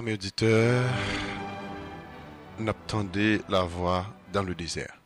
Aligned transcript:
Amis 0.00 0.14
auditeurs, 0.14 0.90
n'attendez 2.58 3.42
la 3.50 3.64
voix 3.64 4.06
dans 4.32 4.42
le 4.42 4.54
désert. 4.54 4.96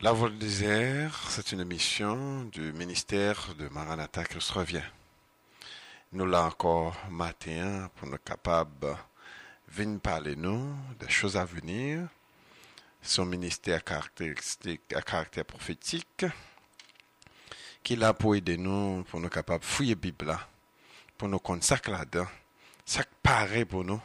La 0.00 0.12
voix 0.12 0.30
du 0.30 0.38
désert, 0.38 1.26
c'est 1.28 1.52
une 1.52 1.60
émission 1.60 2.44
du 2.44 2.72
ministère 2.72 3.54
de 3.58 3.68
Maranatha 3.68 4.24
qui 4.24 4.40
se 4.40 4.54
revient. 4.54 4.88
Nous 6.14 6.24
là 6.24 6.44
encore 6.44 6.96
matin 7.10 7.90
pour 7.96 8.08
nous 8.08 8.16
capables 8.24 8.96
venir 9.68 10.00
parler 10.00 10.34
nous 10.34 10.74
des 10.98 11.10
choses 11.10 11.36
à 11.36 11.44
venir. 11.44 12.08
Son 13.02 13.26
ministère 13.26 13.84
caractéristique 13.84 14.94
à 14.94 15.02
caractère 15.02 15.44
prophétique 15.44 16.24
qui 17.82 17.96
l'a 17.96 18.14
pour 18.14 18.34
aider 18.34 18.56
nous 18.56 19.04
pour 19.10 19.20
nous 19.20 19.28
capables 19.28 19.62
fouiller 19.62 19.94
Bible 19.94 20.38
pour 21.18 21.28
nous 21.28 21.38
connaître 21.38 21.66
ça 21.66 21.76
là-dedans 21.86 22.26
ça 22.84 23.04
paraît 23.22 23.64
pour 23.64 23.84
nous 23.84 24.00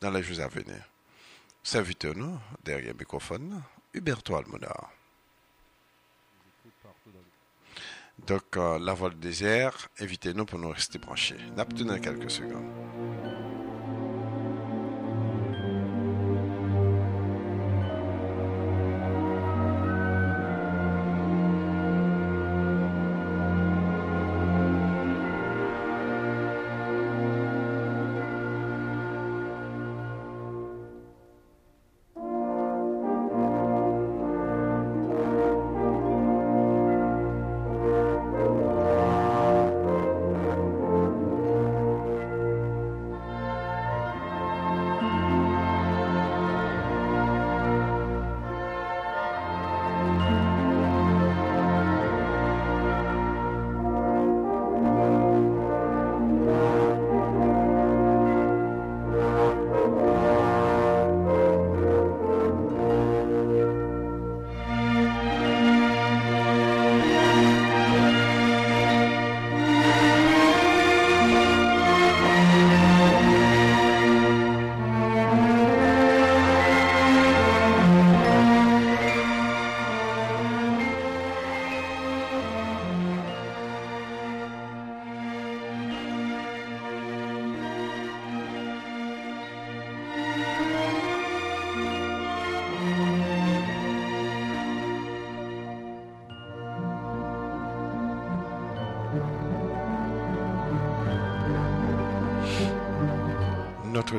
dans 0.00 0.10
les 0.10 0.22
jours 0.22 0.40
à 0.40 0.48
venir. 0.48 0.82
Servitez-nous 1.62 2.38
derrière 2.64 2.92
le 2.92 2.98
microphone, 2.98 3.62
Huberto 3.92 4.34
Almonar. 4.34 4.90
Donc, 8.26 8.56
euh, 8.56 8.78
la 8.78 8.92
voie 8.92 9.10
du 9.10 9.16
désert, 9.16 9.88
invitez-nous 9.98 10.44
pour 10.44 10.58
nous 10.58 10.70
rester 10.70 10.98
branchés. 10.98 11.38
N'abtenez 11.56 12.00
quelques 12.00 12.30
secondes. 12.30 13.29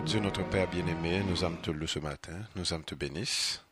Dieu, 0.06 0.20
notre 0.20 0.44
Père 0.50 0.68
bien-aimé, 0.68 1.22
nous 1.28 1.44
âmes 1.44 1.62
te 1.62 1.70
louer 1.70 1.88
ce 1.88 2.00
matin, 2.00 2.34
nous 2.56 2.74
âmes 2.74 2.84
te 2.84 2.96
bénissent. 2.96 3.64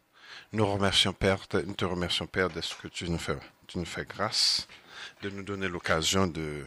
Nous 0.54 0.66
remercions 0.66 1.12
Père, 1.12 1.40
nous 1.66 1.74
te 1.74 1.86
remercions 1.86 2.28
Père 2.28 2.50
de 2.50 2.62
ce 2.62 2.76
que 2.76 2.88
tu 2.88 3.10
nous 3.10 3.18
fais, 3.18 3.38
tu 3.68 3.80
nous 3.80 3.86
fais 3.86 4.06
grâce, 4.06 4.68
de 5.24 5.30
nous 5.32 5.42
donner 5.42 5.68
l'occasion 5.68 6.28
de 6.28 6.66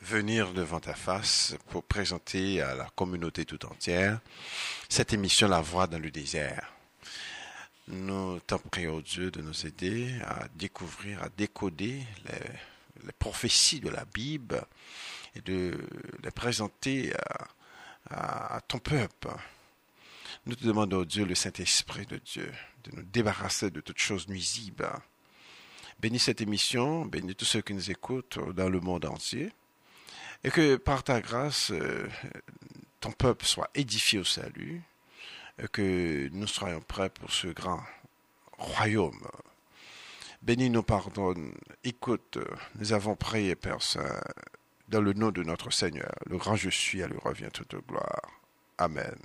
venir 0.00 0.52
devant 0.52 0.78
ta 0.78 0.94
face 0.94 1.56
pour 1.70 1.82
présenter 1.82 2.62
à 2.62 2.74
la 2.74 2.84
communauté 2.94 3.44
tout 3.44 3.64
entière 3.66 4.20
cette 4.88 5.12
émission 5.12 5.48
La 5.48 5.60
Voix 5.60 5.86
dans 5.88 5.98
le 5.98 6.10
désert. 6.10 6.72
Nous 7.88 8.38
t'en 8.40 8.58
prions, 8.58 9.00
Dieu, 9.00 9.30
de 9.30 9.42
nous 9.42 9.66
aider 9.66 10.14
à 10.24 10.46
découvrir, 10.54 11.22
à 11.22 11.28
décoder 11.28 12.02
les, 12.26 13.04
les 13.06 13.12
prophéties 13.18 13.80
de 13.80 13.90
la 13.90 14.04
Bible 14.04 14.62
et 15.34 15.40
de 15.40 15.76
les 16.22 16.30
présenter 16.30 17.12
à, 17.16 17.48
à, 18.12 18.60
ton 18.66 18.78
peuple. 18.78 19.28
Nous 20.46 20.54
te 20.54 20.64
demandons, 20.64 21.04
Dieu, 21.04 21.24
le 21.24 21.34
Saint-Esprit 21.34 22.06
de 22.06 22.18
Dieu, 22.18 22.52
de 22.84 22.96
nous 22.96 23.02
débarrasser 23.02 23.70
de 23.70 23.80
toutes 23.80 23.98
choses 23.98 24.28
nuisibles. 24.28 24.90
Bénis 26.00 26.18
cette 26.18 26.40
émission, 26.40 27.04
bénis 27.04 27.34
tous 27.34 27.44
ceux 27.44 27.60
qui 27.60 27.74
nous 27.74 27.90
écoutent 27.90 28.38
dans 28.54 28.68
le 28.68 28.80
monde 28.80 29.04
entier, 29.04 29.52
et 30.42 30.50
que 30.50 30.76
par 30.76 31.04
ta 31.04 31.20
grâce, 31.20 31.70
euh, 31.70 32.08
ton 33.00 33.12
peuple 33.12 33.46
soit 33.46 33.70
édifié 33.74 34.18
au 34.18 34.24
salut, 34.24 34.82
et 35.62 35.68
que 35.68 36.28
nous 36.32 36.46
soyons 36.48 36.80
prêts 36.80 37.10
pour 37.10 37.32
ce 37.32 37.48
grand 37.48 37.82
royaume. 38.58 39.28
Bénis 40.42 40.70
nous, 40.70 40.82
pardonne, 40.82 41.54
écoute, 41.84 42.38
nous 42.74 42.92
avons 42.92 43.14
prié, 43.14 43.54
Père 43.54 43.80
Saint, 43.80 44.20
dans 44.88 45.00
le 45.00 45.12
nom 45.12 45.30
de 45.30 45.42
notre 45.42 45.70
Seigneur, 45.70 46.14
le 46.26 46.36
grand 46.36 46.56
je 46.56 46.70
suis, 46.70 47.02
à 47.02 47.06
lui 47.06 47.18
revient 47.18 47.50
toute 47.52 47.74
gloire. 47.86 48.30
Amen. 48.78 49.16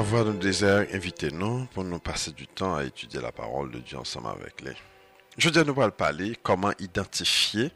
La 0.00 0.06
voix 0.06 0.24
du 0.24 0.38
désert, 0.38 0.86
invitez-nous 0.94 1.66
pour 1.74 1.84
nous 1.84 1.98
passer 1.98 2.32
du 2.32 2.46
temps 2.46 2.74
à 2.74 2.84
étudier 2.84 3.20
la 3.20 3.32
parole 3.32 3.70
de 3.70 3.80
Dieu 3.80 3.98
ensemble 3.98 4.28
avec 4.28 4.62
les. 4.62 4.72
Je 5.36 5.50
dis 5.50 5.58
nous 5.58 5.78
allons 5.78 5.90
parler 5.90 6.38
comment 6.42 6.72
identifier 6.78 7.70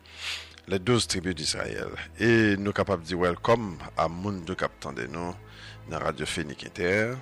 les 0.67 0.79
douze 0.79 1.07
tribus 1.07 1.35
d'Israël. 1.35 1.91
Et 2.19 2.57
nous 2.57 2.65
sommes 2.65 2.73
capables 2.73 3.03
de 3.03 3.09
dire 3.09 3.19
welcome 3.19 3.77
à 3.99 4.09
de 4.09 5.07
nous 5.07 5.35
dans 5.91 5.99
Radio 5.99 6.25
Phénique 6.25 6.65
Inter 6.65 7.13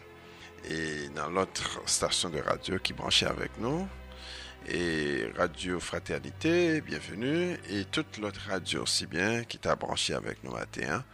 et 0.71 1.09
dans 1.17 1.29
l'autre 1.31 1.83
station 1.87 2.31
de 2.31 2.39
radio 2.39 2.79
qui 2.79 2.93
branchait 2.93 3.27
avec 3.27 3.59
nous. 3.59 3.89
Et 4.69 5.27
Radio 5.37 5.81
Fraternité, 5.81 6.81
bienvenue. 6.81 7.59
Et 7.69 7.87
toute 7.87 8.19
l'autre 8.19 8.41
radio 8.49 8.83
aussi 8.83 9.07
bien 9.07 9.43
qui 9.43 9.59
t'a 9.59 9.75
branché 9.75 10.15
avec 10.15 10.45
nous 10.45 10.53
matin. 10.53 11.05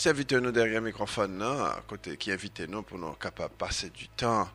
Servitez-nous 0.00 0.50
derrière 0.50 0.80
le 0.80 0.86
microphone 0.86 1.42
à 1.42 1.82
côté 1.86 2.16
qui 2.16 2.32
invitez-nous 2.32 2.80
pour 2.84 2.96
nous 2.96 3.12
capables 3.12 3.52
de 3.52 3.58
passer 3.58 3.90
du 3.90 4.08
temps 4.08 4.48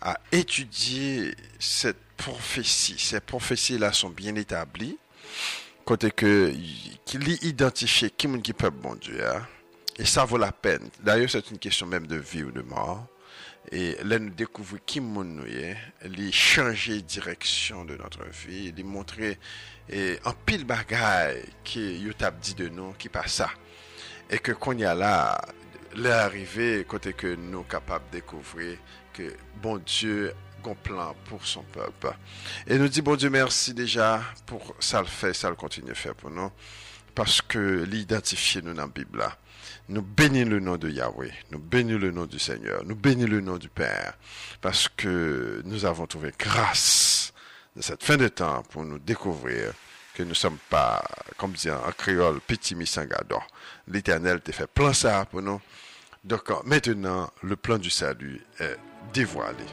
à 0.00 0.18
étudier 0.32 1.34
cette 1.58 2.00
prophétie. 2.16 2.96
Ces 2.98 3.20
prophéties-là 3.20 3.92
sont 3.92 4.08
bien 4.08 4.34
établies. 4.36 4.96
Côté 5.84 6.10
que, 6.10 6.50
qu'il 7.04 7.28
identifie 7.44 8.10
qui 8.10 8.26
est 8.26 8.40
qui 8.40 8.54
peut 8.54 8.70
bon 8.70 8.94
Dieu. 8.94 9.22
Hein? 9.22 9.46
Et 9.98 10.06
ça 10.06 10.24
vaut 10.24 10.38
la 10.38 10.50
peine. 10.50 10.88
D'ailleurs, 11.00 11.28
c'est 11.28 11.50
une 11.50 11.58
question 11.58 11.84
même 11.84 12.06
de 12.06 12.16
vie 12.16 12.44
ou 12.44 12.50
de 12.50 12.62
mort. 12.62 13.06
Et 13.70 13.98
là, 14.02 14.18
nous 14.18 14.30
découvrons 14.30 14.78
qui 14.86 15.02
nous 15.02 15.44
est, 15.44 15.76
les 16.04 16.32
changer 16.32 17.02
direction 17.02 17.84
de 17.84 17.96
notre 17.96 18.24
vie, 18.24 18.72
les 18.72 18.82
montrer 18.82 19.38
et 19.90 20.18
un 20.24 20.32
pile 20.32 20.64
bagaille 20.64 21.44
qui 21.64 21.98
YouTube 21.98 22.34
dit 22.40 22.54
de 22.54 22.68
nous, 22.68 22.92
qui 22.92 23.10
passe 23.10 23.34
ça. 23.34 23.50
Et 24.30 24.38
que 24.38 24.52
qu'on 24.52 24.76
y 24.76 24.84
a 24.84 24.94
là, 24.94 25.40
l'arrivée, 25.94 26.84
côté 26.84 27.12
que 27.12 27.34
nous 27.34 27.62
capables 27.62 28.04
de 28.10 28.18
découvrir 28.18 28.78
que 29.12 29.34
bon 29.62 29.78
Dieu 29.78 30.34
plan 30.74 31.14
pour 31.28 31.46
son 31.46 31.62
peuple. 31.62 32.12
Et 32.66 32.78
nous 32.78 32.88
dit 32.88 33.02
bon 33.02 33.16
Dieu 33.16 33.30
merci 33.30 33.74
déjà 33.74 34.22
pour 34.46 34.74
ça 34.80 35.00
le 35.00 35.06
fait, 35.06 35.32
ça 35.34 35.48
le 35.48 35.56
continue 35.56 35.92
à 35.92 35.94
faire 35.94 36.14
pour 36.14 36.30
nous, 36.30 36.50
parce 37.14 37.40
que 37.42 37.84
l'identifier 37.84 38.62
nous 38.62 38.74
dans 38.74 38.82
la 38.82 38.88
Bible 38.88 39.18
là. 39.18 39.36
Nous 39.88 40.02
bénissons 40.02 40.50
le 40.50 40.60
nom 40.60 40.76
de 40.76 40.88
Yahweh, 40.88 41.32
nous 41.52 41.60
bénissons 41.60 41.98
le 42.00 42.10
nom 42.10 42.26
du 42.26 42.38
Seigneur, 42.40 42.82
nous 42.84 42.96
bénissons 42.96 43.30
le 43.30 43.40
nom 43.40 43.56
du 43.56 43.68
Père, 43.68 44.14
parce 44.60 44.88
que 44.88 45.62
nous 45.64 45.84
avons 45.84 46.06
trouvé 46.06 46.32
grâce 46.36 47.32
de 47.76 47.82
cette 47.82 48.02
fin 48.02 48.16
de 48.16 48.26
temps 48.26 48.62
pour 48.70 48.84
nous 48.84 48.98
découvrir 48.98 49.72
que 50.14 50.22
nous 50.22 50.30
ne 50.30 50.34
sommes 50.34 50.58
pas, 50.70 51.04
comme 51.36 51.52
dit 51.52 51.70
en 51.70 51.92
créole, 51.96 52.40
petit 52.40 52.74
misangado. 52.74 53.38
L'Éternel 53.88 54.40
t'a 54.40 54.52
fait 54.52 54.66
plan 54.66 54.92
ça 54.92 55.24
pour 55.30 55.42
nous. 55.42 55.60
Donc 56.24 56.50
maintenant, 56.64 57.30
le 57.42 57.56
plan 57.56 57.78
du 57.78 57.90
salut 57.90 58.40
est 58.58 58.76
dévoilé. 59.12 59.64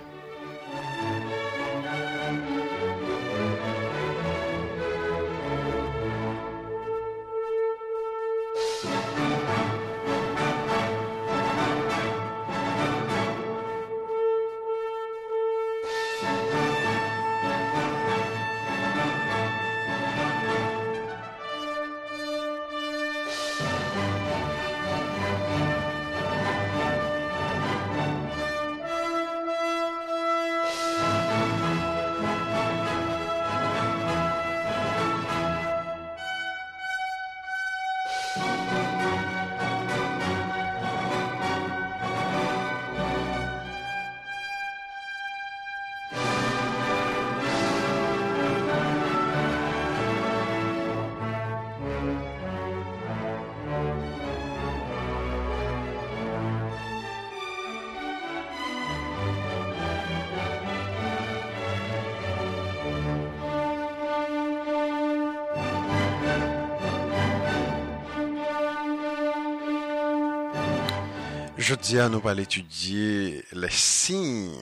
Je 71.66 71.76
dis 71.76 71.96
nous 71.96 72.20
pas 72.20 72.38
étudier 72.38 73.42
les 73.54 73.70
signes 73.70 74.54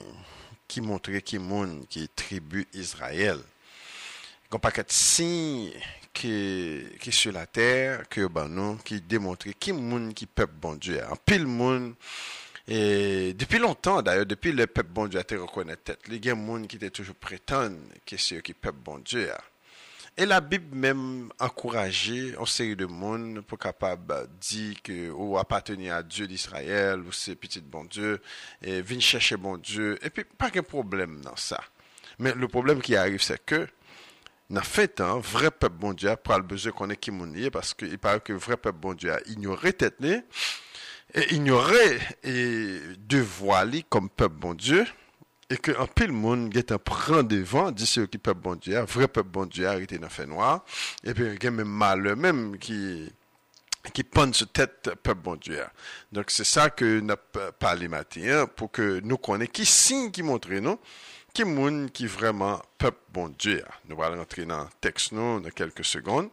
qui 0.68 0.80
montraient 0.80 1.20
qui 1.20 1.36
monde 1.36 1.84
qui 1.88 2.04
est 2.04 2.14
tribu 2.14 2.64
Israël. 2.74 3.40
Il 4.52 4.54
y 4.62 4.68
a 4.68 4.84
signes 4.86 5.72
qui 6.12 6.84
qui 7.00 7.10
sur 7.10 7.32
la 7.32 7.46
terre 7.46 8.08
que 8.08 8.28
ben 8.28 8.46
nous 8.46 8.76
qui 8.84 9.00
démontraient 9.00 9.54
qui 9.54 9.72
monde 9.72 10.14
qui 10.14 10.26
peuple 10.26 10.54
bon 10.60 10.76
Dieu. 10.76 11.00
En 11.10 11.16
pile 11.16 11.48
monde 11.48 11.94
depuis 12.68 13.58
longtemps 13.58 14.00
d'ailleurs 14.00 14.24
depuis 14.24 14.52
le 14.52 14.68
peuple 14.68 14.90
bon 14.92 15.08
Dieu 15.08 15.18
a 15.18 15.22
été 15.22 15.34
reconnu 15.34 15.74
tête. 15.84 15.98
Il 16.06 16.24
y 16.24 16.30
a 16.30 16.36
qui 16.68 16.76
était 16.76 16.90
toujours 16.90 17.16
prétendent 17.16 17.80
que 18.06 18.16
c'est 18.16 18.40
qui 18.42 18.54
peuple 18.54 18.78
bon 18.78 18.98
Dieu. 18.98 19.28
Et 20.18 20.26
la 20.26 20.42
Bible 20.42 20.76
même 20.76 21.30
encourageait 21.40 22.34
une 22.38 22.46
série 22.46 22.76
de 22.76 22.84
monde 22.84 23.40
pour 23.40 23.58
capable 23.58 24.28
dire 24.38 24.76
que 24.82 25.10
ou 25.10 25.38
appartenir 25.38 25.94
à 25.94 26.02
Dieu 26.02 26.26
d'Israël 26.26 27.00
ou 27.00 27.12
c'est 27.12 27.34
petit 27.34 27.62
bon 27.62 27.84
Dieu 27.84 28.20
et 28.60 28.82
venir 28.82 29.00
chercher 29.00 29.38
bon 29.38 29.56
Dieu 29.56 29.98
et 30.04 30.10
puis 30.10 30.24
pas 30.24 30.50
de 30.50 30.60
problème 30.60 31.22
dans 31.22 31.36
ça. 31.36 31.60
Mais 32.18 32.34
le 32.34 32.46
problème 32.46 32.82
qui 32.82 32.94
arrive 32.94 33.22
c'est 33.22 33.42
que 33.42 33.66
dans 34.50 34.60
fait 34.60 34.88
temps, 34.88 35.18
vrai 35.18 35.50
peuple 35.50 35.76
bon 35.78 35.94
Dieu 35.94 36.10
a 36.10 36.36
le 36.36 36.42
besoin 36.42 36.72
qu'on 36.72 36.90
ait 36.90 36.96
qui 36.96 37.10
parce 37.50 37.72
qu'il 37.72 37.98
paraît 37.98 38.20
que 38.20 38.34
vrai 38.34 38.58
peuple 38.58 38.78
bon 38.80 38.92
Dieu 38.92 39.14
a 39.14 39.20
ignoré 39.28 39.72
tête 39.72 39.96
et 40.02 41.34
ignoré 41.34 41.98
et 42.22 42.80
dévoilé 42.98 43.82
comme 43.88 44.10
peuple 44.10 44.36
bon 44.36 44.52
Dieu 44.52 44.84
et 45.52 45.58
que 45.58 45.72
un 45.78 45.86
pile 45.86 46.12
monde 46.12 46.50
qui 46.50 46.62
prend 46.82 47.22
devant 47.22 47.70
dit 47.70 47.84
ceux 47.84 48.06
qui 48.06 48.16
peuple 48.16 48.40
bon 48.40 48.54
Dieu 48.54 48.80
vrai 48.80 49.06
peuple 49.06 49.28
bon 49.28 49.44
Dieu 49.44 49.66
arrêté 49.66 49.98
dans 49.98 50.08
fait 50.08 50.26
noir. 50.26 50.64
Et 51.04 51.12
puis 51.12 51.24
il 51.24 51.44
y 51.44 51.46
a 51.46 51.50
même 51.50 51.68
mal 51.68 52.16
même 52.16 52.56
qui 52.58 53.12
qui 53.92 54.02
pend 54.02 54.32
sur 54.32 54.50
tête 54.50 54.90
peuple 55.02 55.20
bon 55.22 55.36
Dieu. 55.36 55.62
Donc 56.10 56.30
c'est 56.30 56.44
ça 56.44 56.70
que 56.70 57.00
nous 57.00 57.14
parlé 57.58 57.88
matin 57.88 58.46
pour 58.56 58.70
que 58.70 59.00
nous 59.00 59.18
connaissions 59.18 59.52
qui 59.52 59.66
signe 59.66 60.10
qui 60.10 60.22
montre 60.22 60.48
nous 60.52 60.78
qui 61.32 61.44
moun 61.44 61.90
qui 61.90 62.06
vraiment 62.06 62.60
peuple 62.76 62.98
bon 63.10 63.28
Dieu. 63.38 63.64
Nous 63.88 64.02
allons 64.02 64.20
entrer 64.20 64.44
dans 64.44 64.64
le 64.64 64.68
texte 64.80 65.12
nous 65.12 65.40
dans 65.40 65.50
quelques 65.50 65.84
secondes. 65.84 66.28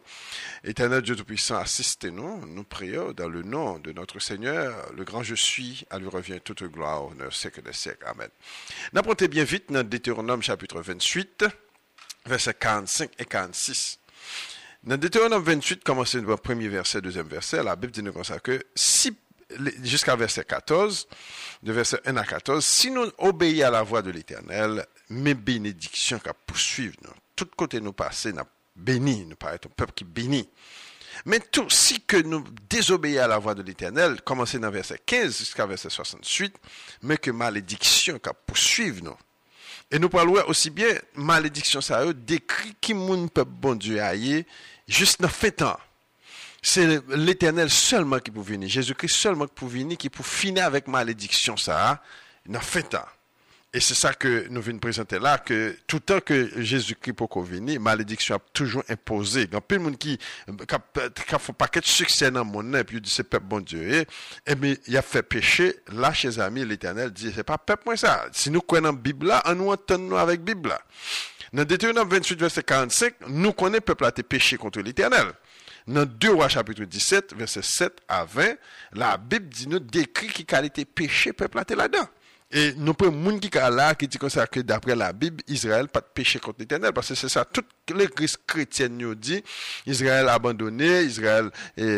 Éternel 0.62 1.02
Dieu 1.02 1.16
Tout-Puissant, 1.16 1.56
assistez-nous, 1.56 2.46
nous 2.46 2.64
prions 2.64 3.12
dans 3.12 3.28
le 3.28 3.42
nom 3.42 3.78
de 3.78 3.92
notre 3.92 4.18
Seigneur, 4.18 4.92
le 4.94 5.04
grand 5.04 5.22
je 5.22 5.34
suis, 5.34 5.84
à 5.90 5.98
lui 5.98 6.08
revient 6.08 6.40
toute 6.42 6.62
gloire, 6.64 7.06
honneur, 7.06 7.34
siècle 7.34 7.62
des 7.62 7.72
siècles. 7.72 8.04
Amen. 8.06 8.28
N'apportez 8.92 9.28
bien 9.28 9.44
vite 9.44 9.72
dans 9.72 9.86
Deutéronome 9.86 10.42
chapitre 10.42 10.80
28, 10.80 11.46
versets 12.26 12.54
45 12.54 13.10
et 13.18 13.24
46. 13.24 13.98
Dans 14.82 14.96
Deutéronome 14.96 15.42
28, 15.42 15.82
commencez 15.84 16.20
le 16.20 16.36
premier 16.36 16.68
verset, 16.68 17.00
deuxième 17.00 17.28
verset, 17.28 17.62
la 17.62 17.76
Bible 17.76 17.92
dit 17.92 18.02
comme 18.02 18.24
ça 18.24 18.38
que 18.38 18.62
si 18.74 19.16
jusqu'à 19.82 20.16
verset 20.16 20.44
14, 20.44 21.08
de 21.62 21.72
verset 21.72 22.00
1 22.04 22.16
à 22.16 22.24
14, 22.24 22.64
si 22.64 22.90
nous 22.90 23.10
obéissons 23.18 23.66
à 23.66 23.70
la 23.70 23.82
voix 23.82 24.02
de 24.02 24.10
l'Éternel, 24.10 24.86
mes 25.08 25.34
bénédictions 25.34 26.18
qui 26.18 26.30
poursuivent 26.46 26.96
nous, 27.02 27.12
tout 27.36 27.48
côté 27.56 27.80
nous 27.80 27.92
passer, 27.92 28.32
nous 28.32 28.42
béni, 28.76 29.26
nous 29.26 29.36
paraît 29.36 29.60
un 29.64 29.68
peuple 29.68 29.92
qui 29.92 30.04
bénit. 30.04 30.48
Mais 31.26 31.40
tout, 31.40 31.68
si 31.68 32.00
que 32.00 32.16
nous 32.16 32.44
désobéissons 32.68 33.24
à 33.24 33.28
la 33.28 33.38
voix 33.38 33.54
de 33.54 33.62
l'Éternel, 33.62 34.22
commencez 34.22 34.58
dans 34.58 34.70
verset 34.70 35.00
15 35.04 35.38
jusqu'à 35.38 35.66
verset 35.66 35.90
68, 35.90 36.54
mais 37.02 37.18
que 37.18 37.30
malédiction 37.30 38.18
qui 38.18 38.92
nous. 39.02 39.16
Et 39.90 39.98
nous 39.98 40.08
parlons 40.08 40.42
aussi 40.46 40.70
bien, 40.70 40.88
malédiction 41.14 41.80
ça 41.80 42.12
décrit 42.12 42.76
qui 42.80 42.94
moun 42.94 43.28
peuple 43.28 43.50
bon 43.50 43.74
Dieu 43.74 44.00
juste 44.86 45.20
dans 45.20 45.28
fait 45.28 45.50
temps. 45.50 45.78
C'est 46.62 47.02
l'éternel 47.08 47.70
seulement 47.70 48.18
qui 48.18 48.30
peut 48.30 48.40
venir. 48.40 48.68
Jésus-Christ 48.68 49.14
seulement 49.14 49.46
qui 49.46 49.54
peut 49.54 49.66
venir, 49.66 49.96
qui 49.96 50.10
peut 50.10 50.22
finir 50.22 50.66
avec 50.66 50.88
malédiction, 50.88 51.56
ça, 51.56 52.02
dans 52.46 52.60
fait 52.60 52.82
temps. 52.82 53.06
Et 53.72 53.78
c'est 53.78 53.94
ça 53.94 54.12
que 54.12 54.48
nous 54.50 54.60
venons 54.60 54.80
présenter 54.80 55.20
là, 55.20 55.38
que 55.38 55.76
tout 55.86 55.96
le 55.96 56.00
temps 56.00 56.20
que 56.20 56.60
Jésus-Christ 56.60 57.12
peut 57.12 57.26
venir, 57.40 57.80
malédiction 57.80 58.34
a 58.34 58.38
toujours 58.52 58.82
imposé. 58.88 59.42
Il 59.42 59.54
y 59.54 59.56
a 59.56 59.60
de 59.60 59.78
monde 59.78 59.96
qui, 59.96 60.18
qui 60.18 61.38
font 61.38 61.52
pas 61.52 61.68
de 61.68 61.84
succès 61.84 62.32
dans 62.32 62.40
le 62.40 62.50
monde, 62.50 62.82
puis 62.82 63.00
dit 63.00 63.08
c'est 63.08 63.22
peuple 63.22 63.46
bon 63.46 63.60
Dieu. 63.60 64.04
Et, 64.46 64.54
mais 64.56 64.76
il 64.88 64.96
a 64.96 65.02
fait 65.02 65.22
pécher, 65.22 65.76
là, 65.92 66.12
chez 66.12 66.40
amis, 66.40 66.64
l'éternel 66.64 67.12
dit, 67.12 67.32
c'est 67.32 67.44
pas 67.44 67.58
peuple 67.58 67.84
moi 67.86 67.96
ça. 67.96 68.26
Si 68.32 68.50
nous 68.50 68.60
connaissons 68.60 68.96
la 68.96 69.00
Bible 69.00 69.28
là, 69.28 69.42
nous 69.54 69.70
entend 69.70 70.16
avec 70.16 70.40
la 70.40 70.44
Bible 70.44 70.70
là. 70.70 70.80
Dans 71.52 71.64
Deutéronome 71.64 72.08
28, 72.08 72.40
verset 72.40 72.62
45, 72.64 73.14
nous 73.28 73.52
connaissons 73.52 73.82
peuple 73.82 74.04
a 74.04 74.10
péché 74.10 74.56
contre 74.56 74.80
l'éternel. 74.80 75.26
Dans 75.90 76.06
2 76.06 76.32
rois 76.34 76.48
chapitre 76.48 76.84
17, 76.84 77.34
verset 77.34 77.62
7 77.62 78.00
à 78.08 78.24
20, 78.24 78.54
la 78.92 79.16
Bible 79.16 79.48
dit 79.48 79.66
nous 79.66 79.80
décrit 79.80 80.28
qui 80.28 80.44
qualité 80.44 80.84
péché 80.84 81.32
peuple 81.32 81.58
là-dedans. 81.58 82.06
Et 82.52 82.74
nous 82.76 82.94
prenons 82.94 83.12
monde 83.12 83.40
qui 83.40 83.50
là 83.56 83.94
qui 83.96 84.06
dit 84.06 84.16
que 84.18 84.60
d'après 84.60 84.94
la 84.94 85.12
Bible, 85.12 85.42
Israël 85.48 85.88
pas 85.88 86.00
de 86.00 86.06
péché 86.14 86.38
contre 86.38 86.60
l'Éternel 86.60 86.92
parce 86.92 87.08
que 87.08 87.14
c'est 87.16 87.28
ça 87.28 87.44
toutes 87.44 87.66
l'église 87.92 88.36
chrétienne 88.46 88.98
nous 88.98 89.16
dit 89.16 89.42
Israël 89.84 90.28
abandonné, 90.28 91.02
Israël 91.02 91.50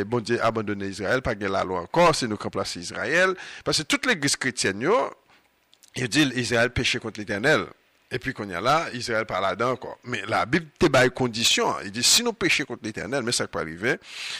bon 0.06 0.20
Dieu 0.20 0.42
abandonné 0.42 0.88
Israël, 0.88 1.20
pas 1.20 1.34
de 1.34 1.46
la 1.46 1.62
loi 1.62 1.80
encore, 1.80 2.14
c'est 2.14 2.28
nous 2.28 2.36
remplacer 2.36 2.80
Israël 2.80 3.34
parce 3.62 3.78
que 3.78 3.82
toute 3.82 4.06
l'église 4.06 4.36
chrétienne 4.36 4.78
nous 4.78 6.06
dit 6.08 6.30
Israël 6.34 6.70
péché 6.70 6.98
contre 6.98 7.20
l'Éternel. 7.20 7.66
Et 8.12 8.18
puis 8.18 8.34
qu'on 8.34 8.48
y 8.48 8.54
a 8.54 8.60
là, 8.60 8.88
Israël 8.92 9.24
parle 9.24 9.44
là-dedans 9.44 9.76
quoi. 9.76 9.98
Mais 10.04 10.22
la 10.28 10.44
Bible 10.44 10.66
te 10.78 10.86
bat 10.86 11.08
condition. 11.08 11.74
Il 11.84 11.90
dit 11.90 12.02
si 12.02 12.22
nous 12.22 12.34
péchons 12.34 12.64
contre 12.64 12.82
l'Éternel, 12.84 13.22
mais 13.24 13.32
ça 13.32 13.48
peut 13.48 13.58
arriver. 13.58 13.96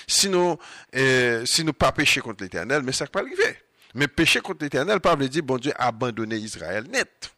Si 0.07 0.29
nous 0.29 0.59
euh, 0.95 1.45
si 1.47 1.65
nous 1.65 1.73
pas 1.73 1.91
pécher 1.91 2.21
contre 2.21 2.43
l'Éternel, 2.43 2.83
mais 2.83 2.93
ça 2.93 3.07
peut 3.07 3.21
arriver. 3.21 3.57
Mais 3.95 4.09
pécher 4.09 4.41
contre 4.41 4.63
l'Éternel, 4.63 4.99
veut 5.19 5.29
dire 5.29 5.43
bon 5.43 5.57
Dieu 5.57 5.73
a 5.77 5.89
abandonné 5.89 6.37
Israël 6.37 6.85
net. 6.91 7.33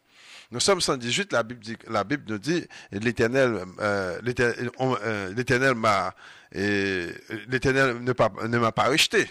Nous 0.51 0.59
sommes 0.59 0.79
118, 0.79 1.33
la 1.33 1.43
Bible, 1.43 1.59
dit, 1.59 1.75
la 1.89 2.03
Bible 2.03 2.23
nous 2.27 2.37
dit, 2.37 2.65
l'Éternel, 2.91 3.65
euh, 3.79 4.19
euh, 4.21 5.33
l'Éternel 5.35 5.73
m'a, 5.73 6.13
l'Éternel 6.51 7.97
ne 8.03 8.57
m'a 8.59 8.71
pas 8.71 8.89
rejeté. 8.89 9.27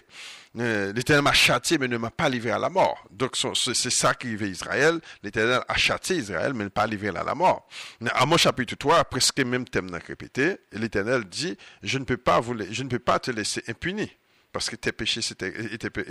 L'Éternel 0.55 1.23
m'a 1.23 1.33
châtié, 1.33 1.79
mais 1.79 1.89
ne 1.89 1.97
m'a 1.97 2.11
pas 2.11 2.29
livré 2.29 2.51
à 2.51 2.59
la 2.59 2.71
mort. 2.71 3.05
Donc, 3.11 3.37
c'est 3.55 3.91
ça 3.91 4.15
qui 4.15 4.29
arrivait 4.29 4.51
Israël. 4.51 5.01
L'Éternel 5.23 5.63
a 5.67 5.77
châtié 5.77 6.17
Israël, 6.17 6.55
mais 6.55 6.65
ne 6.65 6.69
pas 6.69 6.87
livré 6.87 7.09
à 7.09 7.25
la 7.25 7.35
mort. 7.35 7.67
À 8.13 8.25
mon 8.25 8.37
chapitre 8.37 8.77
3, 8.77 9.05
presque 9.05 9.41
même 9.41 9.65
thème 9.65 9.91
répété, 10.07 10.59
l'Éternel 10.73 11.25
dit, 11.25 11.57
je 11.83 11.99
ne 11.99 12.05
peux 12.05 12.17
pas 12.17 12.41
vous, 12.41 12.55
je 12.71 12.83
ne 12.83 12.89
peux 12.89 12.99
pas 12.99 13.19
te 13.19 13.31
laisser 13.31 13.65
impuni 13.69 14.11
parce 14.55 14.71
que 14.71 14.77
tes 14.77 14.93
péchés 14.93 15.21
étaient, 15.33 15.53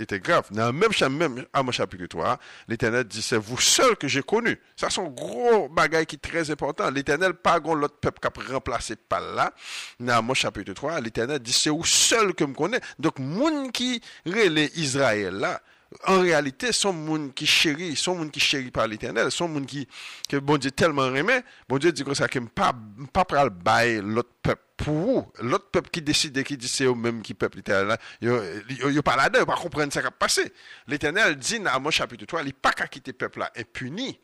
étaient, 0.02 0.20
graves. 0.20 0.48
Dans 0.50 0.66
le 0.66 0.72
même, 0.74 0.90
même 1.16 1.46
à 1.54 1.62
mon 1.62 1.72
chapitre 1.72 2.04
3, 2.04 2.38
l'Éternel 2.68 3.04
dit, 3.04 3.22
c'est 3.22 3.38
vous 3.38 3.58
seul 3.58 3.96
que 3.96 4.06
j'ai 4.06 4.22
connu. 4.22 4.60
Ça, 4.76 4.90
c'est 4.90 5.00
un 5.00 5.08
gros 5.08 5.70
bagage 5.70 6.04
qui 6.04 6.16
est 6.16 6.18
très 6.18 6.50
important. 6.50 6.90
L'Éternel, 6.90 7.32
pas 7.32 7.58
l'autre 7.58 7.96
peuple 7.96 8.20
qui 8.20 8.26
a 8.26 8.52
remplacé 8.52 8.96
par 8.96 9.22
là. 9.22 9.54
Dans 9.98 10.22
mon 10.22 10.34
chapitre 10.34 10.74
3, 10.74 11.00
l'Éternel 11.00 11.38
dit, 11.38 11.54
c'est 11.54 11.70
vous 11.70 11.86
seul 11.86 12.34
que 12.34 12.44
me 12.44 12.52
connais. 12.52 12.80
Donc, 12.98 13.18
moun 13.18 13.72
qui 13.72 14.02
relève 14.26 14.68
Israël 14.76 15.32
là, 15.32 15.62
en 16.06 16.20
réalité, 16.20 16.72
son 16.72 16.92
monde 16.92 17.34
qui 17.34 17.46
chérit, 17.46 17.96
son 17.96 18.16
monde 18.16 18.30
qui 18.30 18.40
chérit 18.40 18.70
par 18.70 18.86
l'éternel, 18.86 19.30
son 19.30 19.48
monde 19.48 19.66
qui, 19.66 19.88
que 20.28 20.36
bon 20.36 20.58
Dieu 20.58 20.70
tellement 20.70 21.14
aimé, 21.14 21.40
bon 21.68 21.78
Dieu 21.78 21.92
dit 21.92 22.04
que 22.04 22.14
ça, 22.14 22.28
que 22.28 22.38
pas, 22.40 22.74
pas 23.12 23.24
pral 23.24 23.50
bail 23.50 24.00
l'autre 24.02 24.32
peuple 24.42 24.62
pour 24.76 24.94
vous. 24.94 25.32
L'autre 25.40 25.70
peuple 25.70 25.90
qui 25.90 26.02
décide, 26.02 26.42
qui 26.42 26.56
dit 26.56 26.68
c'est 26.68 26.84
eux-mêmes 26.84 27.22
qui 27.22 27.34
peuple 27.34 27.58
l'éternel, 27.58 27.96
il 28.20 29.02
pas 29.02 29.16
là-dedans, 29.16 29.40
il 29.40 29.46
pas 29.46 29.56
comprendre 29.56 29.92
ce 29.92 30.00
qui 30.00 30.06
a 30.06 30.10
passé. 30.10 30.52
L'éternel 30.86 31.36
dit 31.36 31.60
dans 31.60 31.80
mon 31.80 31.90
chapitre 31.90 32.26
3, 32.26 32.42
il 32.42 32.46
n'est 32.46 32.52
pas 32.52 32.72
qu'à 32.72 32.86
quitter 32.86 33.12
le 33.12 33.16
peuple 33.16 33.40
là 33.40 33.52
impuni. 33.56 34.18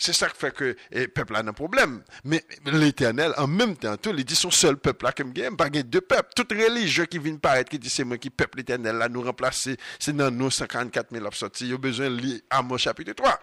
C'est 0.00 0.12
ça 0.12 0.28
qui 0.28 0.38
fait 0.38 0.54
que 0.54 0.76
le 0.92 1.06
peuple 1.08 1.34
a 1.34 1.40
un 1.40 1.52
problème. 1.52 2.02
Mais 2.24 2.44
l'éternel, 2.66 3.34
en 3.36 3.48
même 3.48 3.76
temps, 3.76 3.96
tout, 3.96 4.14
il 4.16 4.24
dit 4.24 4.36
son 4.36 4.50
seul 4.50 4.76
peuple 4.76 5.04
là, 5.04 5.12
comme 5.12 5.32
il 5.34 5.56
pas 5.56 5.68
deux 5.68 6.00
peuples. 6.00 6.30
Toute 6.36 6.52
religion 6.52 7.04
qui 7.04 7.18
vient 7.18 7.34
paraître, 7.36 7.70
qui 7.70 7.80
dit 7.80 7.90
c'est 7.90 8.04
moi 8.04 8.16
qui 8.16 8.30
peuple 8.30 8.58
l'éternel 8.58 8.96
là, 8.96 9.08
nous 9.08 9.22
remplacer, 9.22 9.76
c'est 9.98 10.16
dans 10.16 10.30
nous 10.30 10.50
54 10.50 11.08
000 11.12 11.30
sortis. 11.32 11.64
Il 11.64 11.70
y 11.70 11.74
a 11.74 11.78
besoin 11.78 12.10
de 12.10 12.16
lire 12.16 12.40
à 12.48 12.62
mon 12.62 12.78
chapitre 12.78 13.12
3. 13.12 13.40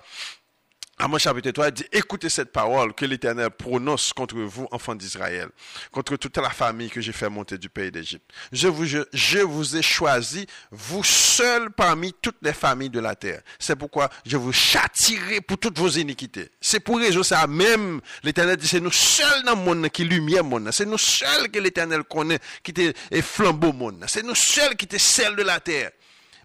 Amos 0.98 1.20
chapitre 1.20 1.52
3 1.52 1.72
dit, 1.72 1.86
écoutez 1.92 2.30
cette 2.30 2.54
parole 2.54 2.94
que 2.94 3.04
l'Éternel 3.04 3.50
prononce 3.50 4.14
contre 4.14 4.38
vous, 4.38 4.66
enfants 4.72 4.96
d'Israël, 4.96 5.50
contre 5.92 6.16
toute 6.16 6.38
la 6.38 6.50
famille 6.50 6.90
que 6.90 7.02
j'ai 7.02 7.12
fait 7.12 7.28
monter 7.28 7.58
du 7.58 7.68
pays 7.68 7.92
d'Égypte. 7.92 8.24
Je 8.54 8.70
vous, 8.70 8.86
je, 8.86 9.40
vous 9.40 9.76
ai 9.76 9.82
choisi, 9.82 10.48
vous 10.72 11.04
seuls 11.04 11.70
parmi 11.70 12.14
toutes 12.22 12.38
les 12.42 12.54
familles 12.54 12.90
de 12.90 13.02
la 13.02 13.14
terre. 13.14 13.42
C'est 13.60 13.76
pourquoi 13.76 14.10
je 14.26 14.38
vous 14.38 14.54
châtirai 14.54 15.42
pour 15.42 15.58
toutes 15.58 15.78
vos 15.78 15.90
iniquités. 15.90 16.50
C'est 16.62 16.80
pour 16.80 16.98
raison 16.98 17.24
ça 17.24 17.46
même, 17.46 18.00
l'Éternel 18.24 18.56
dit, 18.56 18.68
c'est 18.68 18.80
nous 18.80 18.90
seuls 18.90 19.44
dans 19.44 19.56
le 19.56 19.64
monde 19.64 19.90
qui 19.90 20.06
lumière 20.06 20.46
monde. 20.46 20.70
C'est 20.72 20.86
nous 20.86 20.98
seuls 20.98 21.52
que 21.52 21.60
l'Éternel 21.60 22.06
connaît, 22.06 22.40
qui 22.64 22.74
est 23.12 23.22
flambeau 23.22 23.74
monde. 23.74 24.06
C'est 24.08 24.24
nous 24.24 24.34
seuls 24.34 24.78
qui 24.78 24.88
est 24.96 24.98
celle 24.98 25.36
de 25.36 25.44
la 25.44 25.60
terre 25.60 25.92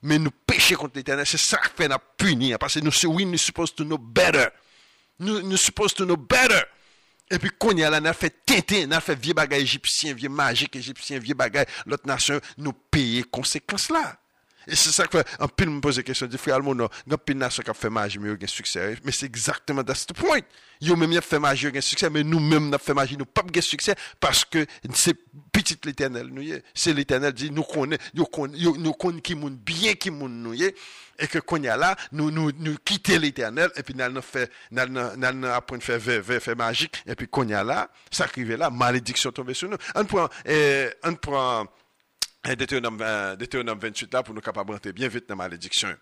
mais 0.03 0.19
nous 0.19 0.31
péchons 0.31 0.77
contre 0.77 0.97
l'éternel. 0.97 1.27
C'est 1.27 1.39
ça 1.39 1.59
qui 1.59 1.71
fait 1.77 1.89
nous 1.89 1.97
punir. 2.17 2.59
Parce 2.59 2.75
que 2.75 2.81
nous, 2.81 2.93
oui, 3.15 3.27
nous 3.27 3.39
supposons 3.39 3.75
to 3.77 3.85
know 3.85 3.99
better. 3.99 4.47
Nous, 5.19 5.43
nous 5.43 5.57
supposons 5.57 5.95
to 5.97 6.05
know 6.05 6.17
better. 6.17 6.63
Et 7.31 7.39
puis, 7.39 7.51
qu'on 7.59 7.77
y 7.77 7.85
a 7.85 7.91
là, 7.91 8.01
nous 8.01 8.13
fait 8.13 8.45
tenter, 8.45 8.87
nous 8.87 9.01
fait 9.01 9.15
vieux 9.15 9.35
bagage 9.35 9.63
égyptien, 9.63 10.15
vieux 10.15 10.29
magique 10.29 10.75
égyptien, 10.75 11.19
vieux 11.19 11.35
bagage, 11.35 11.67
l'autre 11.87 12.07
nation, 12.07 12.41
nous 12.59 12.73
payer 12.73 13.23
conséquences 13.23 13.91
là. 13.91 14.17
Et 14.71 14.77
c'est 14.77 14.91
ça 14.91 15.07
que 15.07 15.19
un 15.39 15.49
pile 15.49 15.69
me 15.69 15.81
pose 15.81 15.97
la 15.97 16.03
question, 16.05 16.27
dit 16.27 16.39
frère 16.39 16.57
Almono, 16.57 16.89
un 17.11 17.35
nation 17.35 17.63
qui 17.63 17.71
a 17.71 17.75
fait 17.75 17.91
magie, 17.91 18.19
mais 18.19 18.31
il 18.39 18.45
a 18.45 18.47
succès. 18.47 18.97
Mais 19.05 19.13
c'est 19.13 19.27
exactement 19.27 19.83
that's 19.83 20.07
the 20.07 20.13
point. 20.13 20.41
Yo 20.81 20.97
même 20.97 21.13
a 21.17 21.21
fait 21.21 21.39
magie, 21.39 21.69
il 21.73 21.77
a 21.77 21.81
succès, 21.81 22.09
mais 22.09 22.23
nous 22.23 22.39
même 22.41 22.71
n'a 22.71 22.79
fait 22.79 22.95
magie, 22.95 23.17
nous 23.17 23.27
pas 23.27 23.43
de 23.43 23.61
succès 23.61 23.95
parce 24.21 24.45
que 24.45 24.65
c'est 24.95 25.17
petit 25.53 25.77
l'éternel 25.85 26.29
nous 26.29 26.43
C'est 26.73 26.93
l'éternel 26.93 27.33
dit 27.33 27.51
nous 27.51 27.65
connaît, 27.65 27.99
nous 28.15 28.27
nous 28.77 28.93
connaît 28.93 29.21
qui 29.21 29.35
bien 29.35 29.95
qui 29.95 30.11
moun 30.11 30.43
nous 30.43 30.55
et 31.21 31.27
que 31.27 31.39
qu'on 31.39 31.63
y 31.63 31.69
a 31.69 31.77
là, 31.77 31.97
nous 32.13 32.31
nous 32.31 32.51
nous 32.57 32.77
quitter 32.85 33.19
l'éternel 33.19 33.71
et 33.77 33.83
puis 33.83 33.95
nous 33.95 34.23
fait 34.23 34.51
nous 34.71 34.87
nous 34.87 35.47
apprendre 35.49 35.83
faire 35.83 36.01
faire 36.01 36.25
faire 36.25 36.73
et 37.07 37.15
puis 37.15 37.29
qu'on 37.29 37.49
y 37.49 37.55
a 37.55 37.65
là, 37.65 37.91
ça 38.11 38.25
arrive 38.25 38.55
là, 38.55 38.71
malédiction 38.71 39.33
tombe 39.33 39.53
sur 39.53 39.69
nous. 39.69 39.77
On 39.95 40.05
prend 40.05 40.29
on 41.05 41.15
prend 41.17 41.67
Deutéronome, 42.45 43.79
28 43.79 44.13
là 44.15 44.23
pour 44.23 44.35
nous 44.35 44.41
capables 44.41 44.79
bien 44.95 45.09
vite 45.09 45.29
dans 45.29 45.35
la 45.35 45.45
malédiction. 45.45 45.95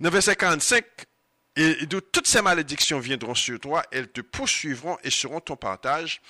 Dans 0.00 0.10
verset 0.10 0.36
45, 0.36 0.84
et 1.56 1.86
d'où 1.86 2.00
toutes 2.00 2.26
ces 2.26 2.42
malédictions 2.42 2.98
viendront 2.98 3.34
sur 3.34 3.58
toi, 3.60 3.82
elles 3.90 4.10
te 4.10 4.20
poursuivront 4.20 4.98
et 5.02 5.10
seront 5.10 5.40
ton 5.40 5.56
partage 5.56 6.20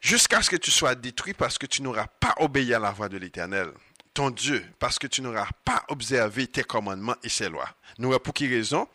jusqu'à 0.00 0.42
ce 0.42 0.50
que 0.50 0.56
tu 0.56 0.70
sois 0.70 0.94
détruit 0.94 1.34
parce 1.34 1.58
que 1.58 1.66
tu 1.66 1.82
n'auras 1.82 2.06
pas 2.06 2.34
obéi 2.38 2.74
à 2.74 2.78
la 2.78 2.90
voix 2.90 3.08
de 3.08 3.18
l'Éternel, 3.18 3.70
ton 4.14 4.30
Dieu, 4.30 4.64
parce 4.78 4.98
que 4.98 5.06
tu 5.06 5.22
n'auras 5.22 5.48
pas 5.64 5.84
observé 5.88 6.46
tes 6.46 6.62
commandements 6.62 7.16
et 7.22 7.28
ses 7.28 7.48
lois. 7.48 7.68
Nous, 7.98 8.18
pour 8.18 8.34
qui 8.34 8.48
raison? 8.48 8.88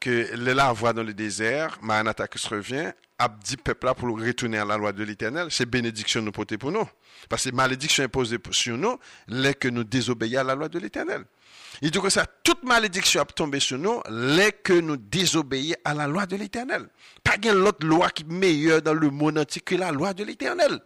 Que 0.00 0.30
la 0.34 0.72
voix 0.72 0.92
dans 0.92 1.02
le 1.02 1.12
désert, 1.12 1.76
Maranatha 1.82 2.28
qui 2.28 2.38
se 2.38 2.48
revient, 2.48 2.92
a 3.18 3.28
dit 3.44 3.56
peuple 3.56 3.86
là 3.86 3.94
pour 3.94 4.08
retourner 4.08 4.58
à 4.58 4.64
la 4.64 4.76
loi 4.76 4.92
de 4.92 5.02
l'Éternel, 5.02 5.48
c'est 5.50 5.66
bénédiction 5.66 6.22
nous 6.22 6.32
porter 6.32 6.56
pour 6.56 6.70
nous. 6.70 6.88
Parce 7.28 7.44
que 7.44 7.54
malédiction 7.54 8.04
imposée 8.04 8.38
sur 8.52 8.78
nous, 8.78 8.96
les 9.26 9.54
que 9.54 9.68
nous 9.68 9.84
désobéissons 9.84 10.40
à 10.40 10.44
la 10.44 10.54
loi 10.54 10.68
de 10.68 10.78
l'Éternel. 10.78 11.24
Il 11.82 11.90
dit 11.90 12.00
que 12.00 12.10
ça, 12.10 12.26
toute 12.26 12.62
malédiction 12.64 13.20
a 13.20 13.24
tombé 13.24 13.60
sur 13.60 13.78
nous, 13.78 14.00
les 14.08 14.52
que 14.52 14.72
nous 14.72 14.96
désobéissons 14.96 15.76
à 15.84 15.94
la 15.94 16.06
loi 16.06 16.26
de 16.26 16.36
l'Éternel. 16.36 16.88
Pas 17.24 17.36
de 17.36 17.50
l'autre 17.50 17.84
loi 17.86 18.10
qui 18.10 18.22
est 18.22 18.32
meilleure 18.32 18.82
dans 18.82 18.94
le 18.94 19.10
monde 19.10 19.38
entier 19.38 19.62
que 19.62 19.74
la 19.74 19.90
loi 19.90 20.14
de 20.14 20.22
l'Éternel. 20.22 20.80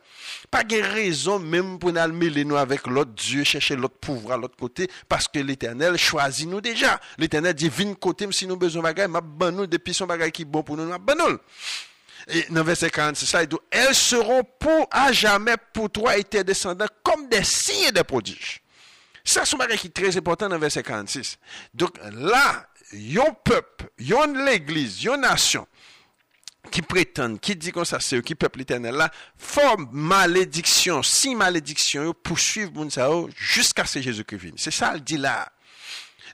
Pas 0.50 0.64
de 0.64 0.76
raison 0.76 1.38
même 1.38 1.78
pour 1.78 1.92
nous 1.92 2.12
mêler 2.12 2.44
nous 2.44 2.56
avec 2.56 2.86
l'autre 2.86 3.12
Dieu, 3.12 3.44
chercher 3.44 3.76
l'autre 3.76 3.98
pouvoir 3.98 4.38
à 4.38 4.40
l'autre 4.40 4.56
côté, 4.56 4.88
parce 5.08 5.28
que 5.28 5.38
l'Éternel 5.38 5.98
choisit 5.98 6.48
nous 6.48 6.62
déjà. 6.62 6.98
L'Éternel 7.18 7.54
dit, 7.54 7.68
viens 7.68 7.94
côté, 7.94 8.26
si 8.32 8.46
nous 8.46 8.56
besoin 8.56 8.80
de 8.80 8.84
bagaille, 8.84 9.08
m'a 9.08 9.50
nous 9.50 9.66
depuis 9.66 9.92
son 9.92 10.06
bagaille 10.06 10.32
qui 10.32 10.42
est 10.42 10.46
bon 10.46 10.62
pour 10.62 10.76
nous, 10.76 10.86
m'a 10.86 10.98
et 12.28 12.46
dans 12.50 12.64
verset 12.64 12.90
46, 12.90 13.26
ça, 13.26 13.42
il 13.42 13.48
dit, 13.48 13.56
elles 13.70 13.94
seront 13.94 14.42
pour 14.58 14.88
à 14.90 15.12
jamais 15.12 15.56
pour 15.72 15.90
toi 15.90 16.16
et 16.16 16.24
tes 16.24 16.44
descendants 16.44 16.86
comme 17.02 17.28
des 17.28 17.44
signes 17.44 17.88
et 17.88 17.92
des 17.92 18.04
prodiges. 18.04 18.62
Ça, 19.24 19.44
c'est 19.44 19.60
un 19.60 19.76
qui 19.76 19.86
est 19.86 19.90
très 19.90 20.16
important 20.16 20.48
dans 20.48 20.58
verset 20.58 20.82
46. 20.82 21.38
Donc 21.74 21.96
là, 22.12 22.66
yon 22.92 23.34
peuple, 23.44 23.88
yon 23.98 24.32
l'église, 24.44 25.02
yon 25.02 25.16
nation, 25.16 25.66
qui 26.70 26.82
prétendent, 26.82 27.40
qui 27.40 27.54
dit 27.54 27.72
comme 27.72 27.84
ça, 27.84 28.00
c'est 28.00 28.16
eux 28.16 28.22
qui 28.22 28.34
peuple 28.34 28.60
l'éternel 28.60 28.94
là, 28.94 29.10
forme 29.36 29.88
malédiction, 29.92 31.02
si 31.02 31.34
malédiction, 31.34 32.14
poursuivre 32.14 32.72
Mounsao 32.72 33.28
jusqu'à 33.36 33.84
ce 33.84 34.00
Jésus-Christ 34.00 34.38
vienne. 34.38 34.54
C'est 34.56 34.70
ça, 34.70 34.92
il 34.96 35.04
dit 35.04 35.18
là. 35.18 35.48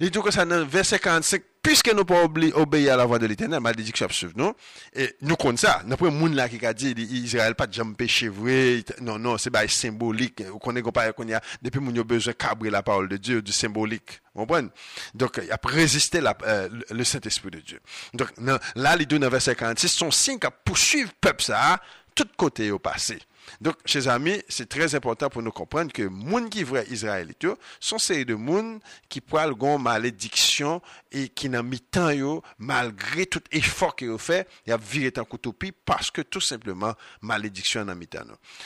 Il 0.01 0.11
dit 0.11 0.21
que 0.21 0.31
ça 0.31 0.45
dans 0.45 0.65
verset 0.65 0.99
45, 0.99 1.43
puisque 1.69 1.93
nous 1.93 2.07
pas 2.07 2.23
obéir 2.55 2.95
à 2.95 2.97
la 2.97 3.05
voix 3.05 3.19
de 3.19 3.27
l'éternel, 3.27 3.61
malédiction 3.61 4.09
suivre 4.09 4.33
nous, 4.37 4.55
et 4.95 5.17
nous 5.21 5.37
connaissons 5.37 5.67
ça. 5.67 5.83
Nous 5.85 5.99
prenons 5.99 6.13
monde 6.13 6.35
là 6.35 6.49
qui 6.49 6.65
a 6.65 6.73
dit, 6.73 6.93
Israël 6.93 7.55
pas 7.55 7.67
de 7.67 7.95
péché 7.95 8.31
vrai, 8.31 8.83
non, 9.03 9.19
non, 9.19 9.37
c'est 9.37 9.51
pas 9.51 9.69
symbolique. 9.69 10.41
Vous 10.47 10.59
connaissez 10.59 10.91
pas, 10.91 11.13
qu'on 11.13 11.29
y 11.29 11.35
a, 11.35 11.43
depuis 11.61 11.79
nous 11.79 11.91
avons 11.91 12.05
besoin 12.05 12.33
de 12.33 12.39
cabrer 12.39 12.71
la 12.71 12.83
parole 12.83 13.11
de 13.11 13.19
Dieu, 13.19 13.43
du. 13.43 14.23
Vous 14.35 14.47
comprenez? 14.47 14.71
Donc, 15.13 15.39
il 15.43 15.53
a 15.53 15.59
résister 15.63 16.23
la, 16.23 16.35
euh, 16.47 16.71
le 16.91 17.05
Saint-Esprit 17.05 17.51
de 17.51 17.61
Dieu. 17.61 17.81
Donc, 18.15 18.31
là, 18.75 18.97
les 18.97 19.05
deux 19.05 19.19
dans 19.19 19.29
verset 19.29 19.55
46 19.55 19.89
sont 19.89 20.11
signes 20.11 20.39
qui 20.39 20.49
poursuivent 20.65 21.09
le 21.09 21.13
peuple 21.21 21.43
ça, 21.43 21.83
tout 22.15 22.29
côté 22.39 22.71
au 22.71 22.79
passé. 22.79 23.19
Donc, 23.61 23.77
chers 23.85 24.09
amis, 24.09 24.43
c'est 24.49 24.69
très 24.69 24.95
important 24.95 25.29
pour 25.29 25.43
nous 25.43 25.53
comprendre 25.53 25.93
que 25.93 26.03
moun 26.03 26.49
qui 26.49 26.65
vrai 26.65 26.87
Israël 26.91 27.33
sont 27.81 27.99
ces 27.99 28.25
de 28.25 28.35
moun 28.35 28.81
qui 29.09 29.21
poil 29.21 29.55
gon 29.55 29.79
malédiction 29.79 30.81
et 31.13 31.29
qui 31.29 31.49
n'ont 31.49 31.63
mis 31.63 31.81
temps 31.81 32.11
yo, 32.11 32.43
malgré 32.59 33.27
tout 33.27 33.43
effort 33.53 33.97
qu'ils 33.97 34.11
ont 34.11 34.19
fait, 34.19 34.49
y 34.67 34.73
a 34.73 34.77
viré 34.77 35.13
en 35.19 35.25
coutopie 35.25 35.73
parce 35.73 36.11
que 36.11 36.23
tout 36.23 36.41
simplement 36.41 36.95
malédiction 37.21 37.85
n'a 37.85 37.95
mis 37.95 38.07
temps. 38.07 38.25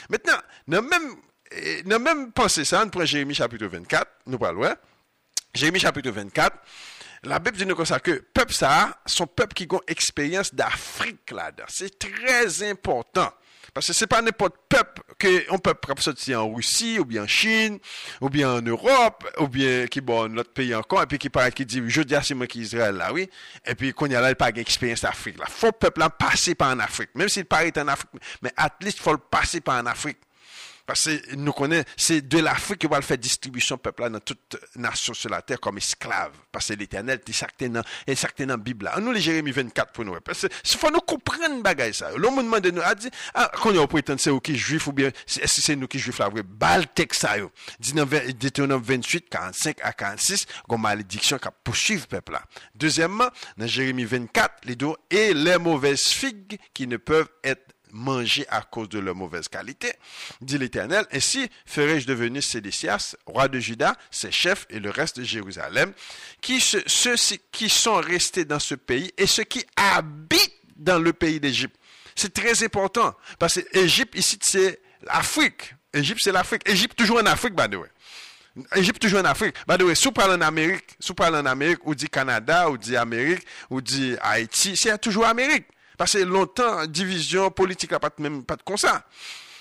Maintenant, 0.09 0.37
nous 0.67 0.81
même, 0.81 1.15
nous 1.85 1.99
même 1.99 2.31
pensé 2.31 2.65
ça, 2.65 2.83
nous 2.83 2.91
prenons 2.91 3.05
Jérémie 3.05 3.35
chapitre 3.35 3.65
24, 3.65 4.07
nous 4.27 4.37
parlons? 4.37 4.75
Jérémie 5.53 5.79
chapitre 5.79 6.09
24, 6.09 6.57
la 7.23 7.39
Bible 7.39 7.57
dit 7.57 7.65
nous 7.65 7.75
comme 7.75 7.85
ça 7.85 7.99
que 7.99 8.11
peuple 8.33 8.53
ça, 8.53 8.99
son 9.05 9.27
peuple 9.27 9.53
qui 9.53 9.67
expérience 9.87 10.53
d'Afrique 10.53 11.31
là-dedans. 11.31 11.65
C'est 11.67 11.97
très 11.97 12.69
important. 12.69 13.31
Parce 13.73 13.87
que 13.87 13.93
c'est 13.93 14.07
pas 14.07 14.21
n'importe 14.21 14.55
peuple 14.67 15.01
que 15.17 15.51
on 15.51 15.57
peut 15.57 15.73
sortir 15.97 16.43
en 16.43 16.53
Russie, 16.53 16.99
ou 16.99 17.05
bien 17.05 17.23
en 17.23 17.27
Chine, 17.27 17.79
ou 18.21 18.29
bien 18.29 18.51
en 18.51 18.61
Europe, 18.61 19.25
ou 19.39 19.47
bien 19.47 19.87
qui 19.87 20.01
bon, 20.01 20.29
notre 20.29 20.51
pays 20.51 20.75
encore, 20.75 21.01
et 21.03 21.05
puis 21.05 21.17
qui 21.17 21.29
paraît 21.29 21.51
qui 21.51 21.65
dit, 21.65 21.81
je 21.87 22.01
dis 22.01 22.15
c'est 22.23 22.33
moi 22.33 22.47
qui 22.47 22.61
Israël 22.61 22.95
là, 22.95 23.13
oui. 23.13 23.29
Et 23.65 23.75
puis, 23.75 23.93
qu'on 23.93 24.07
y 24.07 24.15
a 24.15 24.21
là, 24.21 24.29
il 24.29 24.35
pas 24.35 24.51
d'expérience 24.51 25.01
d'Afrique 25.01 25.37
là. 25.37 25.45
Faut 25.47 25.71
peuple 25.71 25.99
là 25.99 26.09
passer 26.09 26.55
par 26.55 26.71
en 26.71 26.79
Afrique. 26.79 27.09
Même 27.15 27.29
s'il 27.29 27.45
paraît 27.45 27.71
en 27.77 27.87
Afrique, 27.87 28.09
mais 28.41 28.51
at 28.57 28.71
least 28.81 28.99
faut 28.99 29.11
le 29.11 29.17
passer 29.17 29.61
par 29.61 29.81
en 29.81 29.85
Afrique. 29.85 30.17
Parce 30.85 31.05
que 31.05 31.35
nous 31.35 31.53
connaissons, 31.53 31.85
c'est 31.95 32.27
de 32.27 32.39
l'Afrique 32.39 32.79
que 32.79 32.87
va 32.87 33.01
faire 33.01 33.17
distribution 33.17 33.77
peuple 33.77 34.09
dans 34.09 34.19
toute 34.19 34.57
nation 34.75 35.13
sur 35.13 35.29
la 35.29 35.41
terre 35.41 35.59
comme 35.59 35.77
esclave. 35.77 36.33
Parce 36.51 36.67
que 36.67 36.73
l'éternel, 36.73 37.21
c'est 37.25 38.15
sacré 38.15 38.45
dans 38.45 38.53
la 38.53 38.57
Bible. 38.57 38.91
Nous, 39.01 39.11
les 39.11 39.21
Jérémie 39.21 39.51
24 39.51 39.93
pour 39.93 40.05
nous. 40.05 40.19
Parce 40.21 40.47
qu'il 40.47 40.79
faut 40.79 40.91
nous 40.91 40.99
comprendre 40.99 41.61
bagaille 41.61 41.93
ça. 41.93 42.11
L'homme 42.17 42.35
nous 42.35 42.43
demande, 42.43 42.67
nous, 42.67 42.81
a 42.81 42.95
dit, 42.95 43.09
ah, 43.33 43.51
quand 43.61 43.75
on 43.75 43.87
prétend 43.87 44.17
c'est 44.17 44.31
qui 44.41 44.57
juif 44.57 44.87
ou 44.87 44.91
bien, 44.91 45.07
est-ce 45.07 45.39
que 45.39 45.47
c'est 45.61 45.75
nous 45.75 45.87
qui 45.87 45.99
juif 45.99 46.19
la 46.19 46.29
vraie? 46.29 46.43
Bal 46.43 46.87
texte 46.93 47.21
ça, 47.21 47.35
19, 47.79 48.09
28, 48.83 49.29
45 49.29 49.77
à 49.81 49.93
46, 49.93 50.45
une 50.69 50.81
malédiction 50.81 51.37
qui 51.37 51.47
poursuivre 51.63 52.07
peuple 52.07 52.33
là. 52.33 52.43
Deuxièmement, 52.75 53.29
dans 53.57 53.67
Jérémie 53.67 54.05
24, 54.05 54.65
les 54.65 54.75
deux, 54.75 54.93
et 55.09 55.33
les 55.33 55.57
mauvaises 55.57 56.07
figues 56.07 56.59
qui 56.73 56.87
ne 56.87 56.97
peuvent 56.97 57.29
être 57.43 57.72
manger 57.93 58.45
à 58.49 58.61
cause 58.61 58.89
de 58.89 58.99
leur 58.99 59.15
mauvaise 59.15 59.47
qualité, 59.47 59.93
dit 60.41 60.57
l'Éternel. 60.57 61.05
Ainsi 61.11 61.49
ferai-je 61.65 62.05
devenir 62.05 62.43
Sédécias, 62.43 63.15
roi 63.25 63.47
de 63.47 63.59
Juda, 63.59 63.95
ses 64.11 64.31
chefs 64.31 64.65
et 64.69 64.79
le 64.79 64.89
reste 64.89 65.19
de 65.19 65.23
Jérusalem, 65.23 65.93
qui 66.41 66.59
ceux 66.59 67.15
qui 67.51 67.69
sont 67.69 67.95
restés 67.95 68.45
dans 68.45 68.59
ce 68.59 68.75
pays 68.75 69.11
et 69.17 69.27
ceux 69.27 69.43
qui 69.43 69.65
habitent 69.75 70.59
dans 70.75 70.99
le 70.99 71.13
pays 71.13 71.39
d'Égypte. 71.39 71.75
C'est 72.15 72.33
très 72.33 72.63
important 72.63 73.15
parce 73.39 73.61
que 73.61 73.77
Égypte 73.77 74.17
ici 74.17 74.37
c'est 74.41 74.81
l'Afrique. 75.03 75.75
Égypte 75.93 76.19
c'est 76.23 76.31
l'Afrique. 76.31 76.67
Égypte 76.67 76.97
toujours 76.97 77.19
en 77.19 77.25
Afrique, 77.25 77.55
by 77.55 77.69
the 77.69 77.75
way. 77.75 77.89
Égypte 78.75 79.01
toujours 79.01 79.19
en 79.19 79.25
Afrique. 79.25 79.55
By 79.67 79.77
the 79.77 79.83
way, 79.83 79.95
si 79.95 80.07
vous 80.07 80.13
en 80.21 80.41
Amérique, 81.45 81.79
ou 81.85 81.95
dit 81.95 82.07
Canada, 82.07 82.69
ou 82.69 82.77
dit 82.77 82.95
Amérique, 82.95 83.45
ou 83.69 83.81
dit 83.81 84.15
Haïti, 84.21 84.77
c'est 84.77 84.95
toujours 84.99 85.25
Amérique. 85.25 85.65
Parce 85.97 86.13
que 86.13 86.19
longtemps, 86.19 86.85
division 86.85 87.49
politique 87.51 87.91
n'a 87.91 87.99
pas 87.99 88.09
même 88.19 88.43
pas 88.43 88.55
de 88.55 88.63
comme. 88.63 89.03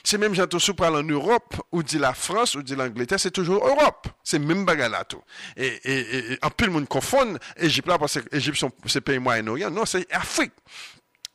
C'est 0.04 0.18
même 0.18 0.34
j'entends 0.34 0.58
parler 0.74 0.98
en 0.98 1.02
Europe, 1.04 1.54
ou 1.70 1.82
dit 1.82 1.98
la 1.98 2.12
France, 2.12 2.56
ou 2.56 2.62
dit 2.62 2.74
l'Angleterre, 2.74 3.20
c'est 3.20 3.30
toujours 3.30 3.66
Europe. 3.66 4.08
C'est 4.24 4.40
même 4.40 4.64
bagarre 4.64 4.90
là 4.90 5.04
et, 5.56 6.38
en 6.42 6.50
plus 6.50 6.66
le 6.66 6.72
monde 6.72 6.88
confond 6.88 7.36
Égypte 7.56 7.86
là, 7.86 7.98
parce 7.98 8.20
que 8.20 8.28
l'Égypte, 8.32 8.64
c'est 8.86 9.00
pays 9.00 9.18
Moyen-Orient. 9.18 9.70
Non, 9.70 9.84
c'est 9.84 10.12
Afrique. 10.12 10.52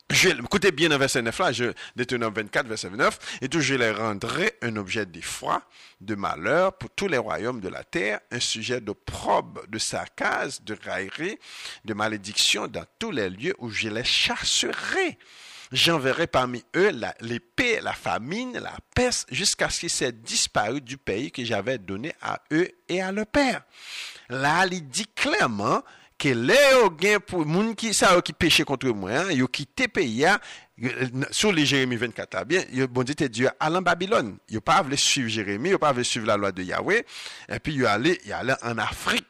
Je, 0.10 0.30
écoutez 0.30 0.72
bien 0.72 0.88
le 0.88 0.96
verset 0.96 1.22
9 1.22 1.38
là, 1.40 1.52
je, 1.52 1.74
Deutéronome 1.98 2.34
24, 2.34 2.66
verset 2.68 2.90
9, 2.90 3.40
et 3.42 3.50
tout 3.50 3.60
je 3.60 3.76
les 3.76 3.92
rendrai 3.92 4.54
un 4.62 4.78
objet 4.78 5.06
d'effroi, 5.06 5.62
de 6.00 6.16
malheur 6.16 6.78
pour 6.78 6.90
tous 6.92 7.10
les 7.10 7.18
royaumes 7.18 7.60
de 7.60 7.68
la 7.68 7.84
terre, 7.84 8.22
un 8.32 8.40
sujet 8.40 8.80
d'opprobre, 8.80 9.68
de 9.68 9.78
sarcasme, 9.78 10.64
de 10.64 10.78
raillerie, 10.82 11.38
de 11.84 11.94
malédiction 11.94 12.68
dans 12.68 12.86
tous 13.00 13.12
les 13.12 13.30
lieux 13.30 13.54
où 13.60 13.70
je 13.70 13.90
les 13.90 14.06
chasserai. 14.06 15.18
J'enverrai 15.74 16.28
parmi 16.28 16.64
eux 16.78 16.92
l'épée, 17.20 17.82
la 17.82 17.92
famine, 17.92 18.58
la 18.58 18.78
peste, 18.96 19.28
jusqu'à 19.30 19.70
ce 19.70 19.82
qu'ils 19.82 20.08
aient 20.08 20.14
disparu 20.14 20.80
du 20.80 20.98
pays 20.98 21.34
que 21.34 21.44
j'avais 21.44 21.78
donné 21.78 22.16
à 22.22 22.42
eux 22.54 22.70
et 22.88 23.02
à 23.02 23.12
leur 23.12 23.28
père. 23.28 23.64
Là, 24.30 24.66
il 24.72 24.88
dit 24.88 25.08
clairement 25.14 25.84
que 26.18 26.30
les 26.30 26.56
gain 26.98 27.20
pour 27.20 27.46
moun 27.46 27.76
qui 27.76 27.94
ça 27.94 28.20
qui 28.22 28.34
péché 28.34 28.64
contre 28.64 28.88
moi 28.90 29.12
hein, 29.12 29.32
yo 29.32 29.48
hein, 30.26 30.40
sur 31.32 31.52
les 31.52 31.66
Jérémie 31.66 31.96
24 31.96 32.34
là 32.34 32.46
bien 32.46 32.64
yo 32.72 32.88
bon 32.88 33.04
dit 33.04 33.16
Dieu 33.30 33.50
aller 33.60 33.78
en 33.78 33.82
Babylone. 33.82 34.38
Yo 34.50 34.62
pas 34.62 34.82
voulu 34.82 34.98
suivre 34.98 35.30
Jérémie 35.30 35.70
yo 35.70 35.78
pas 35.78 35.92
voulu 35.92 36.06
suivre 36.06 36.28
la 36.28 36.38
loi 36.38 36.52
de 36.52 36.64
Yahweh 36.64 37.06
et 37.50 37.60
puis 37.60 37.74
yo 37.74 37.86
allé 37.86 38.20
y 38.26 38.32
allé 38.32 38.54
en 38.64 38.78
Afrique. 38.78 39.26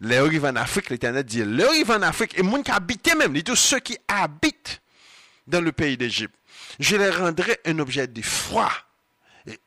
Les 0.00 0.16
arrivent 0.16 0.46
en 0.46 0.56
Afrique 0.56 0.90
l'éternel 0.90 1.24
dit 1.24 1.44
les 1.44 1.64
arrivent 1.64 1.90
en 1.90 2.02
Afrique 2.02 2.38
et 2.38 2.42
moun 2.42 2.62
qui 2.62 2.70
habitent 2.70 3.14
même 3.16 3.40
tous 3.42 3.56
ceux 3.56 3.80
qui 3.80 3.96
habitent 4.08 4.82
dans 5.46 5.60
le 5.60 5.72
pays 5.72 5.96
d'Égypte. 5.96 6.34
Je 6.80 6.96
les 6.96 7.10
rendrai 7.10 7.58
un 7.64 7.78
objet 7.78 8.06
de 8.06 8.22
froid 8.22 8.72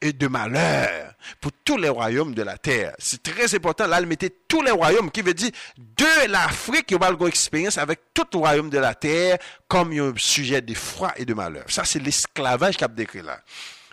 et 0.01 0.13
de 0.13 0.27
malheur 0.27 1.13
pour 1.39 1.51
tous 1.63 1.77
les 1.77 1.89
royaumes 1.89 2.33
de 2.33 2.41
la 2.41 2.57
terre. 2.57 2.95
C'est 2.97 3.21
très 3.21 3.53
important. 3.55 3.87
Là, 3.87 3.99
il 3.99 4.07
mettait 4.07 4.33
tous 4.47 4.61
les 4.61 4.71
royaumes, 4.71 5.11
qui 5.11 5.21
veut 5.21 5.33
dire 5.33 5.51
de 5.77 6.31
l'Afrique, 6.31 6.91
il 6.91 6.97
va 6.97 7.07
avoir 7.07 7.29
expérience 7.29 7.77
avec 7.77 7.99
tout 8.13 8.27
le 8.33 8.39
royaume 8.39 8.69
de 8.69 8.79
la 8.79 8.95
terre 8.95 9.37
comme 9.67 9.91
un 9.91 10.13
sujet 10.17 10.61
de 10.61 10.73
froid 10.73 11.11
et 11.15 11.25
de 11.25 11.33
malheur. 11.33 11.65
Ça, 11.67 11.83
c'est 11.85 11.99
l'esclavage 11.99 12.75
qu'il 12.75 12.85
a 12.85 12.87
décrit 12.87 13.21
là. 13.21 13.39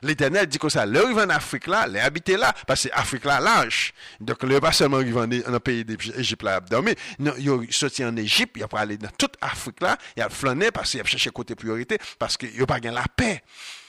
L'Éternel 0.03 0.47
dit 0.47 0.59
que 0.59 0.68
ça, 0.68 0.85
leur 0.85 1.07
en 1.16 1.31
Afrique 1.31 1.66
là, 1.66 1.87
les 1.87 1.99
habiter 1.99 2.37
là, 2.37 2.53
parce 2.66 2.85
que 2.85 2.88
Afrique 2.92 3.25
là, 3.25 3.40
large. 3.40 3.94
Donc, 4.20 4.42
le 4.42 4.61
pas 4.61 4.73
seulement 4.73 4.99
arrivé 4.99 5.42
dans 5.42 5.55
un 5.55 5.61
pays 5.61 5.83
d'Égypte 5.83 6.42
là, 6.42 6.61
mais 6.83 6.94
il 7.38 7.66
sorti 7.70 8.05
en 8.05 8.14
Égypte, 8.16 8.57
il 8.57 8.62
a 8.62 8.68
aller 8.79 8.99
dans 8.99 9.09
toute 9.16 9.35
Afrique 9.40 9.81
là, 9.81 9.97
il 10.14 10.23
a 10.23 10.29
flâné 10.29 10.70
parce 10.70 10.90
qu'il 10.90 11.01
a 11.01 11.05
cherché 11.05 11.31
côté 11.31 11.55
priorité, 11.55 11.97
parce 12.18 12.37
qu'il 12.37 12.61
a 12.61 12.66
pas 12.66 12.81
gagné 12.81 12.97
la 12.97 13.05
paix. 13.16 13.42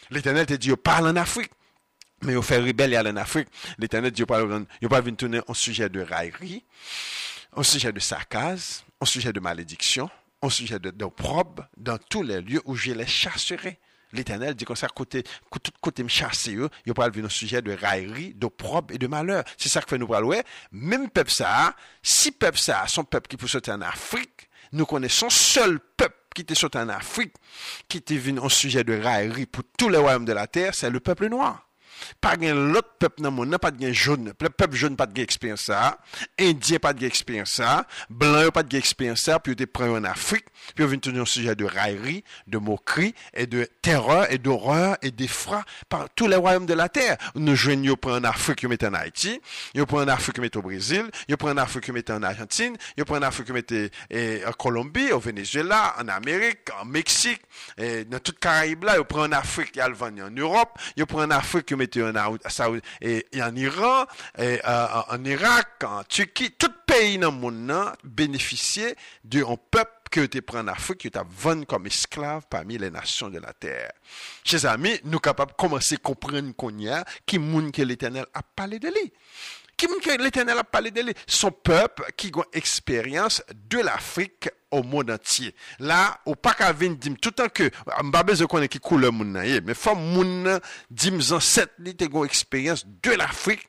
L'Éternel 0.09 0.45
te 0.45 0.53
dit, 0.53 0.69
il 0.69 0.77
parle 0.77 1.09
en 1.09 1.15
Afrique. 1.17 1.51
Mais 2.25 2.33
il 2.33 2.43
fait 2.43 2.57
rébellion 2.57 3.01
en 3.01 3.15
Afrique. 3.17 3.47
L'Éternel 3.77 4.11
dit, 4.11 4.21
il 4.21 4.85
a 4.85 4.89
pas 4.89 5.01
venir 5.01 5.17
tourner 5.17 5.41
un 5.47 5.53
sujet 5.53 5.89
de 5.89 6.01
raillerie, 6.01 6.63
un 7.55 7.63
sujet 7.63 7.91
de 7.91 7.99
sarcasme, 7.99 8.85
un 8.99 9.05
sujet 9.05 9.31
de 9.31 9.39
malédiction, 9.39 10.09
un 10.41 10.49
sujet 10.49 10.79
d'opprobre 10.79 11.67
dans 11.77 11.97
tous 11.97 12.23
les 12.23 12.41
lieux 12.41 12.61
où 12.65 12.75
je 12.75 12.91
les 12.91 13.07
chasserai. 13.07 13.79
L'Éternel 14.13 14.55
dit 14.55 14.65
comme 14.65 14.75
ça, 14.75 14.87
côté, 14.87 15.23
tout 15.23 15.71
côté 15.81 16.03
me 16.03 16.07
chasser 16.07 16.57
il 16.85 16.93
pas 16.93 17.09
venir 17.09 17.25
un 17.25 17.29
sujet 17.29 17.61
de 17.61 17.73
raillerie, 17.73 18.33
d'opprobre 18.33 18.93
et 18.93 18.97
de 18.97 19.07
malheur. 19.07 19.43
C'est 19.57 19.69
ça 19.69 19.81
que 19.81 19.89
fait 19.89 19.97
nous 19.97 20.07
parler. 20.07 20.41
Même 20.71 21.09
peuple 21.09 21.31
ça, 21.31 21.75
si 22.01 22.31
peuple 22.31 22.59
ça, 22.59 22.85
son 22.87 23.03
peuple 23.03 23.27
qui 23.27 23.37
peut 23.37 23.47
sortir 23.47 23.73
en 23.73 23.81
Afrique, 23.81 24.49
nous 24.71 24.85
connaissons 24.85 25.29
seul 25.29 25.79
peuple 25.97 26.15
qui 26.33 26.41
était 26.41 26.55
sorti 26.55 26.77
en 26.77 26.89
Afrique, 26.89 27.33
qui 27.87 27.97
était 27.97 28.17
venu 28.17 28.39
un 28.41 28.49
sujet 28.49 28.83
de 28.83 28.99
raillerie 28.99 29.45
pour 29.45 29.63
tous 29.77 29.89
les 29.89 29.97
royaumes 29.97 30.25
de 30.25 30.33
la 30.33 30.47
terre, 30.47 30.75
c'est 30.75 30.89
le 30.89 30.99
peuple 30.99 31.27
noir. 31.27 31.64
Pa 32.23 32.35
gen 32.39 32.73
lot 32.73 32.95
pep 33.01 33.19
nan 33.23 33.33
moun 33.35 33.51
nan, 33.53 33.61
pa 33.61 33.71
gen 33.75 33.93
joun, 33.93 34.31
pep 34.37 34.75
joun 34.75 34.97
pa 34.99 35.07
gen 35.09 35.25
eksperyans 35.25 35.67
sa, 35.69 35.95
indyen 36.41 36.81
pa 36.83 36.93
gen 36.97 37.09
eksperyans 37.11 37.57
sa, 37.59 37.81
blan 38.09 38.47
yo 38.47 38.53
pa 38.55 38.63
gen 38.67 38.81
eksperyans 38.83 39.25
sa, 39.27 39.39
pi 39.39 39.53
yo 39.53 39.59
te 39.59 39.67
pren 39.69 39.91
yo 39.93 39.99
an 39.99 40.09
Afrik, 40.09 40.49
pi 40.75 40.83
yo 40.83 40.89
vin 40.91 41.03
touni 41.03 41.21
an 41.23 41.29
suje 41.29 41.55
de 41.57 41.67
raillerie, 41.69 42.23
de 42.47 42.57
mokri, 42.57 43.13
et 43.33 43.47
de 43.47 43.67
terreur, 43.81 44.25
et 44.31 44.37
d'horreur, 44.37 44.97
et 45.01 45.11
d'effra, 45.11 45.63
par 45.89 46.09
tout 46.15 46.27
le 46.27 46.37
royaume 46.37 46.65
de 46.65 46.73
la 46.73 46.89
terre. 46.89 47.17
Nou 47.35 47.55
jwen 47.57 47.83
yo 47.85 47.97
an 48.11 48.27
Afrik 48.29 48.63
yo 48.63 48.69
mette 48.71 48.87
an 48.87 48.95
Haiti, 48.97 49.35
yo 49.75 49.85
pren 49.89 50.05
an 50.05 50.13
Afrik 50.15 50.37
yo 50.37 50.45
mette 50.45 50.57
au 50.57 50.63
Brésil, 50.65 51.09
yo 51.29 51.37
pren 51.37 51.55
an 51.55 51.63
Afrik 51.63 51.87
yo 51.89 51.95
mette 51.95 52.11
an 52.13 52.23
Argentine, 52.27 52.77
yo 52.97 53.05
pren 53.05 53.23
an 53.23 53.29
Afrik 53.29 53.49
yo 53.49 53.55
mette 53.55 53.91
en 54.11 54.53
Colombie, 54.53 55.11
au 55.11 55.19
Venezuela, 55.19 55.95
en 55.99 56.07
Amerik, 56.09 56.69
en 56.79 56.85
Meksik, 56.85 57.41
nan 57.77 58.19
tout 58.19 58.35
Karaib 58.39 58.83
la, 58.85 58.97
yo 58.99 59.07
pren 59.09 59.29
an 59.29 59.39
Afrik 59.39 59.75
yalvan 59.79 60.17
yo 60.17 60.29
en 60.29 60.37
Europe, 60.37 60.79
yo 60.97 61.07
pren 61.09 61.29
an 61.29 61.37
Afrik 61.39 61.71
yo 61.71 61.79
mette 61.85 63.41
en 63.41 63.55
Iran, 63.55 64.05
en 64.37 65.25
Irak, 65.25 65.83
en 65.83 66.03
Turquie, 66.03 66.51
tout 66.51 66.71
pays 66.85 67.17
dans 67.17 67.31
le 67.31 67.37
monde 67.37 67.93
bénéficiait 68.03 68.95
d'un 69.23 69.55
peuple 69.71 69.91
qui 70.11 70.19
était 70.21 70.41
pris 70.41 70.57
en 70.57 70.67
Afrique, 70.67 70.99
qui 70.99 71.07
était 71.07 71.19
vendu 71.29 71.65
comme 71.65 71.87
esclave 71.87 72.43
parmi 72.49 72.77
les 72.77 72.89
nations 72.89 73.29
de 73.29 73.39
la 73.39 73.53
terre. 73.53 73.91
Chers 74.43 74.65
amis, 74.65 74.99
nous 75.03 75.13
sommes 75.13 75.19
capables 75.19 75.51
de 75.51 75.57
commencer 75.57 75.95
à 75.95 75.97
comprendre 75.97 76.53
qu'on 76.55 76.77
y 76.77 76.87
a, 76.89 77.03
qui 77.25 77.39
monde 77.39 77.71
que 77.71 77.81
l'Éternel 77.81 78.25
a 78.33 78.41
parlé 78.41 78.79
de 78.79 78.87
lui. 78.87 79.11
Qui 79.77 79.87
que 79.87 80.21
l'Éternel 80.21 80.57
a 80.57 80.63
parlé 80.63 80.91
de 80.91 81.01
lui? 81.01 81.13
Son 81.27 81.51
peuple 81.51 82.05
qui 82.15 82.31
a 82.33 82.43
expérience 82.53 83.43
de 83.53 83.79
l'Afrique 83.79 84.49
au 84.75 84.83
monde 84.83 85.11
entier. 85.11 85.55
Là, 85.79 86.19
au 86.25 86.35
pas 86.35 86.53
qu'à 86.53 86.71
venir 86.71 86.97
dire 86.97 87.13
tout 87.21 87.31
temps 87.31 87.49
que 87.49 87.69
m'ba 88.03 88.23
je 88.33 88.45
connais 88.45 88.67
qui 88.67 88.79
coule 88.79 89.09
moun 89.11 89.31
mais 89.63 89.73
faut 89.73 89.95
moun 89.95 90.59
dim 90.89 91.19
en 91.31 91.39
cette 91.39 91.71
une 91.79 92.25
expérience 92.25 92.85
de 92.85 93.11
l'Afrique 93.11 93.67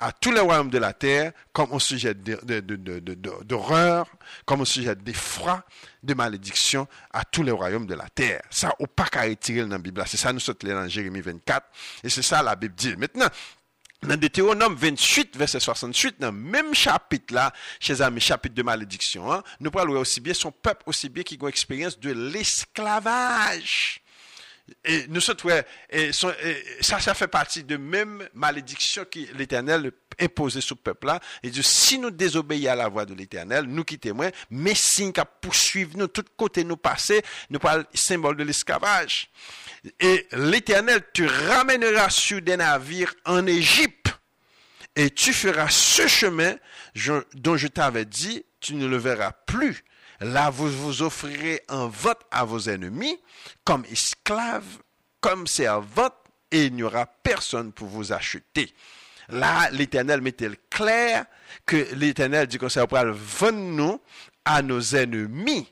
à 0.00 0.12
tous 0.12 0.32
les 0.32 0.40
royaumes 0.40 0.70
de 0.70 0.78
la 0.78 0.92
terre 0.92 1.32
comme 1.52 1.72
un 1.72 1.78
sujet 1.78 2.14
d'horreur, 2.14 4.06
comme 4.44 4.62
un 4.62 4.64
sujet 4.64 4.94
d'effroi, 4.94 5.62
de 6.02 6.14
malédiction 6.14 6.86
à 7.12 7.24
tous 7.24 7.42
les 7.42 7.52
royaumes 7.52 7.86
de 7.86 7.94
la 7.94 8.08
terre. 8.08 8.42
Ça, 8.50 8.74
au 8.78 8.86
pas 8.86 9.06
qu'à 9.06 9.22
retirer 9.22 9.62
dans 9.62 9.68
la 9.68 9.78
Bible. 9.78 10.02
C'est 10.06 10.16
ça, 10.16 10.32
nous 10.32 10.40
sommes 10.40 10.56
dans 10.62 10.88
Jérémie 10.88 11.20
24. 11.20 11.66
Et 12.02 12.08
c'est 12.08 12.22
ça 12.22 12.42
la 12.42 12.56
Bible 12.56 12.74
dit. 12.74 12.96
Maintenant, 12.96 13.28
Dans 14.06 14.18
Deutéronome 14.18 14.74
28, 14.74 15.34
verset 15.34 15.60
68, 15.60 16.20
dans 16.20 16.26
le 16.30 16.36
même 16.36 16.74
chapitre 16.74 17.32
là, 17.32 17.54
chez 17.80 18.02
amis, 18.02 18.20
chapitre 18.20 18.54
de 18.54 18.62
malédiction, 18.62 19.32
hein, 19.32 19.42
nous 19.60 19.70
parlons 19.70 19.98
aussi 19.98 20.20
bien 20.20 20.34
son 20.34 20.52
peuple, 20.52 20.82
aussi 20.84 21.08
bien 21.08 21.22
qui 21.22 21.38
a 21.40 21.48
expérience 21.48 21.98
de 21.98 22.12
l'esclavage. 22.12 24.03
Et 24.84 25.06
nous 25.08 25.20
sommes, 25.20 25.36
et, 25.90 26.12
ça, 26.12 26.98
ça 27.00 27.14
fait 27.14 27.28
partie 27.28 27.64
de 27.64 27.76
même 27.76 28.26
malédiction 28.32 29.04
que 29.04 29.18
l'Éternel 29.36 29.92
imposé 30.20 30.60
sur 30.60 30.76
le 30.76 30.80
peuple 30.80 31.08
là. 31.08 31.20
Et 31.42 31.50
dit, 31.50 31.62
si 31.62 31.98
nous 31.98 32.10
désobéissons 32.10 32.70
à 32.70 32.74
la 32.74 32.88
voix 32.88 33.04
de 33.04 33.14
l'Éternel, 33.14 33.64
nous 33.64 33.84
quittons 33.84 34.14
moins, 34.14 34.30
mais 34.50 34.74
si 34.74 35.04
nous 35.04 35.12
poursuivre 35.40 35.98
nous, 35.98 36.06
tout 36.06 36.24
côté 36.36 36.64
nous 36.64 36.76
passer, 36.76 37.22
nous 37.50 37.58
parlons 37.58 37.84
symbole 37.92 38.36
de 38.36 38.44
l'esclavage. 38.44 39.30
Et 40.00 40.26
l'Éternel 40.32 41.02
te 41.12 41.22
ramènera 41.22 42.08
sur 42.08 42.40
des 42.40 42.56
navires 42.56 43.14
en 43.26 43.46
Égypte, 43.46 44.14
et 44.96 45.10
tu 45.10 45.32
feras 45.32 45.68
ce 45.68 46.06
chemin 46.06 46.54
dont 47.34 47.56
je 47.56 47.66
t'avais 47.66 48.04
dit, 48.04 48.44
tu 48.60 48.74
ne 48.76 48.86
le 48.86 48.96
verras 48.96 49.32
plus. 49.32 49.84
Là, 50.20 50.50
vous 50.50 50.68
vous 50.68 51.02
offrirez 51.02 51.62
un 51.68 51.86
vote 51.86 52.20
à 52.30 52.44
vos 52.44 52.60
ennemis, 52.60 53.18
comme 53.64 53.84
esclaves, 53.90 54.78
comme 55.20 55.46
servantes, 55.46 56.14
et 56.50 56.66
il 56.66 56.74
n'y 56.74 56.82
aura 56.82 57.06
personne 57.06 57.72
pour 57.72 57.88
vous 57.88 58.12
acheter. 58.12 58.72
Là, 59.28 59.70
l'Éternel 59.70 60.20
mettait 60.20 60.48
le 60.48 60.56
clair 60.70 61.24
que 61.66 61.94
l'Éternel 61.94 62.46
dit 62.46 62.58
qu'on 62.58 62.68
vendre 62.68 63.52
nous 63.52 64.00
à 64.44 64.62
nos 64.62 64.80
ennemis. 64.80 65.66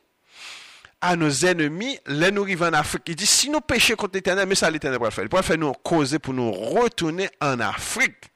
À 1.01 1.17
nos 1.17 1.31
ennemis, 1.31 1.99
là 2.07 2.31
nous 2.31 2.45
en 2.63 2.73
Afrique. 2.73 3.03
Il 3.07 3.17
dit, 3.17 3.27
si 3.27 3.51
nous 3.51 3.61
péchons 3.61 3.97
contre 3.97 4.15
l'Éternel, 4.15 4.47
mais 4.49 4.55
ça 4.55 4.71
l'Éternel 4.71 5.01
va 5.01 5.11
faire. 5.11 5.25
Il 5.25 5.31
va 5.31 5.43
faire 5.43 5.59
nous 5.59 5.73
causer 5.73 6.19
pour 6.19 6.33
nous 6.33 6.53
retourner 6.53 7.29
en 7.41 7.59
Afrique. 7.59 8.32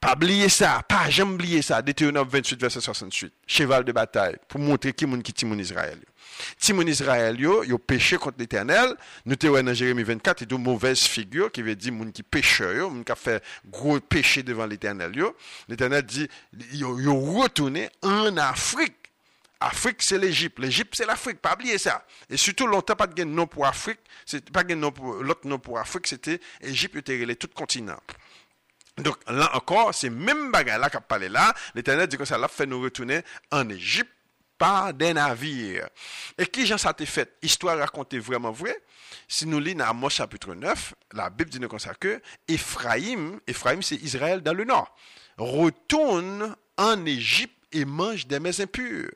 Pas 0.00 0.14
oublier 0.14 0.48
ça, 0.48 0.82
pas 0.88 1.10
jamais 1.10 1.34
oublier 1.34 1.62
ça. 1.62 1.82
Deutéronome 1.82 2.28
28, 2.28 2.60
verset 2.60 2.80
68. 2.80 3.32
Cheval 3.46 3.84
de 3.84 3.92
bataille, 3.92 4.36
pour 4.48 4.60
montrer 4.60 4.92
qui 4.92 5.04
est 5.04 5.22
qui 5.22 5.44
est 5.44 5.58
Israël. 5.58 5.98
Timon 6.58 6.86
Israël 6.86 7.38
yo, 7.40 7.64
yo 7.64 7.78
péché 7.78 8.16
contre 8.16 8.36
l'Éternel. 8.38 8.94
Nous 9.26 9.36
te 9.36 9.46
dans 9.46 9.74
Jérémie 9.74 10.04
24, 10.04 10.42
il 10.42 10.50
y 10.50 10.54
a 10.54 10.56
une 10.56 10.62
mauvaise 10.62 11.00
figure 11.00 11.50
qui 11.50 11.62
veut 11.62 11.74
dire 11.74 11.92
moun 11.92 12.12
qui 12.12 12.22
pécheur 12.22 12.72
yo, 12.74 12.90
moun 12.90 13.04
qui 13.04 13.12
a 13.12 13.16
fait 13.16 13.42
gros 13.66 13.98
péché 14.00 14.42
devant 14.42 14.66
l'Éternel. 14.66 15.12
L'Éternel 15.68 16.02
dit 16.02 16.28
yo, 16.72 16.98
yo 17.00 17.18
retourné 17.18 17.90
en 18.02 18.36
Afrique. 18.36 18.94
Afrique, 19.60 20.02
c'est 20.02 20.18
l'Égypte. 20.18 20.60
L'Égypte, 20.60 20.94
c'est 20.96 21.04
l'Afrique. 21.06 21.40
Pas 21.40 21.54
oublier 21.54 21.78
ça. 21.78 22.04
Et 22.30 22.36
surtout, 22.36 22.68
longtemps, 22.68 22.94
pas 22.94 23.08
de 23.08 23.24
nom 23.24 23.48
pour 23.48 23.66
Afrique. 23.66 23.98
Pas 24.52 24.62
de 24.62 24.74
nom 24.74 24.92
pour, 24.92 25.14
l'autre 25.14 25.48
nom 25.48 25.58
pour 25.58 25.80
Afrique, 25.80 26.06
c'était 26.06 26.40
Égypte, 26.60 26.96
était 26.96 27.34
tout 27.34 27.48
continent. 27.48 27.98
Donc, 28.98 29.16
là 29.28 29.50
encore, 29.54 29.94
c'est 29.94 30.10
même 30.10 30.50
bagarre 30.50 30.78
là 30.78 30.90
qu'a 30.90 31.00
parlé 31.00 31.28
là. 31.28 31.54
L'Éternel 31.74 32.06
dit 32.06 32.16
que 32.16 32.24
ça 32.24 32.38
l'a 32.38 32.48
fait 32.48 32.66
nous 32.66 32.80
retourner 32.80 33.22
en 33.50 33.68
Égypte 33.68 34.12
par 34.58 34.92
des 34.92 35.14
navires. 35.14 35.88
Et 36.36 36.46
qui 36.46 36.66
j'en 36.66 36.78
ça 36.78 36.92
fait? 36.92 37.36
Histoire 37.42 37.78
racontée 37.78 38.18
vraiment 38.18 38.50
vrai. 38.50 38.76
Si 39.28 39.46
nous 39.46 39.60
lisons 39.60 39.80
Amos 39.80 40.10
chapitre 40.10 40.54
9, 40.54 40.94
la 41.12 41.30
Bible 41.30 41.50
dit 41.50 41.60
comme 41.60 41.78
ça 41.78 41.94
que 41.94 42.20
Ephraim, 42.48 43.38
Ephraim 43.46 43.80
c'est 43.82 43.96
Israël 43.96 44.42
dans 44.42 44.52
le 44.52 44.64
nord, 44.64 44.94
retourne 45.38 46.54
en 46.76 47.06
Égypte 47.06 47.56
et 47.72 47.84
mange 47.84 48.26
des 48.26 48.40
mets 48.40 48.60
impurs. 48.60 49.10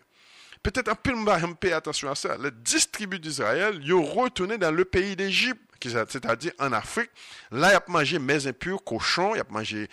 Peut-être 0.63 0.89
un 0.89 0.95
peu 0.95 1.75
attention 1.75 2.11
à 2.11 2.15
ça. 2.15 2.37
Les 2.39 2.51
dix 2.53 2.91
tribus 2.91 3.21
d'Israël, 3.21 3.81
ils 3.83 3.93
retourné 3.93 4.59
dans 4.59 4.71
le 4.71 4.85
pays 4.85 5.17
d'Égypte, 5.17 5.61
c'est-à-dire 5.91 6.53
en 6.59 6.73
Afrique. 6.73 7.11
Là, 7.51 7.73
ils 7.73 7.77
ont 7.77 7.93
mangé 7.93 8.19
mets 8.19 8.47
impurs, 8.47 8.83
cochons, 8.85 9.35
ils 9.35 9.41
ont 9.41 9.45
mangé, 9.51 9.89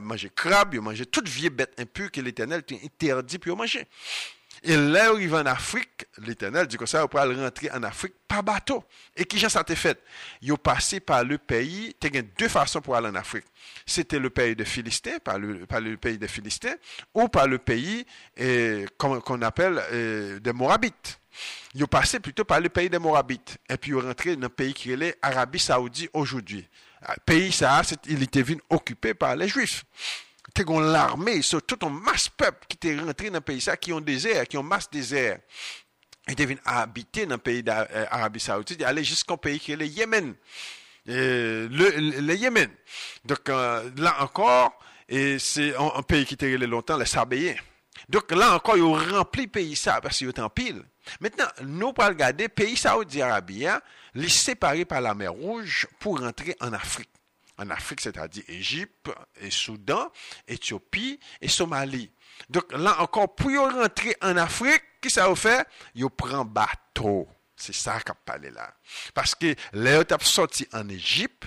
mangé 0.00 0.30
crabe, 0.34 0.74
ils 0.74 0.80
ont 0.80 0.84
mangé 0.84 1.06
toutes 1.06 1.28
vieilles 1.28 1.50
bêtes 1.50 1.74
impures 1.78 2.10
que 2.10 2.20
l'Éternel 2.20 2.62
a 2.70 2.74
interdit 2.84 3.38
pour 3.38 3.56
manger. 3.56 3.86
Et 4.64 4.76
là 4.76 5.12
il 5.18 5.28
va 5.28 5.40
en 5.40 5.46
Afrique, 5.46 6.06
l'Éternel 6.18 6.66
dit 6.68 6.76
que 6.76 6.86
ça, 6.86 7.04
on 7.04 7.08
peut 7.08 7.18
rentrer 7.18 7.70
en 7.72 7.82
Afrique 7.82 8.14
par 8.28 8.44
bateau. 8.44 8.84
Et 9.16 9.24
qui 9.24 9.40
ça 9.40 9.60
été 9.60 9.74
fait? 9.74 10.00
Ils 10.40 10.52
ont 10.52 10.56
passé 10.56 11.00
par 11.00 11.24
le 11.24 11.36
pays, 11.36 11.96
il 12.00 12.14
y 12.14 12.18
a 12.18 12.22
deux 12.22 12.48
façons 12.48 12.80
pour 12.80 12.94
aller 12.94 13.08
en 13.08 13.14
Afrique. 13.16 13.44
C'était 13.84 14.20
le 14.20 14.30
pays 14.30 14.54
des 14.54 14.64
Philistins, 14.64 15.18
par 15.18 15.38
le, 15.38 15.66
par 15.66 15.80
le 15.80 15.96
pays 15.96 16.16
des 16.16 16.28
Philistins, 16.28 16.74
ou 17.12 17.28
par 17.28 17.48
le 17.48 17.58
pays 17.58 18.06
eh, 18.36 18.86
qu'on 18.98 19.42
appelle 19.42 19.82
eh, 19.90 20.38
des 20.40 20.52
Moabites. 20.52 21.18
Ils 21.74 21.84
ont 21.84 21.86
passé 21.86 22.20
plutôt 22.20 22.44
par 22.44 22.60
le 22.60 22.68
pays 22.68 22.90
des 22.90 22.98
Moabites. 22.98 23.58
Et 23.68 23.76
puis 23.76 23.92
ils 23.92 23.96
ont 23.96 24.00
rentré 24.00 24.36
dans 24.36 24.42
le 24.42 24.48
pays 24.48 24.74
qui 24.74 24.92
est 24.92 25.18
l'Arabie 25.22 25.58
Saoudite 25.58 26.10
aujourd'hui. 26.12 26.68
Le 27.08 27.14
pays 27.24 27.52
ça, 27.52 27.82
il 28.06 28.22
était 28.22 28.42
venu 28.42 28.60
occupé 28.70 29.14
par 29.14 29.34
les 29.36 29.48
Juifs 29.48 29.84
tu 30.54 30.62
as 30.62 30.80
l'armée, 30.80 31.42
sur 31.42 31.62
tout 31.62 31.78
un 31.82 31.90
masse 31.90 32.28
peuple 32.28 32.66
qui 32.68 32.88
est 32.88 32.98
rentré 32.98 33.28
dans 33.28 33.34
le 33.34 33.40
pays 33.40 33.60
ça, 33.60 33.76
qui 33.76 33.92
ont 33.92 34.00
désert, 34.00 34.46
qui 34.46 34.56
ont 34.56 34.62
masse 34.62 34.90
désert. 34.90 35.38
Ils 36.28 36.34
deviennent 36.34 36.60
habiter 36.64 37.26
dans 37.26 37.36
le 37.36 37.40
pays 37.40 37.62
d'Arabie 37.62 38.38
euh, 38.38 38.44
Saoudite, 38.44 38.82
aller 38.82 39.04
jusqu'au 39.04 39.36
pays 39.36 39.58
qui 39.58 39.72
est 39.72 39.76
le 39.76 39.86
Yémen. 39.86 40.34
le, 41.06 41.66
le, 41.68 42.34
Yémen. 42.34 42.70
Donc 43.24 43.48
euh, 43.48 43.90
là 43.96 44.22
encore, 44.22 44.78
et 45.08 45.38
c'est 45.38 45.74
un, 45.76 46.02
pays 46.02 46.24
qui 46.24 46.34
était 46.34 46.56
longtemps, 46.58 46.96
les 46.96 47.06
Sabéens. 47.06 47.56
Donc 48.08 48.30
là 48.30 48.54
encore, 48.54 48.76
ils 48.76 48.82
ont 48.82 48.94
rempli 48.94 49.44
le 49.44 49.48
pays 49.48 49.74
ça 49.74 50.00
parce 50.00 50.18
qu'ils 50.18 50.28
étaient 50.28 50.40
en 50.40 50.50
pile. 50.50 50.82
Maintenant, 51.20 51.46
nous 51.62 51.92
pour 51.92 52.04
regarder, 52.04 52.48
pays 52.48 52.76
Saoudi-Arabie, 52.76 53.66
les 54.14 54.28
séparés 54.28 54.84
par 54.84 55.00
la 55.00 55.14
mer 55.14 55.32
Rouge 55.32 55.86
pour 55.98 56.20
rentrer 56.20 56.56
en 56.60 56.72
Afrique 56.72 57.08
en 57.58 57.70
Afrique, 57.70 58.00
c'est-à-dire 58.00 58.42
Égypte 58.48 59.10
et 59.40 59.50
Soudan, 59.50 60.10
Éthiopie 60.48 61.18
et 61.40 61.48
Somalie. 61.48 62.10
Donc 62.48 62.72
là 62.72 63.00
encore, 63.00 63.34
pour 63.34 63.50
rentrer 63.50 64.16
en 64.22 64.36
Afrique, 64.36 64.82
qu'est-ce 65.00 65.14
que 65.14 65.20
ça 65.20 65.28
va 65.28 65.36
faire? 65.36 65.64
Ils 65.94 66.08
prend 66.08 66.44
bateau. 66.44 67.28
C'est 67.54 67.74
ça 67.74 68.00
qu'a 68.00 68.14
parlé 68.14 68.50
là. 68.50 68.74
Parce 69.14 69.34
que 69.34 69.54
là, 69.72 70.04
tu 70.04 70.14
sorti 70.24 70.66
en 70.72 70.88
Égypte, 70.88 71.44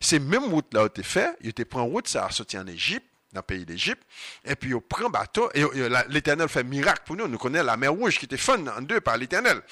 c'est 0.00 0.18
même 0.18 0.44
route 0.44 0.72
là 0.74 0.84
où 0.84 0.88
tu 0.88 1.02
fait, 1.02 1.36
ils 1.40 1.54
te 1.54 1.62
prend 1.62 1.84
route, 1.84 2.08
ça 2.08 2.26
a 2.26 2.30
sorti 2.30 2.58
en 2.58 2.66
Égypte, 2.66 3.06
dans 3.32 3.40
le 3.40 3.42
pays 3.42 3.64
d'Égypte, 3.64 4.02
et 4.44 4.56
puis 4.56 4.70
ils 4.70 4.80
prend 4.80 5.08
bateau, 5.08 5.50
et 5.54 5.64
l'Éternel 6.08 6.48
fait 6.48 6.64
miracle 6.64 7.02
pour 7.04 7.16
nous. 7.16 7.28
Nous 7.28 7.38
connaissons 7.38 7.66
la 7.66 7.76
mer 7.76 7.92
Rouge 7.92 8.18
qui 8.18 8.26
était 8.26 8.36
fondue 8.36 8.68
en 8.68 8.82
deux 8.82 9.00
par 9.00 9.16
l'Éternel. 9.16 9.62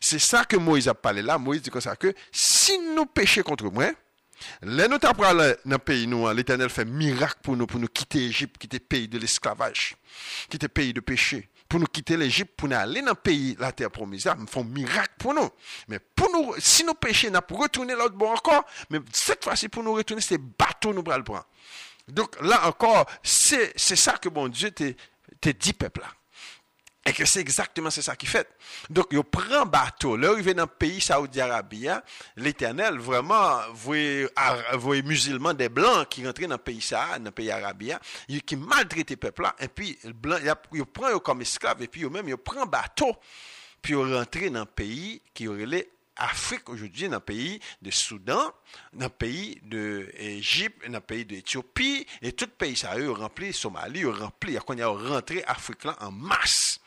C'est 0.00 0.18
ça 0.18 0.44
que 0.44 0.56
Moïse 0.56 0.88
a 0.88 0.94
parlé 0.94 1.22
là. 1.22 1.38
Moïse 1.38 1.62
dit 1.62 1.70
comme 1.70 1.80
ça 1.80 1.96
que 1.96 2.12
si 2.30 2.78
nous 2.78 3.06
péchons 3.06 3.42
contre 3.42 3.70
moi, 3.70 3.90
Là, 4.62 4.88
nous 4.88 4.98
dans 4.98 5.56
le 5.64 5.78
pays, 5.78 6.06
nous, 6.06 6.26
hein, 6.26 6.34
l'Éternel 6.34 6.68
fait 6.68 6.84
miracle 6.84 7.38
pour 7.42 7.56
nous, 7.56 7.66
pour 7.66 7.80
nous 7.80 7.88
quitter 7.88 8.18
l'Égypte, 8.18 8.58
quitter 8.58 8.78
le 8.78 8.84
pays 8.84 9.08
de 9.08 9.18
l'esclavage, 9.18 9.96
quitter 10.48 10.66
le 10.66 10.72
pays 10.72 10.92
de 10.92 11.00
péché. 11.00 11.48
Pour 11.68 11.80
nous 11.80 11.86
quitter 11.86 12.16
l'Égypte, 12.16 12.52
pour 12.56 12.68
nous 12.68 12.76
aller 12.76 13.00
dans 13.00 13.10
le 13.10 13.14
pays, 13.14 13.56
la 13.58 13.72
terre 13.72 13.90
promise, 13.90 14.28
ils 14.38 14.48
font 14.48 14.64
miracle 14.64 15.14
pour 15.18 15.34
nous. 15.34 15.48
Mais 15.88 15.98
pour 15.98 16.30
nous, 16.30 16.54
si 16.58 16.84
nous 16.84 16.94
péchons, 16.94 17.30
nous 17.32 17.40
pour 17.40 17.62
retourner 17.62 17.94
l'autre 17.94 18.14
bord 18.14 18.32
encore, 18.32 18.64
mais 18.90 18.98
cette 19.12 19.42
fois-ci, 19.42 19.68
pour 19.68 19.82
nous 19.82 19.94
retourner, 19.94 20.20
c'est 20.20 20.38
bateau 20.38 20.92
nous 20.92 21.02
le 21.02 21.22
prendre. 21.22 21.46
Donc 22.08 22.40
là 22.40 22.66
encore, 22.66 23.06
c'est 23.22 23.78
ça 23.78 24.18
que 24.18 24.28
bon 24.28 24.48
Dieu 24.48 24.70
t'a 24.70 25.52
dit, 25.52 25.72
peuple 25.72 26.00
là. 26.00 26.08
Et 27.06 27.12
que 27.12 27.26
c'est 27.26 27.40
exactement 27.40 27.90
ça 27.90 28.16
qui 28.16 28.24
fait. 28.24 28.48
Donc, 28.88 29.08
il 29.10 29.22
prend 29.24 29.66
bateau. 29.66 30.16
Là, 30.16 30.32
il 30.38 30.42
vient 30.42 30.54
dans 30.54 30.62
le 30.62 30.68
pays 30.68 31.02
Saoudi-Arabie, 31.02 31.86
hein. 31.86 32.02
l'éternel, 32.36 32.98
vraiment, 32.98 33.60
voyez, 33.74 34.26
musulmans, 35.02 35.52
des 35.52 35.68
blancs 35.68 36.08
qui 36.08 36.24
rentrent 36.24 36.40
dans 36.46 36.54
le 36.54 36.56
pays 36.56 36.80
ça, 36.80 37.18
dans 37.18 37.26
le 37.26 37.30
pays 37.30 37.50
arabien, 37.50 37.98
qui 38.46 38.56
maltraitent 38.56 39.10
les 39.10 39.16
peuples 39.16 39.42
là, 39.42 39.54
et 39.60 39.68
puis, 39.68 39.98
le 40.02 40.14
blanc, 40.14 40.38
il 40.72 40.86
prend 40.86 41.18
comme 41.18 41.42
esclave, 41.42 41.82
et 41.82 41.88
puis, 41.88 42.08
même, 42.08 42.26
il 42.26 42.38
prend 42.38 42.64
bateau, 42.64 43.14
puis 43.82 43.92
il 43.92 43.96
rentre 43.96 44.48
dans 44.48 44.60
le 44.60 44.64
pays 44.64 45.20
qui 45.34 45.46
aurait 45.46 45.66
Afrique 46.16 46.68
aujourd'hui, 46.68 47.08
dans 47.08 47.16
le 47.16 47.20
pays 47.20 47.60
de 47.82 47.90
Soudan, 47.90 48.52
dans 48.92 49.06
le 49.06 49.08
pays 49.08 49.60
d'Égypte, 49.62 50.86
dans 50.86 50.94
le 50.94 51.00
pays 51.00 51.24
d'Éthiopie, 51.24 52.06
et 52.22 52.32
tout 52.32 52.46
pays 52.46 52.76
ça, 52.76 52.96
eux, 52.98 53.10
rempli, 53.10 53.52
Somalie, 53.52 54.04
rempli, 54.04 54.56
quand 54.66 54.74
il 54.74 54.82
a 54.82 54.88
rentré 54.88 55.42
Afrique 55.44 55.84
en 56.00 56.10
masse. 56.10 56.78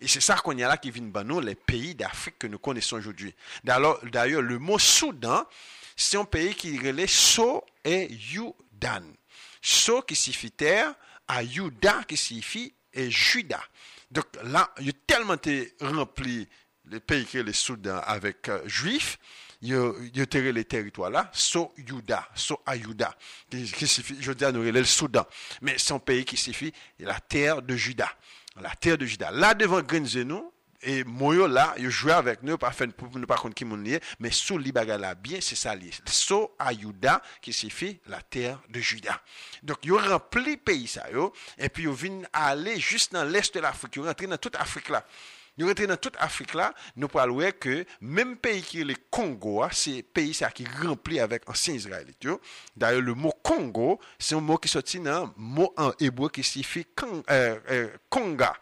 Et 0.00 0.06
c'est 0.06 0.20
ça 0.20 0.36
qu'on 0.36 0.56
y 0.56 0.62
a 0.62 0.68
là 0.68 0.76
qui 0.76 0.92
vient 0.92 1.02
de 1.02 1.22
nous, 1.22 1.40
les 1.40 1.56
pays 1.56 1.94
d'Afrique 1.94 2.38
que 2.38 2.46
nous 2.46 2.58
connaissons 2.58 2.96
aujourd'hui. 2.96 3.34
D'ailleurs, 3.64 4.42
le 4.42 4.58
mot 4.58 4.78
Soudan, 4.78 5.44
c'est 5.96 6.16
un 6.16 6.24
pays 6.24 6.54
qui 6.54 6.78
relève 6.78 7.08
So 7.08 7.64
et 7.84 8.06
Yudan. 8.12 9.02
So 9.60 10.02
qui 10.02 10.14
signifie 10.14 10.52
terre, 10.52 10.94
à 11.26 11.42
Yuda 11.42 12.04
qui 12.04 12.16
signifie 12.16 12.72
et 12.92 13.10
Juda. 13.10 13.60
Donc 14.10 14.26
là, 14.44 14.72
il 14.78 14.86
y 14.86 14.90
a 14.90 14.92
tellement 15.06 15.36
rempli 15.80 16.48
les 16.90 17.00
pays 17.00 17.24
qui 17.24 17.42
les 17.42 17.52
Soudan 17.52 18.00
avec 18.04 18.48
euh, 18.48 18.60
juifs, 18.66 19.18
il 19.60 19.70
y 19.70 19.74
a 19.74 20.52
les 20.52 20.64
territoires 20.64 21.10
là, 21.10 21.30
So 21.32 21.74
Yuda, 21.76 22.28
So 22.34 22.60
Ayuda, 22.64 23.16
qui, 23.50 23.88
signifie, 23.88 24.16
je 24.20 24.28
veux 24.28 24.34
dire, 24.36 24.52
nous 24.52 24.62
le 24.62 24.84
Soudan. 24.84 25.26
Mais 25.62 25.76
un 25.90 25.98
pays 25.98 26.24
qui 26.24 26.36
signifie 26.36 26.72
la 27.00 27.18
terre 27.18 27.60
de 27.60 27.74
Juda 27.74 28.08
la 28.60 28.70
terre 28.70 28.98
de 28.98 29.06
Juda. 29.06 29.30
Là, 29.30 29.54
devant 29.54 29.82
Grenzenou, 29.82 30.52
et 30.80 31.02
Moyo 31.02 31.48
là, 31.48 31.74
il 31.76 31.90
avec 32.10 32.42
nous, 32.44 32.56
pas 32.56 32.70
pour 32.70 33.18
nous 33.18 33.26
pas 33.26 33.36
contre 33.36 33.56
qui 33.56 33.64
mon 33.64 33.76
lié, 33.76 33.98
mais 34.20 34.30
sous 34.30 34.58
l'Ibagala 34.58 35.16
bien, 35.16 35.38
c'est 35.40 35.56
ça 35.56 35.74
lié. 35.74 35.90
So 36.06 36.54
Ayuda, 36.56 37.20
qui 37.42 37.52
signifie 37.52 37.98
la 38.06 38.22
terre 38.22 38.60
de 38.68 38.78
Juda. 38.78 39.20
Donc, 39.64 39.78
il 39.82 39.92
rempli 39.92 40.52
le 40.52 40.56
pays 40.56 40.86
ça, 40.86 41.10
yo, 41.10 41.32
et 41.58 41.68
puis 41.68 41.82
il 41.84 41.90
vient 41.90 42.22
aller 42.32 42.78
juste 42.78 43.12
dans 43.12 43.24
l'est 43.24 43.52
de 43.52 43.60
l'Afrique, 43.60 43.96
il 43.96 44.02
rentré 44.02 44.28
dans 44.28 44.38
toute 44.38 44.54
l'Afrique 44.54 44.88
là. 44.88 45.04
Il 45.58 45.64
rentré 45.66 45.88
dans 45.88 45.96
toute 45.96 46.14
l'Afrique 46.14 46.54
là, 46.54 46.72
nous 46.94 47.08
parlons 47.08 47.50
que 47.58 47.84
même 48.00 48.36
pays 48.36 48.62
qui 48.62 48.80
est 48.80 48.84
le 48.84 48.94
Congo, 49.10 49.64
hein, 49.64 49.68
c'est 49.72 50.02
pays 50.02 50.32
ça 50.32 50.50
qui 50.50 50.64
rempli 50.82 51.18
avec 51.18 51.48
ancien 51.50 51.74
israélite. 51.74 52.28
D'ailleurs, 52.76 53.02
le 53.02 53.14
mot 53.14 53.32
Congo, 53.42 53.98
c'est 54.20 54.36
un 54.36 54.40
mot 54.40 54.56
qui 54.56 54.68
sorti 54.68 55.00
dans 55.00 55.34
mot 55.36 55.74
en 55.76 55.90
hébreu 55.98 56.28
qui 56.28 56.44
signifie 56.44 56.86
Conga. 58.08 58.54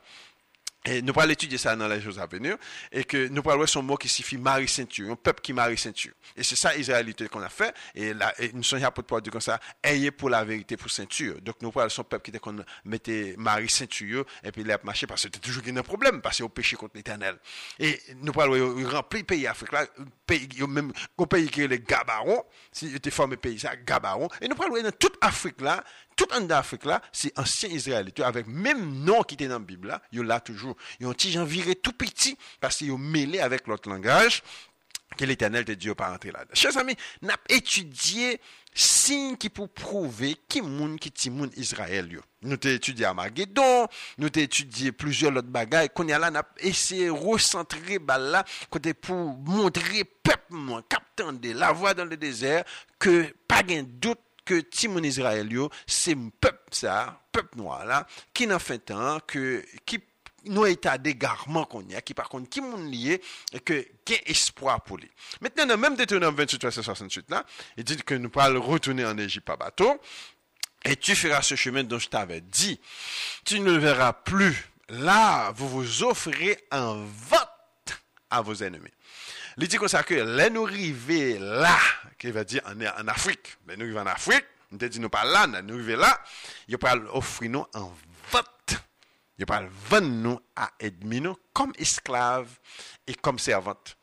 Et 0.87 1.03
nous 1.03 1.13
allons 1.17 1.33
étudier 1.33 1.59
ça 1.59 1.75
dans 1.75 1.89
les 1.89 2.01
jours 2.01 2.19
à 2.21 2.27
venir. 2.27 2.57
Et 2.93 3.05
que 3.05 3.29
nous 3.29 3.43
parlons 3.43 3.67
son 3.67 3.83
mot 3.83 3.97
qui 3.97 4.09
signifie 4.09 4.39
Marie 4.39 4.69
ceinture, 4.69 5.11
un 5.11 5.17
peuple 5.17 5.41
qui 5.41 5.53
marie 5.53 5.77
ceinture. 5.77 6.13
Et 6.37 6.45
c'est 6.45 6.57
ça, 6.57 6.77
Israélité 6.77 7.29
qu'on 7.29 7.43
a 7.43 7.49
fait. 7.49 7.75
Et, 7.95 8.15
là, 8.15 8.33
nous 8.55 8.63
sommes 8.63 8.79
là 8.79 8.91
pour 8.93 9.21
dire 9.21 9.33
comme 9.33 9.41
ça, 9.41 9.59
ayez 9.83 10.13
pour 10.13 10.31
la 10.31 10.45
vérité 10.45 10.77
pour 10.77 10.91
ceinture. 10.91 11.41
Donc 11.43 11.57
nous 11.61 11.73
parlons 11.73 11.91
son 11.91 12.05
peuple 12.05 12.25
qui 12.25 12.31
était 12.31 12.39
qu'on 12.39 12.57
mettait 12.85 13.35
Marie 13.37 13.69
ceinture, 13.69 14.25
et 14.45 14.53
puis 14.53 14.63
il 14.63 14.71
a 14.71 14.79
marché 14.85 15.07
parce 15.07 15.23
que 15.23 15.29
c'était 15.29 15.41
toujours 15.41 15.63
un 15.67 15.83
problème, 15.83 16.21
parce 16.21 16.37
qu'il 16.37 16.49
péché 16.49 16.77
contre 16.77 16.97
l'éternel. 16.97 17.37
Et 17.79 18.01
nous 18.23 18.33
parlons, 18.33 18.55
le 18.55 19.23
pays 19.23 19.47
Afrique 19.47 19.73
là, 19.73 19.87
pays, 20.25 20.49
même, 20.69 20.93
un 21.19 21.27
pays 21.27 21.49
qui 21.49 21.63
est 21.63 21.69
le 21.69 21.77
Gabaron, 21.77 22.45
si 22.71 22.95
était 22.95 23.11
formé 23.11 23.37
pays 23.37 23.59
ça, 23.59 23.75
Gabaron. 23.75 24.29
Et 24.41 24.47
nous 24.47 24.55
parlons 24.55 24.81
dans 24.81 24.93
toute 24.93 25.17
Afrique 25.21 25.61
là, 25.61 25.83
tout 26.15 26.33
en 26.33 26.49
Afrique 26.51 26.85
là, 26.85 27.03
c'est 27.13 27.37
ancien 27.39 27.69
Israélite, 27.69 28.21
avec 28.21 28.47
même 28.47 29.05
nom 29.05 29.23
qui 29.23 29.35
était 29.35 29.49
dans 29.49 29.55
la 29.55 29.65
Bible 29.65 29.89
là, 29.89 30.03
il 30.13 30.23
là 30.23 30.41
toujours. 30.41 30.76
Ils 31.01 31.07
ont 31.07 31.13
petit 31.13 31.37
viré 31.45 31.75
tout 31.75 31.93
petit 31.93 32.37
parce 32.61 32.77
qu'ils 32.77 32.93
ont 32.93 32.99
mêlé 32.99 33.41
avec 33.41 33.67
l'autre 33.67 33.89
langage 33.89 34.43
que 35.17 35.25
l'éternel 35.25 35.65
de 35.65 35.75
Dieu 35.75 35.95
pas 35.95 36.13
entrer 36.13 36.31
là. 36.31 36.45
Chers 36.53 36.77
amis, 36.77 36.97
n'a 37.23 37.37
étudié 37.49 38.41
signes 38.75 39.37
qui 39.37 39.49
pour 39.49 39.71
prouver 39.71 40.37
qui 40.49 40.61
moun 40.61 40.99
qui 40.99 41.11
ti 41.11 41.31
moun 41.31 41.51
Israël 41.57 42.13
yo. 42.13 42.21
Nous 42.43 42.53
avons 42.63 42.75
étudié 42.75 43.07
Armageddon, 43.07 43.87
nous 44.19 44.27
avons 44.27 44.41
étudié 44.41 44.93
plusieurs 44.93 45.35
autres 45.35 45.49
bagages, 45.49 45.89
qu'on 45.95 46.07
y 46.07 46.13
a 46.13 46.19
là, 46.19 46.31
n'a 46.31 46.45
essayé 46.59 47.09
recentrer 47.09 47.99
côté 48.69 48.93
pour 48.93 49.17
montrer 49.39 50.05
peuple 50.05 50.45
moi, 50.51 50.83
de 51.19 51.53
la 51.53 51.73
voix 51.73 51.95
dans 51.95 52.05
le 52.05 52.17
désert, 52.17 52.65
que 52.99 53.35
pas 53.49 53.63
de 53.63 53.81
doute 53.81 54.21
que 54.45 54.61
Timon 54.61 55.03
Israël 55.03 55.49
c'est 55.87 56.13
un 56.13 56.29
peuple 56.41 56.69
ça, 56.71 57.21
peuple 57.33 57.57
noir 57.57 57.87
là, 57.87 58.07
qui 58.35 58.47
n'a 58.47 58.59
fait 58.59 58.79
tant 58.79 59.19
que 59.21 59.65
qui 59.87 59.99
nous 60.47 60.67
état 60.67 60.99
d'égarement 60.99 61.65
qu'on 61.65 61.83
y 61.89 61.95
a, 61.95 62.01
qui 62.01 62.15
par 62.15 62.29
contre 62.29 62.49
qui 62.49 62.61
m'ont 62.61 62.85
lié 62.85 63.21
que 63.65 63.87
quel 64.05 64.21
espoir 64.27 64.81
pour 64.83 64.99
lui. 64.99 65.11
Maintenant, 65.41 65.67
dans 65.67 65.79
même 65.79 65.97
Deutéronome 65.97 66.35
28, 66.37 66.63
verset 66.63 66.83
68 66.83 67.31
là, 67.31 67.45
il 67.77 67.85
dit 67.85 67.97
que 67.97 68.15
nous 68.15 68.31
allons 68.37 68.63
retourner 68.63 69.05
en 69.05 69.17
Égypte 69.19 69.47
par 69.47 69.59
bateau 69.59 70.01
et 70.85 70.97
tu 70.97 71.17
feras 71.17 71.43
ce 71.43 71.57
chemin 71.57 71.83
dont 71.83 71.99
je 71.99 72.09
t'avais 72.09 72.41
dit. 72.41 72.81
Tu 73.45 73.61
ne 73.61 73.73
le 73.73 73.79
verras 73.79 74.13
plus. 74.13 74.71
Là, 74.89 75.51
vous 75.57 75.69
vous 75.69 76.05
offrirez 76.05 76.65
un 76.71 77.05
vote 77.05 77.99
à 78.31 78.41
vos 78.41 78.55
ennemis. 78.55 78.91
Il 79.59 79.67
dit 79.67 79.77
comme 79.79 79.89
ça 79.89 80.03
que 80.03 80.49
nous 80.49 80.67
là, 80.67 81.79
qui 82.19 82.31
veut 82.31 82.45
dire 82.45 82.61
en, 82.67 83.03
en 83.03 83.09
Afrique, 83.09 83.57
nous 83.67 83.73
arriver 83.73 83.99
en 83.99 84.07
Afrique, 84.07 84.45
nous 84.71 84.79
te 84.79 84.85
dit 84.85 85.01
nous 85.01 85.09
pas 85.09 85.25
là, 85.25 85.47
nous 85.47 85.75
arriver 85.75 85.97
là, 85.97 86.21
il 86.69 86.77
va 86.77 86.95
offrir 87.13 87.51
nous 87.51 87.67
un 87.75 87.81
vote. 87.81 87.91
Il 89.39 89.47
va 89.47 89.63
vendre 89.89 90.09
nous 90.09 90.41
à 90.55 90.71
Edmino 90.79 91.39
comme 91.53 91.73
esclaves 91.79 92.59
et 93.07 93.15
comme 93.15 93.39
servantes. 93.39 93.97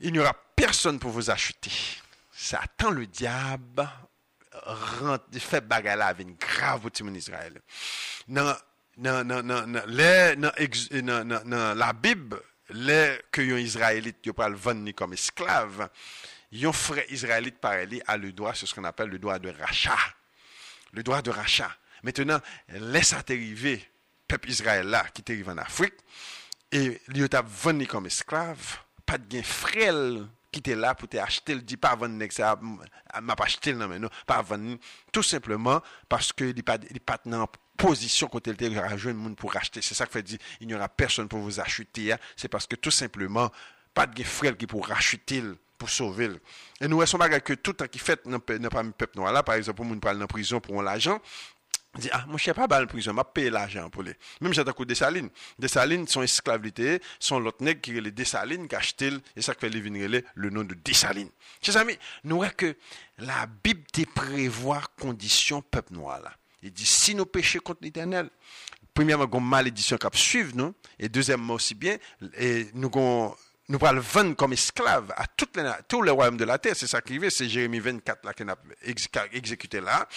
Il 0.00 0.12
n'y 0.12 0.18
aura 0.18 0.34
personne 0.56 0.98
pour 0.98 1.10
vous 1.10 1.30
acheter. 1.30 1.70
Satan 2.32 2.90
le 2.90 3.06
diable 3.06 3.88
fait 5.38 5.60
bagarre 5.60 6.08
avec 6.08 6.26
une 6.26 6.34
grave 6.34 6.86
au 6.86 7.08
Israël. 7.10 7.60
Dans, 8.26 8.56
dans, 8.96 9.26
dans, 9.26 9.46
dans, 9.46 11.78
la 11.78 11.92
Bible, 11.92 12.42
les 12.70 13.20
que 13.30 13.40
yon 13.40 13.56
Israélite 13.56 14.26
yo 14.26 14.32
pral 14.32 14.54
vendre 14.54 14.90
comme 14.92 15.14
esclave, 15.14 15.88
yon 16.52 16.72
frère 16.72 17.10
Israélite 17.10 17.58
parler 17.58 18.02
à 18.06 18.16
le 18.16 18.32
droit, 18.32 18.54
c'est 18.54 18.66
ce 18.66 18.74
qu'on 18.74 18.84
appelle 18.84 19.08
le 19.08 19.18
droit 19.18 19.38
de 19.38 19.50
rachat. 19.50 19.98
Le 20.92 21.02
droit 21.02 21.22
de 21.22 21.30
rachat. 21.30 21.70
Maintenant, 22.02 22.40
laisse 22.68 23.12
arriver 23.12 23.86
peuple 24.28 24.50
Israël 24.50 24.86
là 24.86 25.06
qui 25.12 25.22
t'arrive 25.22 25.48
en 25.48 25.58
Afrique 25.58 25.94
et 26.70 27.00
lui 27.08 27.28
t'a 27.28 27.42
vendu 27.42 27.86
comme 27.86 28.06
esclave, 28.06 28.78
pas 29.04 29.18
de 29.18 29.26
gain 29.26 29.42
frêle 29.42 30.26
qui 30.52 30.60
était 30.60 30.74
là 30.74 30.94
pour 30.94 31.08
t'acheter, 31.08 31.52
il 31.52 31.64
dit 31.64 31.76
pas 31.76 31.96
vendre 31.96 32.22
ça 32.30 32.58
m'a 33.20 33.34
pas 33.34 33.44
acheté 33.44 33.72
non 33.72 33.88
mais 33.88 33.98
non, 33.98 34.08
pas 34.26 34.42
vendre 34.42 34.76
tout 35.12 35.22
simplement 35.22 35.82
parce 36.08 36.32
que 36.32 36.44
il 36.44 36.62
pas 36.62 36.78
il 36.90 37.00
dans 37.30 37.48
position 37.78 38.26
quand 38.26 38.46
il 38.46 38.76
aura 38.76 38.88
un 38.88 39.12
monde 39.14 39.36
pour 39.36 39.56
acheter. 39.56 39.80
C'est 39.80 39.94
ça 39.94 40.04
que 40.04 40.12
fait 40.12 40.22
dire, 40.22 40.38
il 40.60 40.66
n'y 40.66 40.74
aura 40.74 40.88
personne 40.88 41.28
pour 41.28 41.38
vous 41.38 41.60
acheter. 41.60 42.12
Hein. 42.12 42.18
C'est 42.36 42.48
parce 42.48 42.66
que 42.66 42.76
tout 42.76 42.90
simplement, 42.90 43.50
pas 43.94 44.06
de 44.06 44.22
frère 44.24 44.56
qui 44.56 44.66
pour 44.66 44.86
racheter 44.86 45.42
pour 45.78 45.88
sauver. 45.88 46.28
Et 46.80 46.88
nous, 46.88 47.06
sommes 47.06 47.28
que 47.40 47.52
tout 47.54 47.70
le 47.70 47.76
temps 47.76 47.86
qui 47.86 48.00
fait, 48.00 48.26
n'a 48.26 48.40
pas 48.40 48.84
peuple 48.84 49.16
noir 49.16 49.32
là, 49.32 49.44
par 49.44 49.54
exemple, 49.54 49.76
pour 49.76 49.86
nous 49.86 50.00
parler 50.00 50.20
en 50.20 50.26
prison 50.26 50.60
pour 50.60 50.82
l'argent, 50.82 51.20
dit, 51.98 52.08
ah, 52.12 52.24
moi, 52.26 52.36
je 52.38 52.44
sais 52.44 52.54
pas, 52.54 52.66
en 52.66 52.86
prison, 52.86 53.12
m'a 53.12 53.24
payé 53.24 53.50
l'argent 53.50 53.90
pour 53.90 54.02
les. 54.02 54.14
Même 54.40 54.52
j'ai 54.52 54.64
des 54.86 54.94
salines. 54.94 55.30
Des 55.58 55.68
salines 55.68 56.06
sont 56.06 56.22
esclavité, 56.22 57.00
sont 57.18 57.40
l'autre 57.40 57.62
nègre 57.62 57.80
qui 57.80 57.92
les 57.92 58.24
salines, 58.24 58.68
qui 58.68 58.76
achetent, 58.76 59.02
et 59.36 59.42
ça 59.42 59.54
fait 59.54 59.68
venir 59.68 60.22
le 60.34 60.50
nom 60.50 60.64
de 60.64 60.76
salines. 60.92 61.30
Chers 61.62 61.76
amis, 61.76 61.98
nous 62.24 62.36
voyons 62.36 62.52
que 62.56 62.76
la 63.18 63.46
Bible 63.46 63.84
te 63.92 64.02
prévoit 64.04 64.82
condition 64.98 65.62
peuple 65.62 65.94
noir. 65.94 66.20
Il 66.62 66.72
dit, 66.72 66.86
si 66.86 67.14
nous 67.14 67.26
péchons 67.26 67.60
contre 67.60 67.80
l'éternel, 67.82 68.30
premièrement, 68.94 69.28
nous 69.32 69.40
malédiction 69.40 69.96
qui 69.96 70.18
suivre 70.18 70.52
nous, 70.54 70.74
et 70.98 71.08
deuxièmement 71.08 71.54
aussi 71.54 71.74
bien, 71.74 71.96
et 72.36 72.66
nous 72.74 72.90
avons 72.94 73.34
nous 73.68 73.78
allons 73.82 74.00
vendre 74.00 74.34
comme 74.34 74.54
esclaves 74.54 75.12
à 75.16 75.24
les, 75.54 75.70
tous 75.86 76.02
les 76.02 76.10
royaumes 76.10 76.38
de 76.38 76.44
la 76.44 76.58
terre. 76.58 76.74
C'est 76.74 76.86
ça 76.86 77.02
qui 77.02 77.16
arrive, 77.16 77.30
c'est 77.30 77.48
Jérémie 77.48 77.80
24 77.80 78.24
là 78.24 78.32
qu'on 78.32 78.48
a 78.48 78.56
exécuté 79.32 79.80
là. 79.80 80.08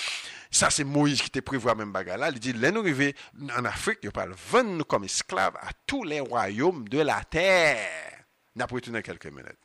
Ça, 0.49 0.69
c'est 0.69 0.85
Moïse 0.85 1.21
qui 1.21 1.27
était 1.27 1.41
prévu 1.41 1.69
à 1.69 1.75
même 1.75 1.91
bagarre. 1.91 2.29
Il 2.29 2.39
dit, 2.39 2.53
là, 2.53 2.71
nous 2.71 2.79
arrivons 2.79 3.11
en 3.57 3.65
Afrique, 3.65 3.99
nous 4.03 4.11
allons 4.15 4.35
vendre 4.49 4.85
comme 4.85 5.03
esclaves 5.03 5.55
à 5.57 5.69
tous 5.85 6.03
les 6.03 6.21
royaumes 6.21 6.87
de 6.87 6.99
la 6.99 7.23
terre. 7.23 8.23
Nous 8.55 8.63
avons 8.63 8.75
retourné 8.75 9.01
quelques 9.01 9.27
minutes. 9.27 9.57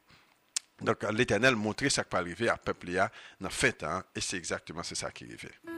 Donc, 0.80 1.02
l'Éternel 1.12 1.56
montrait 1.56 1.88
ce 1.88 2.00
qui 2.00 2.08
peut 2.08 2.16
arriver 2.18 2.48
à 2.48 2.56
peuple 2.56 2.90
là, 2.90 3.10
dans 3.40 3.50
fait 3.50 3.84
et 4.14 4.20
c'est 4.20 4.36
exactement 4.36 4.82
ça 4.82 5.10
qui 5.10 5.24
arrivait. 5.24 5.54
Oui, 5.64 5.75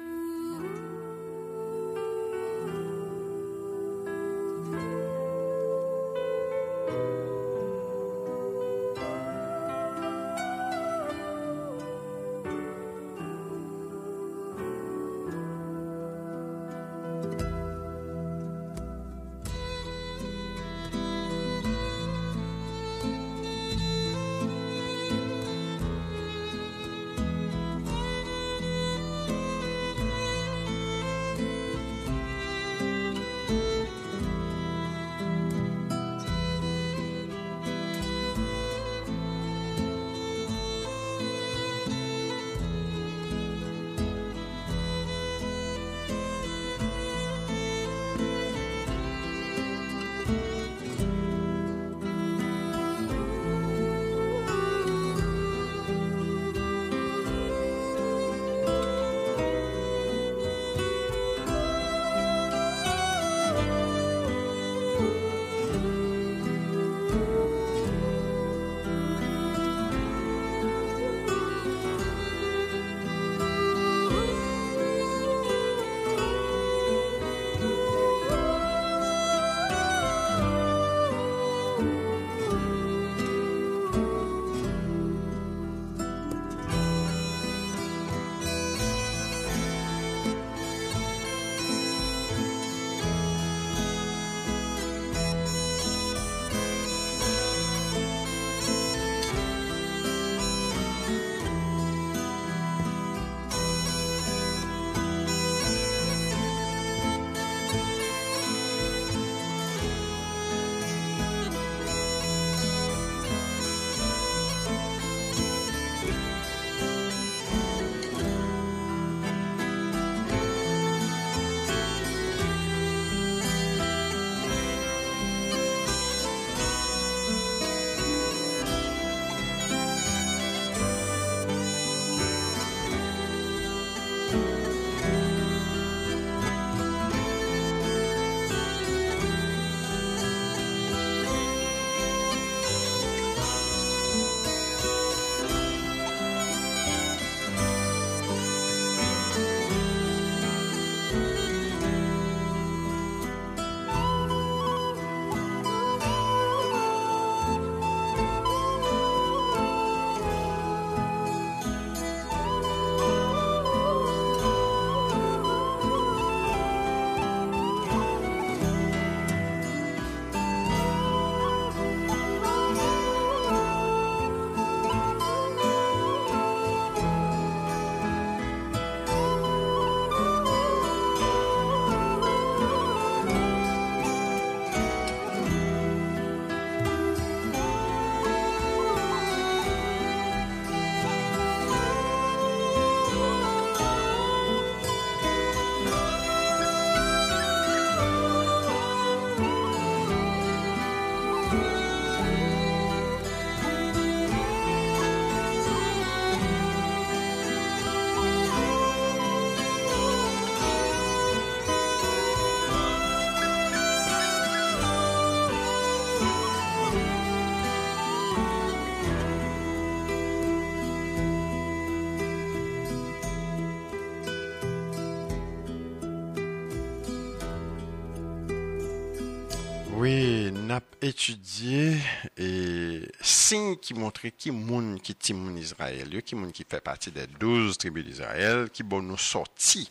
n'a 231.08 231.10
étudié 231.10 231.96
et 232.36 233.02
signe 233.20 233.76
qui 233.76 233.94
montrait 233.94 234.30
qui 234.30 234.50
moun 234.50 235.00
qui 235.00 235.14
timoun 235.14 235.56
Israël, 235.56 236.22
qui 236.22 236.34
moun 236.34 236.52
qui 236.52 236.64
fait 236.68 236.80
partie 236.80 237.10
des 237.10 237.26
douze 237.26 237.78
tribus 237.78 238.04
d'Israël, 238.04 238.68
qui 238.70 238.82
bon 238.82 239.02
nous 239.02 239.18
sorti. 239.18 239.90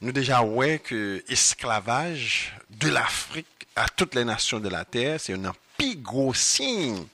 Nous 0.00 0.12
déjà 0.12 0.42
ouais 0.42 0.78
que 0.78 1.24
esclavage 1.28 2.54
de 2.70 2.88
l'Afrique 2.88 3.46
à 3.74 3.88
toutes 3.88 4.14
les 4.14 4.24
nations 4.24 4.60
de 4.60 4.68
la 4.68 4.84
terre, 4.84 5.20
c'est 5.20 5.32
un 5.32 5.54
plus 5.76 5.96
gros 5.96 6.34
signe. 6.34 7.06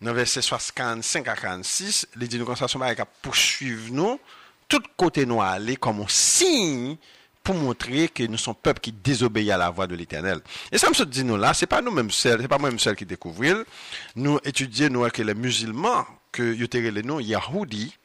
Dans 0.00 0.12
verset 0.12 0.40
45 0.40 1.28
à 1.28 1.36
46, 1.36 2.08
les 2.16 2.28
dit 2.28 2.38
nous 2.38 2.44
comme 2.44 2.56
ça, 2.56 2.66
poursuivre 3.22 3.92
nous, 3.92 4.20
tout 4.68 4.82
côté 4.96 5.24
nous 5.24 5.40
aller 5.40 5.76
comme 5.76 6.00
un 6.00 6.08
signe 6.08 6.96
pour 7.46 7.54
montrer 7.54 8.08
que 8.08 8.24
nous 8.24 8.38
sommes 8.38 8.56
peuple 8.56 8.80
qui 8.80 8.90
désobéit 8.90 9.50
à 9.50 9.56
la 9.56 9.70
voix 9.70 9.86
de 9.86 9.94
l'Éternel. 9.94 10.40
Et 10.72 10.78
ça 10.78 10.88
me 10.90 11.04
dit 11.04 11.22
nous 11.22 11.36
là, 11.36 11.54
c'est 11.54 11.68
pas 11.68 11.80
nous-mêmes 11.80 12.10
seuls, 12.10 12.40
c'est 12.42 12.48
pas 12.48 12.58
moi-même 12.58 12.80
seul 12.80 12.96
qui 12.96 13.06
découvrent. 13.06 13.62
Nous 14.16 14.40
étudions 14.42 14.88
nous 14.88 15.08
que 15.10 15.22
les 15.22 15.32
musulmans 15.32 16.04
que 16.32 16.42
ils 16.42 16.82
les 16.92 17.02
noms 17.04 17.20
Yahoudi, 17.20 17.96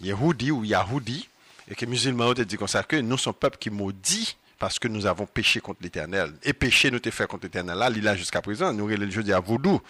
Yahoudi 0.00 0.52
ou 0.52 0.62
Yahoudi, 0.62 1.28
et 1.68 1.74
que 1.74 1.80
les 1.80 1.90
musulmans 1.90 2.28
ont 2.28 2.32
dit 2.32 2.56
comme 2.56 2.68
ça 2.68 2.84
que 2.84 2.94
nous 2.94 3.18
sommes 3.18 3.34
peuple 3.34 3.58
qui 3.58 3.70
maudit 3.70 4.36
parce 4.56 4.78
que 4.78 4.86
nous 4.86 5.04
avons 5.04 5.26
péché 5.26 5.58
contre 5.58 5.82
l'Éternel. 5.82 6.32
Et 6.44 6.52
péché 6.52 6.92
nous 6.92 7.00
t'es 7.00 7.10
fait 7.10 7.26
contre 7.26 7.46
l'Éternel 7.46 7.76
là, 7.76 7.90
il 7.90 8.16
jusqu'à 8.16 8.40
présent, 8.40 8.72
nous 8.72 8.86
le 8.86 9.10
jeu 9.10 9.24
à 9.34 9.40
voodoo. 9.40 9.82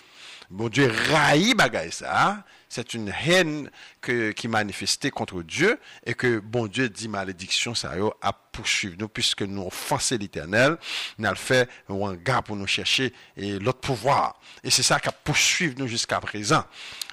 Bon 0.50 0.68
Dieu 0.68 0.92
raï 1.10 1.54
bagaille 1.54 1.92
ça. 1.92 2.44
C'est 2.68 2.94
une 2.94 3.12
haine 3.24 3.70
que, 4.00 4.32
qui 4.32 4.48
manifestait 4.48 5.10
contre 5.10 5.42
Dieu 5.42 5.78
et 6.04 6.14
que 6.14 6.38
bon 6.38 6.66
Dieu 6.66 6.88
dit 6.88 7.08
malédiction 7.08 7.74
ça 7.74 7.92
a 8.22 8.32
poursuivre 8.32 8.96
nous 8.98 9.08
puisque 9.08 9.42
nous 9.42 9.62
offensé 9.62 10.18
l'Éternel, 10.18 10.76
nous 11.18 11.26
avons 11.26 11.36
fait 11.36 11.68
un 11.88 12.14
gars 12.14 12.42
pour 12.42 12.56
nous 12.56 12.66
chercher 12.66 13.12
et 13.36 13.58
l'autre 13.58 13.80
pouvoir. 13.80 14.38
Et 14.62 14.70
c'est 14.70 14.82
ça 14.82 15.00
qui 15.00 15.08
a 15.08 15.12
poursuivi 15.12 15.74
nous 15.78 15.88
jusqu'à 15.88 16.20
présent. 16.20 16.64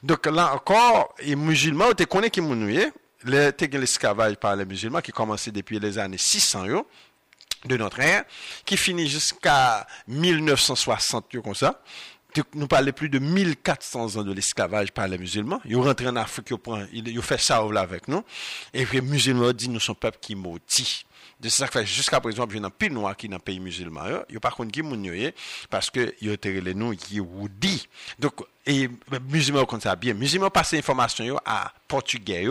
Donc 0.01 0.25
là 0.25 0.53
encore, 0.53 1.15
les 1.23 1.35
musulmans, 1.35 1.93
tu 1.93 2.05
connais 2.05 2.29
qui 2.29 2.41
nous 2.41 2.67
l'esclavage 3.77 4.35
par 4.35 4.55
les 4.55 4.65
musulmans 4.65 5.01
qui 5.01 5.11
commençait 5.11 5.51
depuis 5.51 5.79
les 5.79 5.97
années 5.97 6.17
600 6.17 6.65
de 7.65 7.77
notre 7.77 7.99
ère, 8.01 8.25
qui 8.65 8.75
finit 8.75 9.07
jusqu'à 9.07 9.87
1960 10.07 11.41
comme 11.41 11.55
ça 11.55 11.81
nous 12.55 12.67
parlons 12.67 12.91
plus 12.91 13.09
de 13.09 13.19
1400 13.19 14.17
ans 14.17 14.23
de 14.23 14.33
l'esclavage 14.33 14.91
par 14.91 15.07
les 15.07 15.17
musulmans. 15.17 15.61
Ils 15.65 15.77
rentrent 15.77 16.05
en 16.05 16.15
Afrique, 16.15 16.53
ils, 16.91 17.19
ont 17.19 17.21
fait 17.21 17.39
ça 17.39 17.57
avec 17.57 18.07
nous. 18.07 18.23
Et 18.73 18.85
puis 18.85 18.99
les 18.99 19.05
musulmans 19.05 19.53
disent 19.53 19.69
nous 19.69 19.79
sommes 19.79 19.95
peuple 19.95 20.17
qui 20.21 20.35
maudit. 20.35 21.05
De 21.39 21.49
ça 21.49 21.67
fait 21.67 21.85
jusqu'à 21.85 22.21
présent, 22.21 22.47
il 22.49 22.61
y 22.61 22.65
a 22.65 22.69
pile 22.69 22.93
noir 22.93 23.17
qui 23.17 23.27
dans 23.27 23.35
le 23.35 23.41
pays 23.41 23.59
musulman. 23.59 24.23
Il 24.29 24.33
n'y 24.33 24.37
a 24.37 24.39
pas 24.39 24.51
contre 24.51 24.71
qui 24.71 24.81
parce 25.69 25.89
que 25.89 26.13
ils 26.21 26.31
ont 26.31 26.37
les 26.43 26.73
nous 26.73 26.93
Yehudi. 26.93 27.87
Donc, 28.17 28.45
et 28.65 28.89
les 29.11 29.19
musulmans 29.19 29.65
comme 29.65 29.81
ça 29.81 29.95
bien. 29.95 30.13
Musulmans 30.13 30.49
passent 30.49 30.71
l'information 30.71 31.37
à 31.45 31.73
portugais 31.87 32.47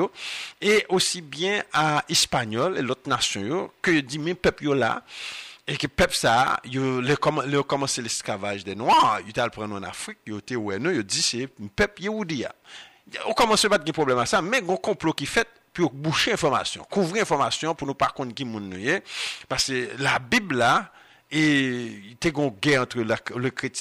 et 0.60 0.84
aussi 0.90 1.22
bien 1.22 1.62
à 1.72 2.04
espagnol 2.08 2.76
et 2.76 2.82
l'autre 2.82 3.08
nation 3.08 3.70
que 3.80 3.92
dit 4.00 4.18
même 4.18 4.36
peuple 4.36 4.74
là 4.74 5.02
E 5.62 5.76
ki 5.78 5.86
pep 5.86 6.14
sa, 6.16 6.58
yo 6.66 6.98
le 6.98 7.62
komanse 7.70 8.02
l'eskavaj 8.02 8.64
de 8.66 8.74
noa, 8.74 9.20
yo 9.22 9.34
tal 9.36 9.52
pren 9.54 9.70
nou 9.70 9.78
an 9.78 9.86
Afrik, 9.86 10.18
yo 10.26 10.40
te 10.42 10.58
wè 10.58 10.80
nou, 10.82 10.90
yo 10.94 11.04
di 11.06 11.22
se, 11.22 11.44
pep 11.78 12.02
ye 12.02 12.10
ou 12.10 12.26
di 12.26 12.40
ya. 12.42 12.50
Yo 13.14 13.34
komanse 13.38 13.70
bat 13.70 13.84
gen 13.86 13.94
problem 13.94 14.18
a 14.22 14.26
sa, 14.26 14.40
men 14.42 14.66
gon 14.66 14.80
complot 14.82 15.20
ki 15.20 15.28
fet, 15.30 15.52
pi 15.72 15.84
yo 15.84 15.90
boucher 15.92 16.34
informasyon, 16.34 16.88
kouvri 16.92 17.22
informasyon 17.22 17.78
pou 17.78 17.86
nou 17.86 17.98
par 17.98 18.10
kont 18.16 18.34
ki 18.36 18.44
moun 18.48 18.66
nou 18.72 18.82
ye, 18.82 18.98
parce 19.48 19.72
la 20.02 20.18
bib 20.18 20.50
la, 20.58 20.74
E 21.32 22.12
te 22.20 22.28
gon 22.28 22.50
gen 22.60 22.82
entre 22.82 23.06
la, 23.08 23.16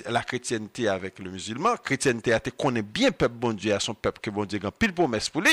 la 0.08 0.22
kretienite 0.24 0.86
avèk 0.88 1.18
le 1.20 1.34
musulman, 1.34 1.76
kretienite 1.84 2.32
a 2.32 2.38
te 2.40 2.54
konen 2.56 2.86
bien 2.88 3.12
pep 3.12 3.34
bon 3.44 3.58
diye 3.60 3.74
a 3.76 3.80
son 3.84 3.98
pep 3.98 4.22
ke 4.24 4.32
bon 4.32 4.48
diye 4.48 4.62
gan 4.64 4.72
pil 4.72 4.94
pou 4.96 5.12
mes 5.12 5.28
pou 5.28 5.44
li, 5.44 5.52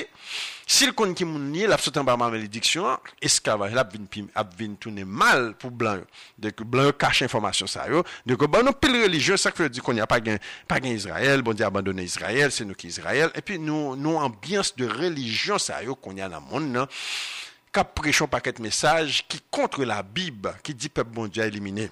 sil 0.62 0.92
kon 0.94 1.10
ki 1.18 1.26
moun 1.26 1.48
niye, 1.50 1.66
lap 1.66 1.82
sotan 1.82 2.06
ba 2.06 2.14
ma 2.14 2.28
malediksyon, 2.30 3.02
eskavaj 3.26 3.74
lap 3.74 3.90
vin 3.96 4.06
pim, 4.06 4.28
ap 4.38 4.52
vin 4.54 4.76
toune 4.78 5.02
mal 5.02 5.50
pou 5.58 5.74
blan 5.74 6.04
yo, 6.04 6.06
dek 6.46 6.62
blan 6.62 6.86
yo 6.86 6.94
kache 6.94 7.26
informasyon 7.26 7.72
sa 7.72 7.88
yo, 7.90 8.04
dek 8.30 8.46
ban 8.46 8.62
nou 8.68 8.78
pil 8.78 8.94
religyon, 9.02 9.40
sak 9.42 9.58
fè 9.58 9.66
di 9.66 9.82
kon 9.82 9.98
ya 9.98 10.06
pa 10.06 10.20
gen, 10.22 10.38
pa 10.70 10.78
gen 10.78 10.94
Israel, 10.94 11.42
bon 11.42 11.58
diye 11.58 11.66
abandone 11.66 12.06
Israel, 12.06 12.54
se 12.54 12.68
nou 12.68 12.78
ki 12.78 12.92
Israel, 12.94 13.34
epi 13.34 13.58
nou, 13.58 13.98
nou 13.98 14.22
ambyans 14.22 14.70
de 14.78 14.86
religyon 14.86 15.58
sa 15.58 15.82
yo 15.82 15.98
kon 15.98 16.22
ya 16.22 16.30
nan 16.30 16.46
moun 16.46 16.70
nan, 16.78 16.86
non 17.68 17.82
cap 17.82 17.94
prêchons 17.94 18.26
paquet 18.26 18.52
de 18.52 18.62
messages 18.62 19.26
qui 19.28 19.40
contre 19.50 19.84
la 19.84 20.02
Bible, 20.02 20.54
qui 20.62 20.74
dit 20.74 20.90
bon 21.06 21.26
Dieu 21.26 21.44
éliminé. 21.44 21.90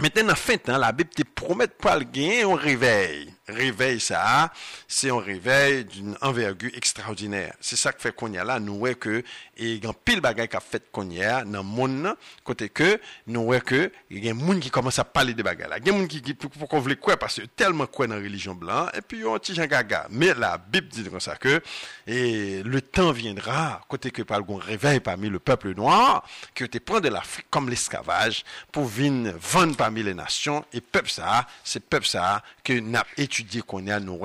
Maintenant, 0.00 0.30
en 0.30 0.36
fin 0.36 0.52
de 0.52 0.58
temps, 0.58 0.78
la 0.78 0.92
Bible 0.92 1.10
te 1.10 1.24
promet 1.24 1.66
pas 1.66 1.98
le 1.98 2.04
gagner 2.04 2.44
un 2.44 2.54
réveil. 2.54 3.34
Réveil, 3.48 3.98
ça, 3.98 4.52
c'est 4.86 5.10
un 5.10 5.18
réveil 5.18 5.86
d'une 5.86 6.16
envergure 6.20 6.70
extraordinaire. 6.76 7.56
C'est 7.60 7.74
ça 7.74 7.92
que 7.92 8.00
fait 8.00 8.14
qu'on 8.14 8.32
y 8.32 8.38
a 8.38 8.44
là, 8.44 8.60
nous 8.60 8.78
voyons 8.78 8.94
que, 8.94 9.24
et 9.56 9.72
il 9.72 9.84
y 9.84 9.86
a 9.88 9.92
pile 9.92 10.20
bagaille 10.20 10.48
qu'a 10.48 10.60
fait 10.60 10.88
qu'on 10.92 11.10
y 11.10 11.24
a 11.24 11.44
dans 11.44 11.62
le 11.62 11.64
monde, 11.64 12.14
côté 12.44 12.68
que, 12.68 13.00
nous 13.26 13.42
voyons 13.42 13.60
que, 13.64 13.90
il 14.10 14.24
y 14.24 14.30
a 14.30 14.34
des 14.34 14.38
gens 14.38 14.60
qui 14.60 14.70
commencent 14.70 15.00
à 15.00 15.04
parler 15.04 15.34
de 15.34 15.42
bagaille. 15.42 15.80
Il 15.80 15.86
y 15.86 15.90
a 15.90 15.92
des 15.92 15.98
gens 15.98 16.06
qui, 16.06 16.34
pour 16.34 16.68
qu'on 16.68 16.78
veut 16.78 16.94
quoi, 16.94 17.16
parce 17.16 17.40
que 17.40 17.46
tellement 17.46 17.86
quoi 17.86 18.06
dans 18.06 18.14
la 18.14 18.20
religion 18.20 18.54
blanche, 18.54 18.90
et 18.94 19.00
puis, 19.00 19.26
un 19.26 19.36
petit 19.38 19.52
Jean 19.52 19.66
Gaga. 19.66 20.06
Mais 20.10 20.32
la 20.34 20.58
Bible 20.58 20.86
dit 20.88 21.02
comme 21.02 21.18
ça 21.18 21.34
que, 21.34 21.60
et 22.08 22.62
le 22.62 22.80
temps 22.80 23.12
viendra, 23.12 23.82
côté 23.86 24.10
que 24.10 24.22
par 24.22 24.40
réveil 24.48 24.98
parmi 24.98 25.28
le 25.28 25.38
peuple 25.38 25.74
noir, 25.74 26.26
que 26.54 26.64
te 26.64 26.78
prend 26.78 27.00
de 27.00 27.08
l'Afrique 27.08 27.46
comme 27.50 27.68
l'esclavage, 27.68 28.44
pour 28.72 28.86
venir 28.86 29.34
vendre 29.38 29.76
parmi 29.76 30.02
les 30.02 30.14
nations, 30.14 30.64
et 30.72 30.80
peuple 30.80 31.10
ça, 31.10 31.46
c'est 31.62 31.84
peuple 31.84 32.06
ça, 32.06 32.42
que 32.64 32.72
n'a 32.72 33.04
étudié 33.18 33.60
qu'on 33.60 33.82
nous, 33.82 34.22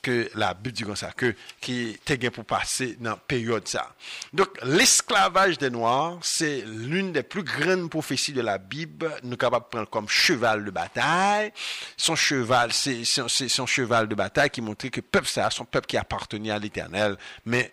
que 0.00 0.30
la 0.36 0.54
Bible 0.54 0.76
dit 0.76 0.82
comme 0.84 0.94
ça, 0.94 1.10
que, 1.10 1.34
qui 1.60 1.90
était 1.90 2.30
pour 2.30 2.44
passer 2.44 2.96
dans 3.00 3.10
la 3.10 3.16
période 3.16 3.66
ça. 3.66 3.94
Donc, 4.32 4.48
l'esclavage 4.62 5.58
des 5.58 5.70
Noirs, 5.70 6.18
c'est 6.22 6.62
l'une 6.64 7.12
des 7.12 7.24
plus 7.24 7.42
grandes 7.42 7.90
prophéties 7.90 8.32
de 8.32 8.42
la 8.42 8.58
Bible, 8.58 9.10
nous 9.24 9.36
capables 9.36 9.64
de 9.64 9.70
prendre 9.70 9.90
comme 9.90 10.08
cheval 10.08 10.64
de 10.64 10.70
bataille. 10.70 11.52
Son 11.96 12.14
cheval, 12.14 12.72
c'est 12.72 13.04
son 13.04 13.66
cheval 13.66 14.06
de 14.06 14.14
bataille 14.14 14.50
qui 14.50 14.60
montrait 14.60 14.90
que 14.90 15.00
peuple 15.00 15.26
ça, 15.26 15.50
son 15.50 15.64
peuple 15.64 15.86
qui 15.86 15.96
appartenait 15.96 16.52
à 16.52 16.58
l'éternel, 16.58 17.16
mais 17.44 17.72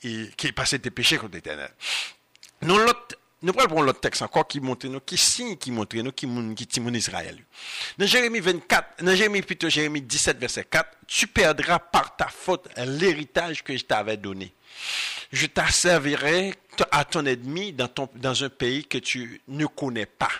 qui 0.00 0.46
est 0.46 0.52
passé 0.52 0.78
des 0.78 0.90
péchés 0.90 1.16
contre 1.16 1.34
l'éternel. 1.34 1.70
Nous, 2.62 2.76
nous 3.42 3.52
prenons 3.52 3.82
l'autre 3.82 4.00
texte 4.00 4.22
encore 4.22 4.46
qui 4.46 4.60
montre 4.60 4.86
nous, 4.86 5.00
qui 5.00 5.16
signe, 5.16 5.56
qui 5.56 5.70
montre 5.72 5.96
nous, 5.96 6.12
qui 6.12 6.28
qui 6.54 6.66
timon 6.66 6.92
Israël. 6.94 7.38
Dans 7.98 8.06
Jérémie 8.06 8.40
24, 8.40 9.02
dans 9.02 9.14
Jérémie 9.14 9.42
plutôt 9.42 9.68
Jérémie 9.68 10.00
17 10.00 10.38
verset 10.38 10.64
4, 10.64 10.88
tu 11.08 11.26
perdras 11.26 11.78
par 11.78 12.16
ta 12.16 12.28
faute 12.28 12.68
l'héritage 12.76 13.64
que 13.64 13.76
je 13.76 13.84
t'avais 13.84 14.16
donné. 14.16 14.52
Je 15.32 15.46
t'asservirai 15.46 16.54
à 16.90 17.04
ton 17.04 17.26
ennemi 17.26 17.72
dans 17.72 17.88
ton, 17.88 18.08
dans 18.14 18.44
un 18.44 18.48
pays 18.48 18.84
que 18.84 18.98
tu 18.98 19.40
ne 19.48 19.66
connais 19.66 20.06
pas. 20.06 20.30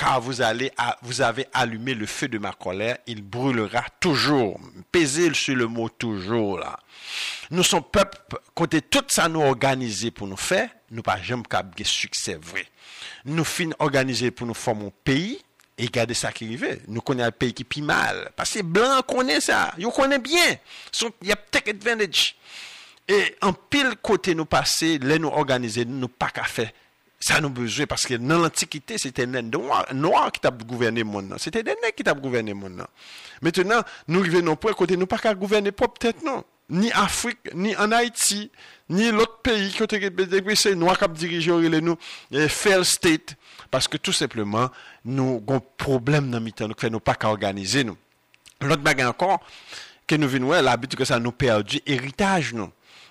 Car 0.00 0.18
vous 0.18 0.40
allez, 0.40 0.72
vous 1.02 1.20
avez 1.20 1.46
allumé 1.52 1.92
le 1.92 2.06
feu 2.06 2.26
de 2.26 2.38
ma 2.38 2.52
colère, 2.52 2.96
il 3.06 3.20
brûlera 3.20 3.84
toujours. 4.00 4.58
Pesez 4.90 5.34
sur 5.34 5.54
le 5.54 5.66
mot 5.66 5.90
toujours 5.90 6.58
là. 6.58 6.78
Nous 7.50 7.62
sommes 7.62 7.84
peuple, 7.84 8.16
côté 8.54 8.80
tout 8.80 9.04
ça 9.08 9.28
nous 9.28 9.42
organisé 9.42 10.10
pour 10.10 10.26
nous 10.26 10.38
faire, 10.38 10.70
nous 10.90 11.02
pas 11.02 11.20
jamais 11.20 11.42
capable 11.42 11.84
succès 11.84 12.38
vrai. 12.40 12.66
Nous 13.26 13.44
fin 13.44 13.68
organisé 13.78 14.30
pour 14.30 14.46
nous 14.46 14.54
former 14.54 14.86
un 14.86 14.92
pays, 15.04 15.38
et 15.76 15.84
regardez 15.84 16.14
ça 16.14 16.32
qui 16.32 16.46
arrive. 16.46 16.80
Nous 16.88 17.02
connaissons 17.02 17.28
un 17.28 17.32
pays 17.32 17.52
qui 17.52 17.64
pis 17.64 17.82
mal. 17.82 18.30
Parce 18.34 18.52
que 18.54 18.62
blanc 18.62 19.02
connaît 19.06 19.42
ça. 19.42 19.74
Ils 19.76 19.86
connaissent 19.88 20.22
bien. 20.22 20.56
Il 21.20 21.28
y 21.28 21.32
a 21.32 21.36
peut-être 21.36 21.68
advantage. 21.68 22.36
Et 23.06 23.36
en 23.42 23.52
pile 23.52 23.96
côté 24.00 24.34
nous 24.34 24.46
passer, 24.46 24.96
les 24.96 25.18
nous 25.18 25.28
organiser, 25.28 25.84
nous 25.84 26.08
pas 26.08 26.30
qu'à 26.30 26.44
faire. 26.44 26.70
Ça 27.22 27.38
nous 27.40 27.50
besoin 27.50 27.86
parce 27.86 28.06
que 28.06 28.14
dans 28.14 28.38
l'Antiquité, 28.38 28.96
c'était 28.96 29.26
des 29.26 29.42
noirs 29.42 30.32
qui 30.32 30.40
t'a 30.40 30.50
gouverné 30.50 31.00
le 31.00 31.06
monde. 31.06 31.28
Non? 31.28 31.36
C'était 31.38 31.62
des 31.62 31.74
nègres 31.82 31.94
qui 31.94 32.02
t'a 32.02 32.14
gouverné 32.14 32.52
le 32.52 32.56
monde. 32.56 32.76
Non? 32.76 32.86
Maintenant, 33.42 33.82
nous 34.08 34.20
arrivons 34.20 34.48
à 34.48 34.52
un 34.52 34.56
point 34.56 34.72
côté, 34.72 34.96
nous 34.96 35.06
pas 35.06 35.18
qu'à 35.18 35.34
gouverner 35.34 35.70
propre 35.70 35.98
tête, 35.98 36.22
non. 36.24 36.42
Ni 36.70 36.90
Afrique, 36.92 37.52
ni 37.52 37.76
en 37.76 37.92
Haïti, 37.92 38.50
ni 38.88 39.10
l'autre 39.10 39.38
pays 39.42 39.70
qui 39.70 39.82
ont 39.82 39.86
été 39.86 40.74
noirs 40.74 40.98
qui 40.98 41.04
ont 41.04 41.08
dirigé 41.08 41.50
nous, 41.50 41.96
fail 42.48 42.84
state. 42.84 43.36
Parce 43.70 43.86
que 43.86 43.98
tout 43.98 44.12
simplement, 44.12 44.70
nous 45.04 45.42
avons 45.46 45.58
un 45.58 45.62
problème 45.76 46.30
dans 46.30 46.40
le 46.40 46.50
temps, 46.52 46.68
nous 46.68 46.90
ne 46.90 46.98
pas 46.98 47.16
qu'à 47.16 47.28
organiser 47.28 47.84
nous. 47.84 47.98
L'autre 48.62 48.82
bagarre 48.82 49.10
encore, 49.10 49.40
que 50.06 50.14
nous 50.14 50.28
venons, 50.28 50.52
l'habitude 50.52 50.98
que 50.98 51.04
ça 51.04 51.18
nous 51.18 51.32
perdu, 51.32 51.80
héritage 51.86 52.54
nous. 52.54 52.70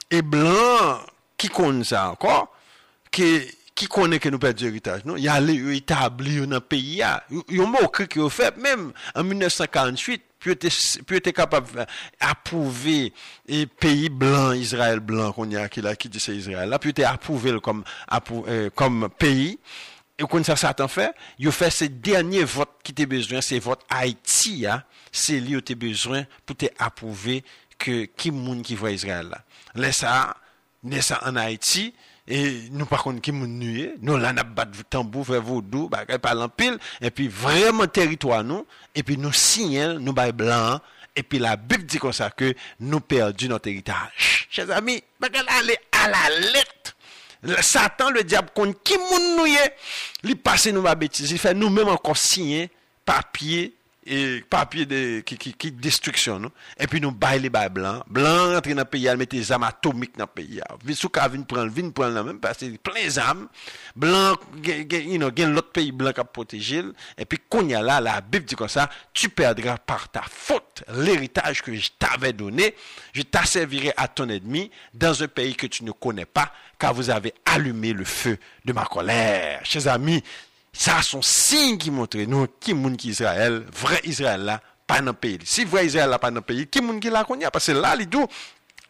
Et 0.09 0.21
blanc, 0.21 0.99
qui 1.37 1.49
compte 1.49 1.83
ça 1.83 2.09
encore, 2.09 2.55
que 3.11 3.45
ki 3.79 3.87
konen 3.91 4.19
ke 4.21 4.31
nou 4.31 4.41
pet 4.41 4.57
di 4.59 4.67
eritaj 4.67 5.05
nou, 5.07 5.19
yale 5.21 5.55
yo 5.55 5.71
etabli 5.75 6.39
yo 6.39 6.47
nan 6.49 6.63
peyi 6.63 6.99
ya. 6.99 7.13
Yo 7.29 7.67
mou 7.69 7.87
kri 7.93 8.09
ki 8.11 8.21
yo 8.21 8.27
fet, 8.33 8.57
menm 8.59 8.89
an 9.13 9.29
1948, 9.29 10.25
pi 10.39 10.53
yo 10.53 11.21
te 11.23 11.33
kapap 11.35 11.69
apouve 12.23 12.97
e 13.47 13.61
peyi 13.79 14.09
blan, 14.11 14.59
Israel 14.59 15.03
blan 15.03 15.33
kon 15.35 15.51
ya 15.55 15.67
ki 15.71 15.83
la 15.85 15.95
ki 15.99 16.11
di 16.11 16.21
se 16.23 16.35
Israel 16.37 16.71
la, 16.71 16.79
pi 16.81 16.91
yo 16.91 16.99
te 16.99 17.07
apouve 17.07 17.55
l 17.55 17.61
kom, 17.63 17.83
apou, 18.07 18.43
eh, 18.51 18.67
kom 18.75 19.07
peyi, 19.19 19.55
yo 20.19 20.27
kon 20.31 20.43
sa 20.47 20.57
satan 20.59 20.91
fe, 20.91 21.09
yo 21.39 21.51
fe 21.55 21.71
se 21.71 21.87
denye 21.87 22.43
vot 22.47 22.71
ki 22.83 22.95
te 22.95 23.07
bezwen, 23.09 23.43
se 23.45 23.61
vot 23.63 23.83
Haiti 23.91 24.61
ya, 24.65 24.81
se 25.11 25.39
li 25.39 25.55
yo 25.55 25.63
te 25.63 25.77
bezwen 25.79 26.27
pou 26.43 26.57
te 26.59 26.71
apouve 26.83 27.39
ki 27.79 28.35
moun 28.35 28.59
ki 28.67 28.75
vwa 28.79 28.91
Israel 28.91 29.31
la. 29.31 29.43
Lesa, 29.79 30.33
lesa 30.83 31.21
an 31.27 31.39
Haiti, 31.39 31.89
E 32.29 32.69
nou 32.69 32.85
par 32.85 33.01
kon 33.01 33.17
ki 33.25 33.33
moun 33.33 33.55
nuye, 33.57 33.95
nou 34.05 34.21
lan 34.21 34.37
ap 34.37 34.51
bat 34.53 34.75
tambou, 34.93 35.25
fè 35.25 35.39
vodou, 35.41 35.89
bakay 35.89 36.19
palan 36.21 36.51
pil, 36.53 36.75
epi 37.01 37.25
vreman 37.25 37.89
teritwa 37.89 38.43
nou, 38.45 38.67
epi 38.93 39.17
nou 39.17 39.33
sinyel, 39.33 39.97
nou 39.97 40.13
bay 40.13 40.29
blan, 40.37 40.77
epi 41.17 41.41
la 41.41 41.55
bib 41.57 41.87
di 41.89 41.97
kon 42.01 42.13
sa 42.13 42.29
ke 42.29 42.51
nou 42.85 43.01
perdi 43.01 43.49
not 43.49 43.65
eritaj. 43.65 44.13
Chez 44.53 44.69
ami, 44.77 44.99
bakay 45.17 45.41
la 45.41 45.57
ale 45.63 45.79
ala 46.03 46.21
let, 46.53 46.93
satan 47.65 48.13
le 48.13 48.21
diap 48.27 48.53
kon 48.53 48.75
ki 48.77 49.01
moun 49.07 49.33
nuye, 49.39 49.65
li 50.29 50.37
pase 50.37 50.69
nou 50.75 50.85
ba 50.85 50.93
betis, 50.99 51.33
li 51.33 51.41
fè 51.41 51.55
nou 51.57 51.73
mèm 51.73 51.89
ankon 51.95 52.17
sinye, 52.29 52.67
papye, 53.09 53.71
et 54.09 54.43
papier 54.49 54.85
de, 54.87 55.19
qui, 55.19 55.37
qui, 55.37 55.71
destruction, 55.71 56.39
nous. 56.39 56.49
Et 56.79 56.87
puis 56.87 56.99
nous 56.99 57.11
baillons 57.11 57.43
les 57.43 57.49
bails 57.49 57.69
blancs. 57.69 58.03
Blancs 58.07 58.53
rentrent 58.53 58.69
dans 58.69 58.77
le 58.77 58.85
pays, 58.85 59.15
mettent 59.15 59.31
des 59.31 59.51
armes 59.51 59.63
atomiques 59.63 60.17
dans 60.17 60.25
le 60.25 60.43
pays. 60.43 60.59
Sous 60.95 61.09
qu'à 61.09 61.29
prendre, 61.29 61.91
prendre 61.93 62.15
la 62.15 62.23
même, 62.23 62.39
parce 62.39 62.57
que 62.57 62.75
plein 62.77 63.07
d'armes. 63.13 63.47
Blanc, 63.95 64.35
you 64.65 65.17
know, 65.17 65.29
l'autre 65.29 65.71
pays 65.71 65.91
blanc 65.91 66.11
qui 66.11 66.19
a 66.19 66.23
protégé. 66.23 66.81
Et 67.17 67.25
puis, 67.25 67.39
il 67.61 67.69
y 67.69 67.75
a 67.75 67.81
là, 67.81 68.01
la 68.01 68.19
Bible 68.21 68.45
dit 68.45 68.55
comme 68.55 68.67
ça, 68.67 68.89
tu 69.13 69.29
perdras 69.29 69.77
par 69.77 70.09
ta 70.09 70.23
faute 70.23 70.83
l'héritage 70.91 71.61
que 71.61 71.75
je 71.75 71.89
t'avais 71.99 72.33
donné. 72.33 72.75
Je 73.13 73.21
t'asservirai 73.21 73.93
à 73.95 74.07
ton 74.07 74.27
ennemi 74.27 74.71
dans 74.93 75.21
un 75.21 75.27
pays 75.27 75.55
que 75.55 75.67
tu 75.67 75.83
ne 75.83 75.91
connais 75.91 76.25
pas, 76.25 76.51
car 76.79 76.95
vous 76.95 77.11
avez 77.11 77.33
allumé 77.45 77.93
le 77.93 78.05
feu 78.05 78.39
de 78.65 78.73
ma 78.73 78.85
colère. 78.85 79.59
Chers 79.63 79.87
amis, 79.87 80.23
ça, 80.79 81.01
son 81.01 81.21
signe 81.21 81.77
qui 81.77 81.91
montre 81.91 82.17
nous 82.19 82.47
qui 82.57 82.73
moun 82.73 82.95
qui 82.95 83.09
Israël, 83.09 83.65
vrai 83.73 83.99
Israël 84.05 84.39
là, 84.39 84.61
pas 84.87 84.99
dans 84.99 85.07
le 85.07 85.13
pays. 85.13 85.37
Si 85.43 85.65
vrai 85.65 85.85
Israël 85.85 86.09
là, 86.09 86.17
pas 86.17 86.29
dans 86.31 86.35
le 86.35 86.41
pays, 86.41 86.67
qui 86.67 86.79
moun 86.81 87.01
qui 87.01 87.09
là 87.09 87.25
qu'on 87.25 87.37
y 87.37 87.43
a? 87.43 87.51
Parce 87.51 87.65
que 87.65 87.73
là, 87.73 87.97
les 87.97 88.05
deux, 88.05 88.25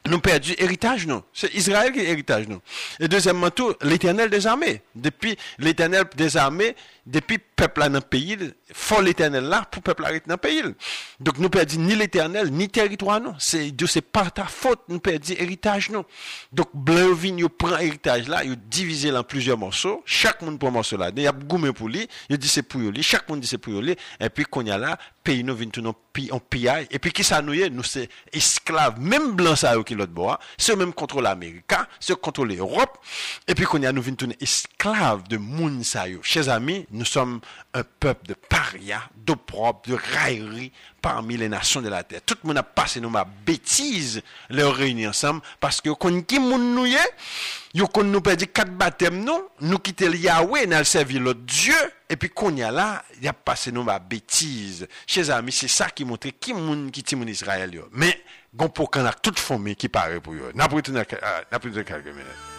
nous 0.08 0.20
perdu 0.20 0.54
héritage, 0.60 1.08
non. 1.08 1.24
C'est 1.34 1.52
Israël 1.56 1.92
qui 1.92 2.00
est 2.00 2.10
héritage, 2.10 2.48
non. 2.48 2.62
Et 3.00 3.08
deuxièmement, 3.08 3.50
tout, 3.50 3.74
l'éternel 3.82 4.30
des 4.30 4.46
armées. 4.46 4.84
Depuis 4.94 5.36
l'éternel 5.58 6.04
des 6.16 6.38
armées, 6.38 6.76
Depi 7.10 7.40
pepl 7.60 7.82
la 7.82 7.88
nan 7.90 8.04
peyil, 8.06 8.52
fol 8.76 9.08
l'Eternel 9.08 9.48
la 9.50 9.64
pou 9.66 9.82
pepl 9.86 10.06
la 10.06 10.12
ret 10.14 10.28
nan 10.30 10.40
peyil. 10.42 10.72
Dok 11.26 11.40
nou 11.42 11.52
perdi 11.54 11.80
ni 11.82 11.98
l'Eternel, 11.98 12.52
ni 12.54 12.68
teritwa 12.72 13.18
nou. 13.24 13.34
Se, 13.42 13.64
diyo 13.74 13.90
se 13.90 14.04
par 14.06 14.30
ta 14.36 14.46
fote, 14.52 14.86
nou 14.92 15.02
perdi 15.04 15.38
eritaj 15.42 15.90
nou. 15.94 16.06
Dok 16.56 16.76
blan 16.88 17.16
vin 17.18 17.42
yo 17.42 17.50
pran 17.50 17.80
eritaj 17.80 18.30
la, 18.30 18.44
yo 18.46 18.58
divize 18.70 19.10
lan 19.14 19.26
plizye 19.28 19.58
morsou, 19.60 20.04
chak 20.06 20.44
moun 20.46 20.60
pran 20.62 20.76
morsou 20.76 21.02
la. 21.02 21.10
Den 21.16 21.26
yap 21.26 21.42
goumen 21.50 21.74
pou 21.76 21.90
li, 21.92 22.06
yo 22.30 22.38
di 22.40 22.52
se 22.52 22.64
pou 22.66 22.86
yo 22.86 22.94
li, 22.94 23.06
chak 23.06 23.26
moun 23.30 23.42
di 23.42 23.50
se 23.50 23.58
pou 23.58 23.74
yo 23.76 23.84
li, 23.90 23.98
epi 24.22 24.46
konya 24.46 24.78
la, 24.80 24.94
peyi 25.26 25.42
nou 25.46 25.58
vin 25.58 25.74
tou 25.74 25.86
nou 25.86 25.98
pi, 26.16 26.28
an 26.34 26.42
piyay, 26.52 26.88
epi 26.96 27.14
ki 27.16 27.26
sa 27.26 27.42
nou 27.46 27.58
ye, 27.58 27.72
nou 27.74 27.86
se 27.86 28.06
esklav, 28.36 29.00
menm 29.02 29.34
blan 29.40 29.58
sa 29.60 29.74
yo 29.78 29.84
ki 29.88 29.98
lot 29.98 30.14
bo 30.14 30.30
a, 30.34 30.38
se 30.58 30.72
yo 30.72 30.78
menm 30.80 30.94
kontrol 30.98 31.28
Amerika, 31.30 31.84
se 32.00 32.14
yo 32.14 32.20
kontrol 32.22 32.54
Europe, 32.56 33.02
epi 33.50 33.68
konya 33.70 33.92
nou 33.96 34.06
vin 34.06 34.18
tou 34.20 34.30
nou 34.30 34.46
esklav 34.46 35.26
de 35.30 35.42
moun 35.42 35.82
sa 35.88 36.08
yo. 36.10 36.24
Chez 36.26 36.50
ami, 36.54 36.82
nou 36.94 36.99
nous 37.00 37.06
sommes 37.06 37.40
un 37.74 37.84
peuple 37.84 38.28
de 38.28 38.34
paria, 38.34 39.02
d'opprobre, 39.16 39.82
de 39.88 39.96
raillerie 39.96 40.72
parmi 41.02 41.38
les 41.38 41.48
nations 41.48 41.82
de 41.82 41.88
la 41.88 42.04
terre. 42.04 42.22
Tout 42.26 42.36
le 42.44 42.48
monde 42.50 42.58
a 42.58 42.64
passé 42.64 43.00
nous 43.00 43.10
ma 43.10 43.24
bêtise 43.24 44.22
leur 44.50 44.76
réunir 44.76 45.12
ensemble 45.12 45.42
parce 45.62 45.80
que 45.80 45.90
qu'on 45.92 46.22
qui 46.22 46.40
nous 46.40 46.86
yo 47.74 47.88
qu'on 47.88 48.04
nous 48.04 48.22
perdu 48.22 48.48
quatre 48.48 48.72
baptêmes 48.72 49.24
nous, 49.24 49.48
nous 49.62 49.80
quitter 49.80 50.10
le 50.10 50.18
Yahweh, 50.18 50.68
nous 50.68 50.84
servir 50.84 51.22
l'autre 51.22 51.40
Dieu 51.40 51.74
et 52.10 52.18
puis 52.18 52.30
qu'on 52.30 52.56
y 52.56 52.64
a 52.64 52.72
là, 52.72 53.04
il 53.22 53.28
a 53.28 53.34
passé 53.34 53.72
nous 53.72 53.84
ma 53.84 53.98
bêtise. 54.00 54.86
Chers 55.08 55.32
amis, 55.32 55.54
c'est 55.54 55.70
ça 55.70 55.90
qui 55.90 56.04
montre 56.04 56.28
qui 56.40 56.54
moun 56.54 56.92
qui 56.92 57.16
mon 57.16 57.28
Israël. 57.28 57.72
Mais 57.94 58.22
gon 58.54 58.68
pour 58.68 58.92
qu'on 58.92 59.06
a 59.06 59.14
toute 59.14 59.40
famille 59.40 59.78
qui 59.78 59.88
paraît 59.88 60.20
pour 60.20 60.34
eux. 60.34 60.52
Quelques 60.54 62.06
minutes. 62.08 62.59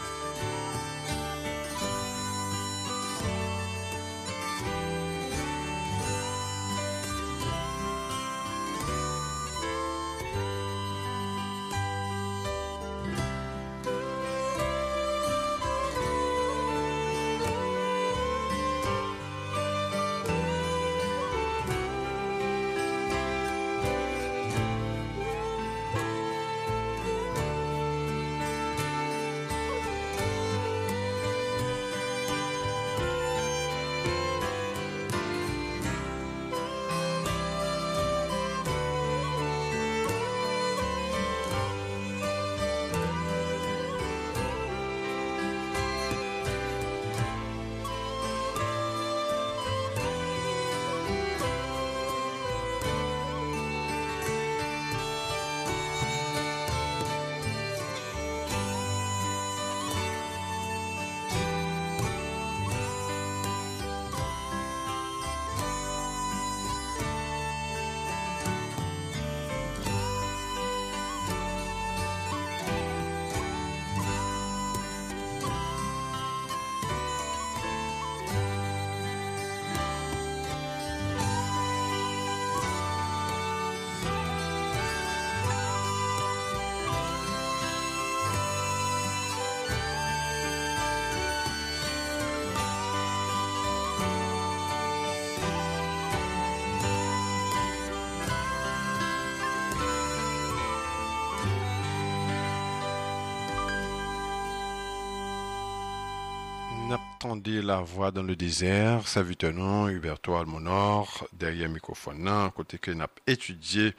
N'attendez 106.90 107.62
la 107.62 107.82
voix 107.82 108.10
dans 108.10 108.24
le 108.24 108.34
désert, 108.34 109.06
ça 109.06 109.22
nom, 109.52 109.86
Huberto 109.88 110.34
Almonor, 110.34 111.24
derrière 111.32 111.68
le 111.68 111.74
microphone, 111.74 112.50
côté 112.56 112.78
que 112.78 112.90
n'a 112.90 113.06
étudié 113.28 113.94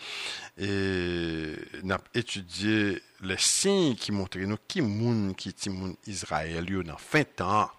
et 0.58 1.54
n'a 1.84 2.00
étudié 2.14 3.02
les 3.22 3.38
signes 3.38 3.96
qui 3.96 4.12
montrent 4.12 4.40
nous 4.40 4.58
qui 4.68 4.82
moun 4.82 5.34
qui 5.36 5.54
ti 5.54 5.70
moun 5.70 5.96
Israël 6.06 6.66
dans 6.84 6.98
fin 6.98 7.24
temps. 7.24 7.70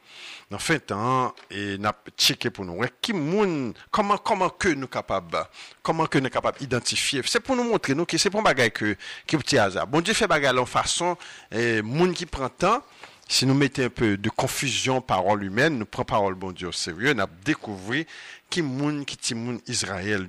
Dans 0.50 0.58
fin 0.58 0.78
temps 0.78 1.34
et 1.50 1.76
n'a 1.76 1.94
checké 2.16 2.48
pour 2.48 2.64
nous 2.64 2.80
qui 3.02 3.12
moun 3.12 3.74
comment 3.90 4.16
comment 4.16 4.48
que 4.48 4.70
nous 4.70 4.88
capable 4.88 5.46
comment 5.82 6.06
que 6.06 6.18
nous 6.20 6.30
capable 6.30 6.62
identifier 6.62 7.20
c'est 7.26 7.40
pour 7.40 7.54
nous 7.54 7.64
montrer 7.64 7.94
nous 7.94 8.06
que 8.06 8.16
c'est 8.16 8.30
pour 8.30 8.42
bagay 8.42 8.70
que 8.70 8.96
qui 9.26 9.36
petit 9.36 9.58
hasard 9.58 9.86
bon 9.86 10.00
Dieu 10.00 10.14
fait 10.14 10.26
bagay 10.26 10.48
en 10.48 10.64
façon 10.64 11.18
et 11.50 11.82
moun 11.82 12.14
qui 12.14 12.24
prend 12.24 12.48
temps 12.48 12.82
si 13.28 13.46
nous 13.46 13.54
mettons 13.54 13.84
un 13.84 13.90
peu 13.90 14.16
de 14.16 14.28
confusion 14.28 15.00
parole 15.00 15.44
humaine, 15.44 15.78
nous 15.78 15.86
prenons 15.86 16.04
parole 16.04 16.34
bon 16.34 16.52
Dieu 16.52 16.68
au 16.68 16.72
sérieux, 16.72 17.14
nous 17.14 17.24
découvert 17.44 18.04
qui 18.50 18.62
moun 18.62 19.04
qui 19.04 19.34
moun 19.34 19.60
Israël 19.66 20.26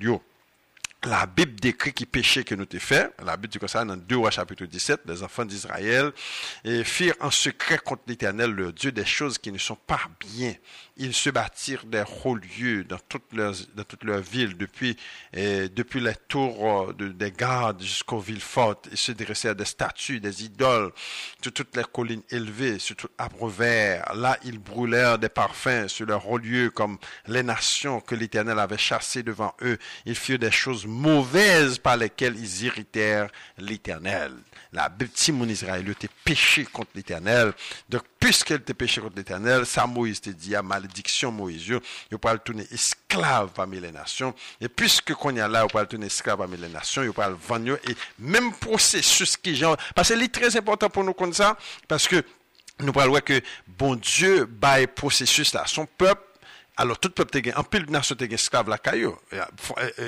la 1.05 1.25
Bible 1.25 1.59
décrit 1.59 1.91
qui 1.91 2.05
péché 2.05 2.43
que 2.43 2.55
nous 2.55 2.65
t'ai 2.65 2.79
fait. 2.79 3.13
La 3.23 3.35
Bible 3.35 3.49
dit 3.49 3.59
comme 3.59 3.67
ça 3.67 3.83
dans 3.83 3.97
2 3.97 4.15
rois 4.15 4.31
chapitre 4.31 4.65
17, 4.65 5.01
les 5.05 5.21
enfants 5.21 5.43
d'Israël 5.43 6.11
firent 6.85 7.15
en 7.19 7.29
secret 7.29 7.77
contre 7.77 8.03
l'Éternel, 8.07 8.51
leur 8.51 8.71
Dieu, 8.71 8.91
des 8.91 9.05
choses 9.05 9.37
qui 9.37 9.51
ne 9.51 9.57
sont 9.57 9.75
pas 9.75 9.99
bien. 10.19 10.53
Ils 10.97 11.13
se 11.13 11.29
bâtirent 11.29 11.85
des 11.85 12.03
hauts 12.23 12.35
lieux 12.35 12.83
dans 12.83 12.99
toutes 13.09 13.33
leurs, 13.33 13.55
dans 13.75 13.83
toutes 13.83 14.03
leurs 14.03 14.21
villes, 14.21 14.57
depuis, 14.57 14.95
depuis 15.33 15.99
les 15.99 16.15
tours 16.27 16.89
euh, 16.89 16.93
des 16.93 17.31
gardes 17.31 17.81
jusqu'aux 17.81 18.19
villes 18.19 18.41
fortes. 18.41 18.87
Ils 18.91 18.97
se 18.97 19.11
dressèrent 19.11 19.55
des 19.55 19.65
statues, 19.65 20.19
des 20.19 20.43
idoles, 20.45 20.91
sur 21.41 21.51
toutes 21.51 21.75
les 21.75 21.83
collines 21.83 22.23
élevées, 22.29 22.79
sur 22.79 22.95
tout 22.95 23.09
arbre. 23.17 23.51
Là, 23.59 24.37
ils 24.43 24.59
brûlèrent 24.59 25.17
des 25.17 25.29
parfums 25.29 25.87
sur 25.87 26.05
leurs 26.05 26.29
hauts 26.29 26.37
lieux, 26.37 26.69
comme 26.69 26.97
les 27.27 27.43
nations 27.43 27.99
que 27.99 28.15
l'Éternel 28.15 28.59
avait 28.59 28.77
chassées 28.77 29.23
devant 29.23 29.53
eux. 29.61 29.77
Ils 30.05 30.15
firent 30.15 30.39
des 30.39 30.51
choses 30.51 30.85
mauvaises 30.85 31.77
par 31.77 31.97
lesquelles 31.97 32.37
ils 32.37 32.65
irritèrent 32.65 33.29
l'Éternel. 33.57 34.33
La 34.71 34.89
petit 34.89 35.31
mon 35.31 35.47
Israël 35.47 35.87
était 35.89 36.09
péché 36.23 36.65
contre 36.65 36.91
l'Éternel. 36.95 37.53
Puisqu'elle 38.23 38.61
était 38.61 38.73
péché 38.73 39.01
contre 39.01 39.17
l'Éternel, 39.17 39.65
ça 39.65 39.85
Moïse 39.85 40.21
te 40.21 40.29
dit, 40.29 40.55
à 40.55 40.61
malédiction 40.63 41.29
Moïse, 41.29 41.73
il 42.09 42.17
pas 42.17 42.31
le 42.31 42.39
tourner 42.39 42.65
esclave 42.71 43.49
parmi 43.53 43.81
les 43.81 43.91
nations. 43.91 44.33
Et 44.61 44.69
puisque 44.69 45.13
qu'on 45.13 45.35
y 45.35 45.41
a 45.41 45.47
là, 45.49 45.65
il 45.67 45.73
pas 45.73 45.81
le 45.81 45.87
tourner 45.87 46.05
esclave 46.05 46.37
parmi 46.37 46.55
les 46.55 46.69
nations, 46.69 47.03
il 47.03 47.11
pas 47.11 47.27
le 47.27 47.35
vendre. 47.35 47.77
Et 47.85 47.95
même 48.19 48.53
processus 48.53 49.35
qui 49.35 49.57
genre, 49.57 49.75
parce 49.93 50.07
que 50.07 50.17
c'est 50.17 50.31
très 50.31 50.55
important 50.55 50.89
pour 50.89 51.03
nous 51.03 51.13
comme 51.13 51.33
ça, 51.33 51.57
parce 51.89 52.07
que 52.07 52.23
nous 52.79 52.93
parlons 52.93 53.19
que 53.19 53.41
bon 53.67 53.95
Dieu 53.95 54.45
bail 54.45 54.87
processus 54.87 55.53
là, 55.53 55.65
son 55.67 55.85
peuple 55.85 56.23
alors, 56.77 56.97
tout 56.97 57.11
peuple 57.11 57.39
te 57.39 57.59
en 57.59 57.63
pile 57.63 57.85
nation 57.89 58.15
te 58.15 58.23
esclave 58.23 58.67
la 58.67 58.79
caillou. 58.79 59.15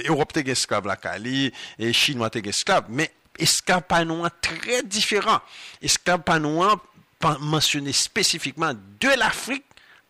Europe 0.07 0.33
te 0.33 0.39
esclave 0.39 0.87
la 0.87 0.95
caillou, 0.95 1.51
et 1.77 1.93
Chinois 1.93 2.31
te 2.31 2.39
esclave. 2.39 2.85
Mais 2.89 3.11
esclave 3.37 3.83
panouan 3.83 4.29
très 4.41 4.81
différent. 4.81 5.41
Esclave 5.79 6.23
panouan 6.23 6.81
mentionné 7.39 7.91
spécifiquement 7.91 8.73
de 8.73 9.19
l'Afrique 9.19 9.65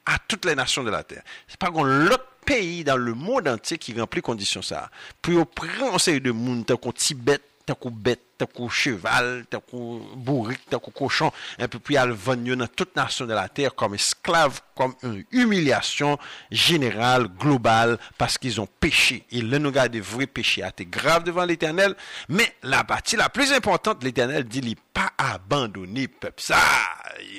à 0.06 0.18
toutes 0.28 0.46
les 0.46 0.56
nations 0.56 0.84
de 0.84 0.90
la 0.90 1.04
Terre. 1.04 1.24
C'est 1.48 1.58
pas 1.60 1.72
qu'on 1.72 1.84
l'autre 1.84 2.28
pays 2.46 2.84
dans 2.84 2.98
le 2.98 3.14
monde 3.14 3.48
entier 3.48 3.78
qui 3.78 4.00
remplit 4.00 4.22
condition 4.22 4.62
ça. 4.62 4.90
Puis 5.22 5.36
on 5.36 5.46
prend 5.46 5.94
une 5.94 6.00
série 6.00 6.22
de 6.22 6.32
monde, 6.32 6.66
tant 6.66 6.78
qu'on 6.78 6.92
Tibet, 6.92 7.40
tant 7.66 7.76
qu'on 7.76 7.92
Bête, 7.92 8.22
comme 8.38 8.70
cheval, 8.70 9.46
comme 9.52 10.02
bourrique, 10.16 10.62
comme 10.70 10.80
cochon, 10.94 11.32
un 11.60 11.68
peu 11.68 11.80
plus 11.80 11.98
alvanio 11.98 12.56
dans 12.56 12.68
toute 12.68 12.96
nation 12.96 13.26
de 13.26 13.34
la 13.34 13.50
terre 13.50 13.76
comme 13.76 13.96
esclaves, 13.96 14.62
comme 14.76 14.94
une 15.04 15.24
humiliation 15.32 16.18
générale, 16.52 17.28
globale, 17.28 17.98
parce 18.18 18.38
qu'ils 18.38 18.60
ont 18.60 18.68
péché. 18.80 19.26
Et 19.32 19.42
le 19.42 19.58
nous 19.58 19.72
des 19.72 20.02
vrais 20.02 20.28
péchés 20.28 20.64
a 20.64 20.70
été 20.70 20.86
grave 20.86 21.24
devant 21.24 21.46
l'éternel, 21.46 21.96
mais 22.30 22.56
la 22.64 22.84
partie 22.84 23.16
la 23.16 23.30
plus 23.30 23.52
importante, 23.54 24.04
l'éternel 24.04 24.44
dit, 24.46 24.62
il 24.64 24.76
pas 24.76 25.12
abandonné 25.18 26.08
peuple. 26.08 26.42
Ça, 26.42 26.58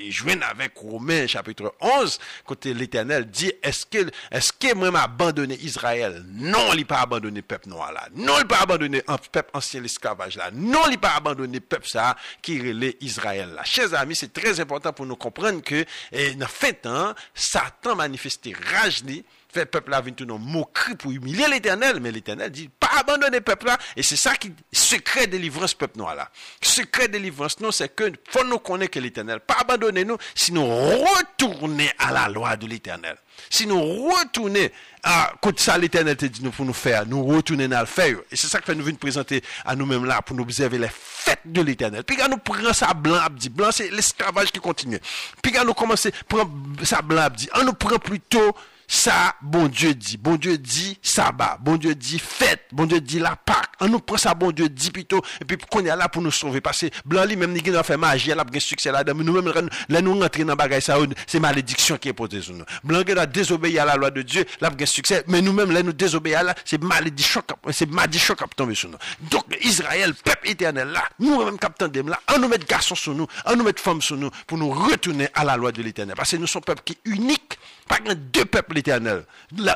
joue 0.09 0.29
avec 0.29 0.73
Romains 0.77 1.27
chapitre 1.27 1.75
11, 1.81 2.19
côté 2.45 2.75
l'éternel 2.75 3.27
dit, 3.31 3.53
est-ce 3.63 3.87
que, 3.87 4.11
est-ce 4.31 4.75
moi 4.75 5.01
abandonné 5.01 5.59
Israël? 5.63 6.25
Non, 6.29 6.73
il 6.75 6.87
pas 6.87 7.01
abandonné 7.01 7.43
peuple 7.43 7.69
noir 7.69 7.93
là. 7.93 8.09
Non, 8.15 8.35
il 8.39 8.47
pas 8.47 8.61
abandonné 8.61 9.03
peuple 9.33 9.51
ancien 9.55 9.81
l'esclavage 9.81 10.37
là. 10.37 10.51
Non, 10.53 10.86
non 10.87 10.95
li 10.95 11.01
pa 11.03 11.17
abandonne 11.19 11.59
pep 11.59 11.87
sa 11.91 12.13
ki 12.45 12.61
rele 12.63 12.93
Israel 13.03 13.57
la. 13.57 13.65
Chez 13.67 13.95
ami, 13.99 14.15
se 14.15 14.29
trez 14.31 14.61
important 14.63 14.95
pou 14.95 15.09
nou 15.09 15.19
komprende 15.19 15.65
ke 15.67 15.83
eh, 15.83 16.37
nan 16.39 16.51
fin 16.51 16.77
tan, 16.79 17.17
Satan 17.35 17.99
manifeste 17.99 18.55
raj 18.55 19.03
li 19.09 19.19
fait 19.57 19.67
peuple 19.67 19.91
là 19.91 20.01
venir 20.01 20.17
tout 20.17 20.27
moquerie 20.27 20.97
pour 20.97 21.11
humilier 21.11 21.49
l'éternel, 21.49 21.99
mais 22.01 22.13
l'éternel 22.13 22.51
dit, 22.51 22.69
pas 22.69 22.91
abandonner 23.01 23.41
peuple 23.41 23.67
là, 23.67 23.79
et 23.97 24.03
c'est 24.03 24.17
ça 24.17 24.35
qui, 24.37 24.53
secret 24.73 25.27
délivrance 25.27 25.75
peuple 25.75 25.99
noir 25.99 26.15
là. 26.15 26.29
Secret 26.61 27.09
délivrance, 27.09 27.59
non, 27.61 27.71
c'est 27.71 27.95
que, 27.95 28.13
faut 28.29 28.45
nous 28.45 28.59
connaître 28.59 28.93
que 28.93 28.99
l'éternel, 29.01 29.41
pas 29.41 29.57
abandonner 29.61 30.05
nous, 30.05 30.19
si 30.35 30.53
nous 30.53 30.67
retourner 30.67 31.91
à 31.99 32.13
la 32.13 32.29
loi 32.29 32.57
de 32.57 32.67
l'éternel. 32.67 33.17
Si 33.51 33.67
nous 33.67 33.81
retourner 33.81 34.73
à, 35.03 35.33
quand 35.41 35.59
ça 35.59 35.79
l'éternel 35.79 36.17
te 36.17 36.27
dit 36.27 36.43
nous 36.43 36.51
pour 36.51 36.65
nous 36.65 36.73
faire, 36.73 37.07
nous 37.07 37.25
retourner 37.25 37.73
à 37.75 37.81
le 37.81 37.87
faire. 37.87 38.17
Et 38.31 38.37
c'est 38.37 38.49
ça 38.49 38.61
que 38.61 38.73
nous 38.73 38.85
venons 38.85 38.97
présenter 38.97 39.43
à 39.65 39.77
nous-mêmes 39.77 40.05
là, 40.05 40.23
pour 40.23 40.37
nous 40.37 40.43
observer 40.43 40.79
les 40.79 40.89
fêtes 40.91 41.41
de 41.45 41.63
l'éternel. 41.63 42.03
Puis 42.05 42.17
quand 42.17 42.29
nous 42.29 42.39
prenons 42.39 42.73
ça 42.73 42.93
blanc, 42.95 43.21
dit, 43.31 43.49
blanc 43.49 43.71
c'est 43.73 43.91
l'esclavage 43.91 44.51
qui 44.53 44.61
continue. 44.61 45.01
Puis 45.43 45.53
quand 45.53 45.65
nous 45.65 45.75
commençons 45.75 46.11
prendre 46.29 46.51
ça 46.83 47.03
blanc, 47.03 47.29
dit, 47.35 47.49
on 47.55 47.65
nous 47.65 47.75
prend 47.75 47.99
plutôt 47.99 48.55
ça, 48.89 49.35
bon 49.43 49.67
Dieu 49.67 49.95
dit. 49.95 50.17
Bon 50.17 50.37
Dieu 50.37 50.59
dit 50.59 50.99
sabbat. 51.03 51.59
Bon 51.61 51.77
Dieu 51.77 51.95
dit 51.95 52.19
fête. 52.19 52.67
Bon 52.73 52.87
Dieu 52.87 53.01
dit 53.01 53.19
la 53.19 53.37
Pâque. 53.37 53.71
On 53.81 53.89
nous 53.89 54.01
prend 54.01 54.17
ça, 54.17 54.35
bon 54.35 54.53
Dieu 54.53 54.69
dit 54.69 54.91
plutôt. 54.91 55.21
Et 55.41 55.45
puis, 55.45 55.59
qu'on 55.71 55.85
est 55.85 55.97
là 55.97 56.09
pour 56.09 56.23
nous 56.23 56.31
sauver. 56.31 56.61
Parce 56.61 56.81
que, 56.81 56.87
blanc, 57.05 57.25
lui, 57.25 57.37
même, 57.37 57.57
il 57.57 57.77
a 57.77 57.83
fait 57.83 57.97
magie, 57.97 58.31
il 58.31 58.39
a 58.39 58.45
succès 58.61 58.91
là 58.91 59.05
nous-mêmes, 59.27 59.69
là, 59.89 60.01
nous 60.01 60.19
rentrons 60.19 60.45
dans 60.45 60.55
bagaille 60.55 60.83
ça, 60.83 60.97
c'est 61.27 61.41
malédiction 61.41 61.97
qui 61.99 62.09
est 62.09 62.13
posée 62.13 62.43
sur 62.43 62.55
nous. 62.55 62.65
Blanc, 62.85 63.03
il 63.07 63.19
a 63.19 63.27
désobéi 63.27 63.79
à 63.79 63.85
la 63.85 63.97
loi 63.97 64.11
de 64.11 64.23
Dieu, 64.23 64.45
il 64.61 64.83
a 64.83 64.87
succès. 64.87 65.25
Mais 65.27 65.43
nous-mêmes, 65.43 65.73
là, 65.73 65.83
nous 65.83 65.93
désobéissons 65.93 66.45
là, 66.45 66.55
c'est 66.65 66.83
malédiction, 66.83 67.43
c'est 67.71 67.91
malédiction 67.91 68.35
qui 68.35 68.45
tombe 68.57 68.75
sur 68.75 68.89
nous. 68.89 68.99
Donc, 69.31 69.45
Israël, 69.63 70.15
peuple 70.15 70.49
éternel 70.49 70.89
là, 70.89 71.05
nous-mêmes, 71.19 71.59
capitaine 71.59 71.89
de 71.89 72.09
là, 72.09 72.21
on 72.35 72.39
nous 72.39 72.49
met 72.49 72.59
garçons 72.59 72.95
sur 72.95 73.15
nous, 73.15 73.27
on 73.45 73.57
nous 73.57 73.65
met 73.65 73.73
femmes 73.77 74.03
sur 74.03 74.17
nous, 74.17 74.31
pour 74.47 74.59
nous 74.59 74.71
retourner 74.71 75.29
à 75.35 75.45
la 75.45 75.57
loi 75.57 75.73
de 75.73 75.83
l'éternel. 75.83 76.15
Parce 76.17 76.31
que 76.31 76.37
nous 76.37 76.47
sommes 76.47 76.63
peuple 76.63 76.83
qui 76.85 76.93
est 76.95 77.11
unique 77.11 77.59
pas 77.89 77.99
deux 78.15 78.45
peuples 78.45 78.75
l'éternel. 78.75 79.25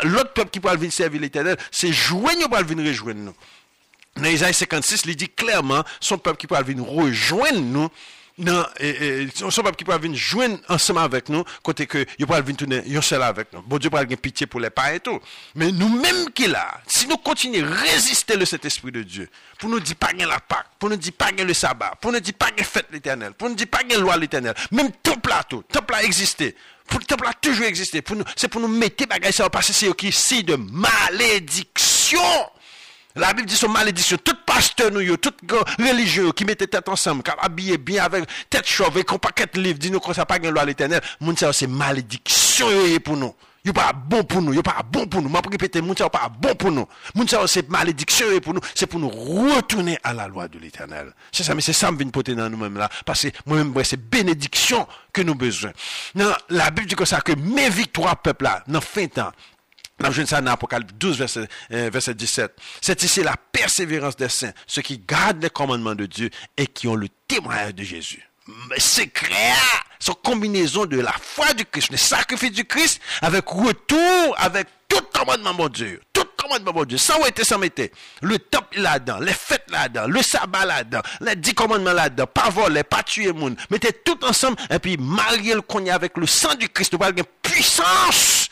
L'autre 0.04 0.32
peuple 0.32 0.50
qui 0.50 0.60
peut 0.60 0.74
venir 0.76 0.92
servir 0.92 1.20
l'éternel, 1.20 1.56
c'est 1.70 1.92
joindre 1.92 2.48
pour 2.48 2.64
venir 2.64 2.86
rejoindre 2.86 3.20
nous. 3.20 3.34
Dans 4.16 4.28
Isaïe 4.28 4.54
56, 4.54 5.02
il 5.06 5.16
dit 5.16 5.28
clairement, 5.28 5.84
son 6.00 6.18
peuple 6.18 6.38
qui 6.38 6.46
peut 6.46 6.60
venir 6.62 6.84
rejoindre 6.84 7.60
nous, 7.60 7.88
non, 8.38 8.64
et, 8.78 9.28
son 9.34 9.62
peuple 9.62 9.76
qui 9.76 9.84
peut 9.84 9.96
venir 9.98 10.18
joindre 10.18 10.58
ensemble 10.68 11.00
avec 11.00 11.28
nous, 11.28 11.44
côté 11.62 11.86
que, 11.86 12.04
il 12.18 12.26
peut 12.26 12.40
venir 12.40 12.56
tourner, 12.56 12.82
il 12.86 13.02
seul 13.02 13.22
avec 13.22 13.52
nous. 13.52 13.62
Bon 13.62 13.78
Dieu 13.78 13.88
avoir 13.92 14.06
pitié 14.06 14.46
pour 14.46 14.60
les 14.60 14.70
pas 14.70 14.94
et 14.94 15.00
tout. 15.00 15.20
Mais 15.54 15.70
nous-mêmes 15.72 16.30
qui 16.30 16.46
là, 16.46 16.80
si 16.86 17.06
nous 17.06 17.18
continuons 17.18 17.66
à 17.66 17.74
résister 17.74 18.36
le 18.36 18.44
cet 18.44 18.64
esprit 18.64 18.92
de 18.92 19.02
Dieu, 19.02 19.28
pour 19.58 19.68
nous 19.68 19.80
dire 19.80 19.96
pas 19.96 20.12
la 20.12 20.40
Pâque, 20.40 20.66
pour 20.78 20.88
nous 20.88 20.96
dire 20.96 21.12
pas 21.12 21.30
le 21.30 21.52
sabbat, 21.54 21.92
pour 22.00 22.12
nous 22.12 22.20
dire 22.20 22.34
pas 22.34 22.50
fête 22.62 22.86
l'éternel, 22.90 23.32
pour 23.34 23.48
nous 23.48 23.54
dire 23.54 23.68
pas 23.68 23.82
loi 23.98 24.16
l'éternel, 24.16 24.54
même 24.70 24.90
temple 25.02 25.28
là 25.28 25.42
tout, 25.44 25.62
temple 25.70 25.92
là 25.92 26.02
existé, 26.02 26.56
le 26.98 27.04
temple 27.04 27.26
a 27.26 27.34
toujours 27.34 27.66
existé. 27.66 28.02
C'est 28.36 28.48
pour 28.48 28.60
nous 28.60 28.68
mettre 28.68 29.06
bagaille 29.06 29.32
ça 29.32 29.48
parce 29.48 29.68
que 29.68 29.72
c'est 29.72 29.94
qui 29.94 30.12
si 30.12 30.42
de 30.42 30.56
malédiction. 30.56 32.20
La 33.20 33.34
Bible 33.34 33.46
dit 33.46 33.54
son 33.54 33.68
malédiction. 33.68 34.16
Tout 34.24 34.36
pasteur 34.46 34.90
nous, 34.90 35.16
tout 35.18 35.34
religieux 35.78 36.32
qui 36.32 36.46
mettait 36.46 36.66
tête 36.66 36.88
ensemble, 36.88 37.22
qui 37.22 37.30
habillé 37.38 37.76
bien 37.76 38.02
avec 38.02 38.24
tête 38.48 38.66
chauve, 38.66 38.88
avec 38.88 39.12
un 39.12 39.18
paquet 39.18 39.46
de 39.52 39.60
livres, 39.60 39.78
dit 39.78 39.90
nous 39.90 40.00
qu'on 40.00 40.14
ça 40.14 40.24
pas 40.24 40.38
loi 40.38 40.64
l'éternel. 40.64 41.02
Moun 41.20 41.36
c'est 41.36 41.66
malédiction 41.66 42.66
pour 43.04 43.18
nous. 43.18 43.34
Yo 43.62 43.74
pas 43.74 43.92
bon 43.92 44.24
pour 44.24 44.40
nous, 44.40 44.54
yo 44.54 44.62
pas 44.62 44.82
bon 44.90 45.06
pour 45.06 45.20
nous. 45.20 45.28
M'a 45.28 45.40
répéter, 45.40 45.82
moun 45.82 45.94
pas 45.94 46.30
bon 46.30 46.54
pour 46.54 46.72
nous. 46.72 46.88
Moun 47.14 47.28
c'est 47.46 47.68
malédiction 47.68 48.24
pour 48.42 48.54
nous, 48.54 48.60
c'est 48.74 48.86
pour 48.86 48.98
nous 48.98 49.10
retourner 49.10 49.98
à 50.02 50.14
la 50.14 50.26
loi 50.26 50.48
de 50.48 50.58
l'Éternel. 50.58 51.12
C'est 51.30 51.42
ça, 51.42 51.54
mais 51.54 51.60
c'est 51.60 51.74
ça 51.74 51.92
me 51.92 51.98
vient 51.98 52.08
porter 52.08 52.34
dans 52.34 52.48
nous-mêmes 52.48 52.78
là 52.78 52.88
parce 53.04 53.24
que 53.24 53.28
moi-même 53.44 53.74
c'est 53.84 53.98
bénédiction 53.98 54.88
que 55.12 55.20
nous 55.20 55.34
besoin. 55.34 55.72
Non, 56.14 56.32
la 56.48 56.70
Bible 56.70 56.86
dit 56.86 56.94
que 56.94 57.04
ça 57.04 57.20
que 57.20 57.32
mes 57.32 57.68
victoires 57.68 58.16
peuple 58.16 58.44
là, 58.44 58.64
dans 58.66 58.80
fin 58.80 59.06
temps, 59.08 59.30
dans 60.00 60.46
Apocalypse 60.46 60.94
12, 60.94 61.18
verset, 61.18 61.48
euh, 61.72 61.90
verset 61.92 62.14
17. 62.14 62.56
C'est 62.80 63.02
ici 63.02 63.22
la 63.22 63.36
persévérance 63.52 64.16
des 64.16 64.28
saints, 64.28 64.52
ceux 64.66 64.82
qui 64.82 64.98
gardent 64.98 65.42
les 65.42 65.50
commandements 65.50 65.94
de 65.94 66.06
Dieu 66.06 66.30
et 66.56 66.66
qui 66.66 66.88
ont 66.88 66.94
le 66.94 67.08
témoignage 67.28 67.74
de 67.74 67.84
Jésus. 67.84 68.26
Secret, 68.78 69.52
c'est 69.98 70.14
combinaison 70.22 70.86
de 70.86 70.98
la 70.98 71.12
foi 71.12 71.52
du 71.52 71.64
Christ, 71.64 71.90
le 71.90 71.96
sacrifice 71.96 72.52
du 72.52 72.64
Christ, 72.64 73.00
avec 73.20 73.46
retour, 73.46 74.34
avec 74.38 74.66
tout 74.88 75.02
commandement, 75.12 75.54
mon 75.54 75.68
Dieu. 75.68 76.00
Tout 76.12 76.24
commandement, 76.36 76.72
mon 76.72 76.84
Dieu. 76.84 76.98
Sans 76.98 77.24
été, 77.26 77.44
sans 77.44 77.58
mettre. 77.58 77.82
Le 78.22 78.38
temple 78.38 78.80
là-dedans, 78.80 79.20
les 79.20 79.34
fêtes 79.34 79.70
là-dedans, 79.70 80.06
le 80.08 80.22
sabbat 80.22 80.64
là-dedans, 80.64 81.02
les 81.20 81.36
dix 81.36 81.54
commandements 81.54 81.92
là-dedans, 81.92 82.26
pas 82.26 82.48
voler, 82.48 82.82
pas 82.82 83.02
tuer 83.02 83.32
monde. 83.32 83.56
Mettez 83.70 83.92
tout 83.92 84.18
ensemble, 84.24 84.56
et 84.70 84.78
puis 84.78 84.96
marier 84.96 85.54
le 85.54 85.62
cognac 85.62 85.94
avec 85.94 86.16
le 86.16 86.26
sang 86.26 86.54
du 86.54 86.68
Christ, 86.68 86.96
pour 86.96 87.04
avoir 87.04 87.24
puissance 87.42 88.49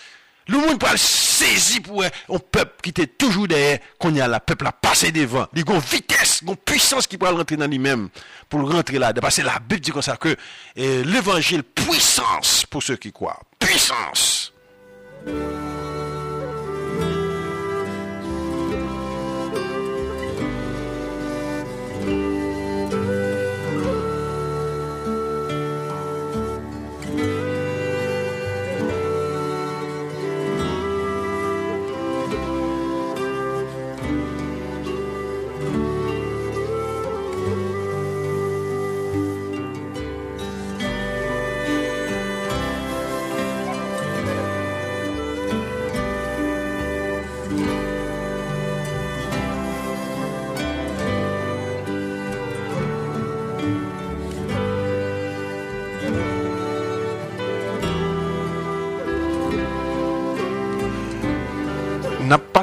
le 0.49 0.59
monde 0.59 0.81
peut 0.81 0.87
saisir 0.97 1.83
pour 1.83 2.03
un 2.03 2.39
peuple 2.39 2.73
qui 2.83 2.91
était 2.91 3.07
toujours 3.07 3.47
derrière, 3.47 3.79
qu'on 3.99 4.15
y 4.15 4.21
a 4.21 4.27
la 4.27 4.41
peuple 4.41 4.67
a 4.67 4.73
passé 4.73 5.13
devant. 5.13 5.47
Il 5.55 5.61
y 5.61 5.71
a 5.71 5.75
une 5.75 5.81
vitesse, 5.81 6.43
une 6.47 6.57
puissance 6.57 7.07
qui 7.07 7.19
peut 7.19 7.29
rentrer 7.29 7.57
dans 7.57 7.67
lui-même 7.67 8.09
pour 8.49 8.71
rentrer 8.71 8.99
là. 8.99 9.13
Parce 9.13 9.37
que 9.37 9.43
la 9.43 9.59
Bible 9.59 9.81
dit 9.81 9.91
comme 9.91 10.03
ça 10.03 10.17
que 10.17 10.35
eh, 10.75 11.05
l'évangile, 11.05 11.63
puissance 11.63 12.65
pour 12.67 12.83
ceux 12.83 12.97
qui 12.97 13.13
croient. 13.13 13.41
Puissance. 13.59 14.53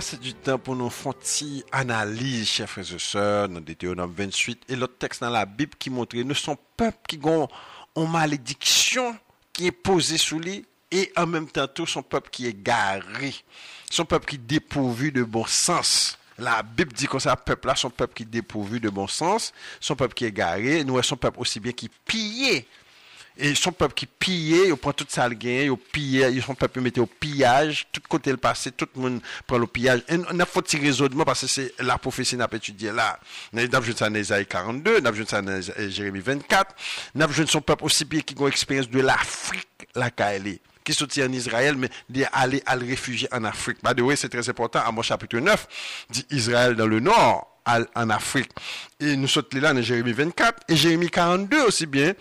Passer 0.05 0.17
du 0.17 0.35
temps 0.35 0.59
pour 0.59 0.75
nous 0.75 0.91
faire 0.91 1.13
une 1.41 1.63
analyse, 1.71 2.47
chers 2.47 2.69
frères 2.69 2.93
et 2.93 2.99
sœurs, 2.99 3.49
dans 3.49 3.59
Deutéronome 3.59 4.13
28 4.15 4.61
et 4.69 4.75
l'autre 4.75 4.99
texte 4.99 5.21
dans 5.21 5.31
la 5.31 5.47
Bible 5.47 5.73
qui 5.79 5.89
montre 5.89 6.15
nous 6.15 6.35
sommes 6.35 6.57
peuple 6.77 6.99
qui 7.07 7.19
ont 7.23 7.47
une 7.95 8.11
malédiction 8.11 9.17
qui 9.51 9.65
est 9.65 9.71
posée 9.71 10.19
sous 10.19 10.39
lui 10.39 10.63
et 10.91 11.11
en 11.17 11.25
même 11.25 11.47
temps 11.47 11.67
tout 11.67 11.87
son 11.87 12.03
peuple 12.03 12.29
qui 12.29 12.45
est 12.45 12.61
garé, 12.61 13.33
son 13.89 14.05
peuple 14.05 14.27
qui 14.27 14.35
est 14.35 14.45
dépourvu 14.45 15.11
de 15.11 15.23
bon 15.23 15.45
sens. 15.45 16.19
La 16.37 16.61
Bible 16.61 16.93
dit 16.93 17.07
que 17.07 17.17
ça, 17.17 17.35
peuple 17.35 17.69
là, 17.69 17.75
son 17.75 17.89
peuple 17.89 18.13
qui 18.13 18.23
est 18.23 18.27
dépourvu 18.27 18.79
de 18.79 18.89
bon 18.89 19.07
sens, 19.07 19.53
son 19.79 19.95
peuple 19.95 20.13
qui 20.13 20.25
est 20.25 20.31
garé, 20.31 20.83
nous 20.83 21.01
son 21.01 21.17
peuple 21.17 21.39
aussi 21.39 21.59
bien 21.59 21.71
qui 21.71 21.89
pillé 22.05 22.67
et 23.37 23.53
son 23.55 23.71
peuple 23.71 23.93
qui 23.93 24.05
pillait, 24.05 24.69
il 24.69 24.75
prend 24.75 24.93
tout 24.93 25.05
ça 25.09 25.27
le 25.27 25.35
gain, 25.35 25.63
il 25.71 25.77
pillait, 25.77 26.39
son 26.41 26.55
peuple 26.55 26.81
mettait 26.81 27.01
au 27.01 27.05
pillage, 27.05 27.87
tout 27.91 28.01
côté 28.07 28.31
le 28.31 28.37
passé, 28.37 28.71
tout 28.71 28.87
le 28.95 29.01
monde 29.01 29.21
prend 29.45 29.57
le 29.57 29.67
pillage. 29.67 30.03
Et 30.07 30.17
on 30.31 30.39
a 30.39 30.45
fait 30.45 30.77
raisonnement 30.77 31.25
parce 31.25 31.41
que 31.41 31.47
c'est 31.47 31.73
la 31.79 31.97
prophétie 31.97 32.37
n'a 32.37 32.47
pas 32.47 32.57
étudié 32.57 32.91
là. 32.91 33.19
Nous 33.51 33.61
avons 33.61 33.79
vu 33.79 33.93
ça 33.93 34.09
dans 34.09 34.19
Isaïe 34.19 34.45
42, 34.45 34.99
nous 34.99 35.07
avons 35.07 35.17
vu 35.17 35.25
ça 35.25 35.41
dans 35.41 35.61
Jérémie 35.89 36.21
24, 36.21 36.75
nous 37.15 37.23
avons 37.23 37.33
vu 37.33 37.47
son 37.47 37.61
peuple 37.61 37.83
aussi 37.83 38.05
bien 38.05 38.21
qui 38.21 38.35
a 38.37 38.41
une 38.41 38.47
expérience 38.47 38.89
de 38.89 38.99
l'Afrique, 38.99 39.87
la 39.95 40.09
Kaeli 40.09 40.59
qui 40.85 40.93
sortit 40.93 41.23
en 41.23 41.31
Israël, 41.31 41.75
mais 41.75 41.89
d'aller 42.07 42.61
à 42.65 42.75
le 42.75 42.85
réfugier 42.85 43.27
en 43.31 43.43
Afrique. 43.43 43.79
By 43.83 43.95
the 43.95 44.01
way, 44.01 44.15
c'est 44.15 44.29
très 44.29 44.47
important. 44.47 44.81
À 44.85 44.91
mon 44.91 45.01
chapitre 45.01 45.39
9, 45.39 45.67
dit 46.11 46.25
Israël 46.29 46.75
dans 46.75 46.85
le 46.85 46.99
nord, 46.99 47.55
en 47.95 48.09
Afrique. 48.09 48.51
Et 48.99 49.15
nous 49.15 49.27
sommes 49.27 49.45
là 49.53 49.73
dans 49.73 49.81
Jérémie 49.81 50.13
24 50.13 50.63
et 50.69 50.75
Jérémie 50.75 51.09
42 51.09 51.63
aussi 51.63 51.85
bien, 51.85 52.13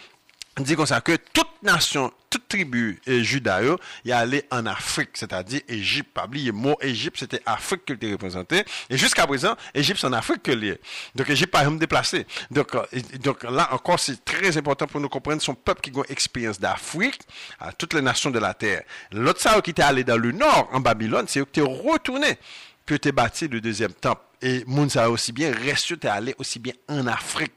dit 0.63 0.77
comme 0.77 0.87
ça 0.87 1.01
que 1.01 1.17
toute 1.33 1.63
nation, 1.63 2.13
toute 2.31 2.47
tribu 2.49 3.01
et 3.07 3.25
Juda, 3.25 3.61
y 4.05 4.13
allé 4.13 4.45
en 4.51 4.67
Afrique, 4.67 5.11
c'est-à-dire 5.15 5.61
Égypte. 5.69 6.11
Pas 6.15 6.27
oublier, 6.27 6.53
mot 6.53 6.77
Égypte, 6.81 7.17
c'était 7.19 7.41
Afrique 7.45 7.85
que 7.87 7.93
était 7.93 8.13
représenté. 8.13 8.65
Et 8.89 8.97
jusqu'à 8.97 9.27
présent, 9.27 9.57
Égypte, 9.75 10.01
c'est 10.01 10.07
en 10.07 10.13
Afrique 10.13 10.43
que 10.43 10.53
l'est. 10.53 10.81
Donc, 11.15 11.29
Égypte 11.29 11.51
pas 11.53 11.65
même 11.65 11.79
déplacé. 11.79 12.27
Donc, 12.51 12.75
euh, 12.75 12.85
donc 13.23 13.43
là 13.43 13.69
encore, 13.73 13.99
c'est 13.99 14.25
très 14.25 14.57
important 14.57 14.87
pour 14.87 15.01
nous 15.01 15.09
comprendre 15.09 15.43
son 15.43 15.55
peuple 15.55 15.81
qui 15.81 15.91
a 15.91 15.95
une 15.95 16.05
expérience 16.09 16.61
d'Afrique 16.61 17.21
à 17.59 17.73
toutes 17.73 17.95
les 17.95 18.03
nations 18.03 18.31
de 18.31 18.39
la 18.39 18.55
terre. 18.55 18.83
L'autre 19.13 19.41
ça 19.41 19.61
qui 19.61 19.71
était 19.71 19.83
allé 19.83 20.05
dans 20.05 20.17
le 20.17 20.33
nord, 20.33 20.69
en 20.73 20.81
Babylone, 20.81 21.27
c'est 21.27 21.41
qui 21.41 21.61
étaient 21.61 21.69
retourné, 21.69 22.39
puis 22.87 22.97
était 22.97 23.13
bâti 23.13 23.49
le 23.49 23.61
deuxième 23.61 23.93
temple. 23.93 24.23
Et 24.43 24.65
Mounsa 24.67 25.09
aussi 25.11 25.33
bien, 25.33 25.53
reste 25.53 26.05
allé 26.05 26.35
aussi 26.39 26.59
bien 26.59 26.75
en 26.89 27.07
Afrique. 27.07 27.53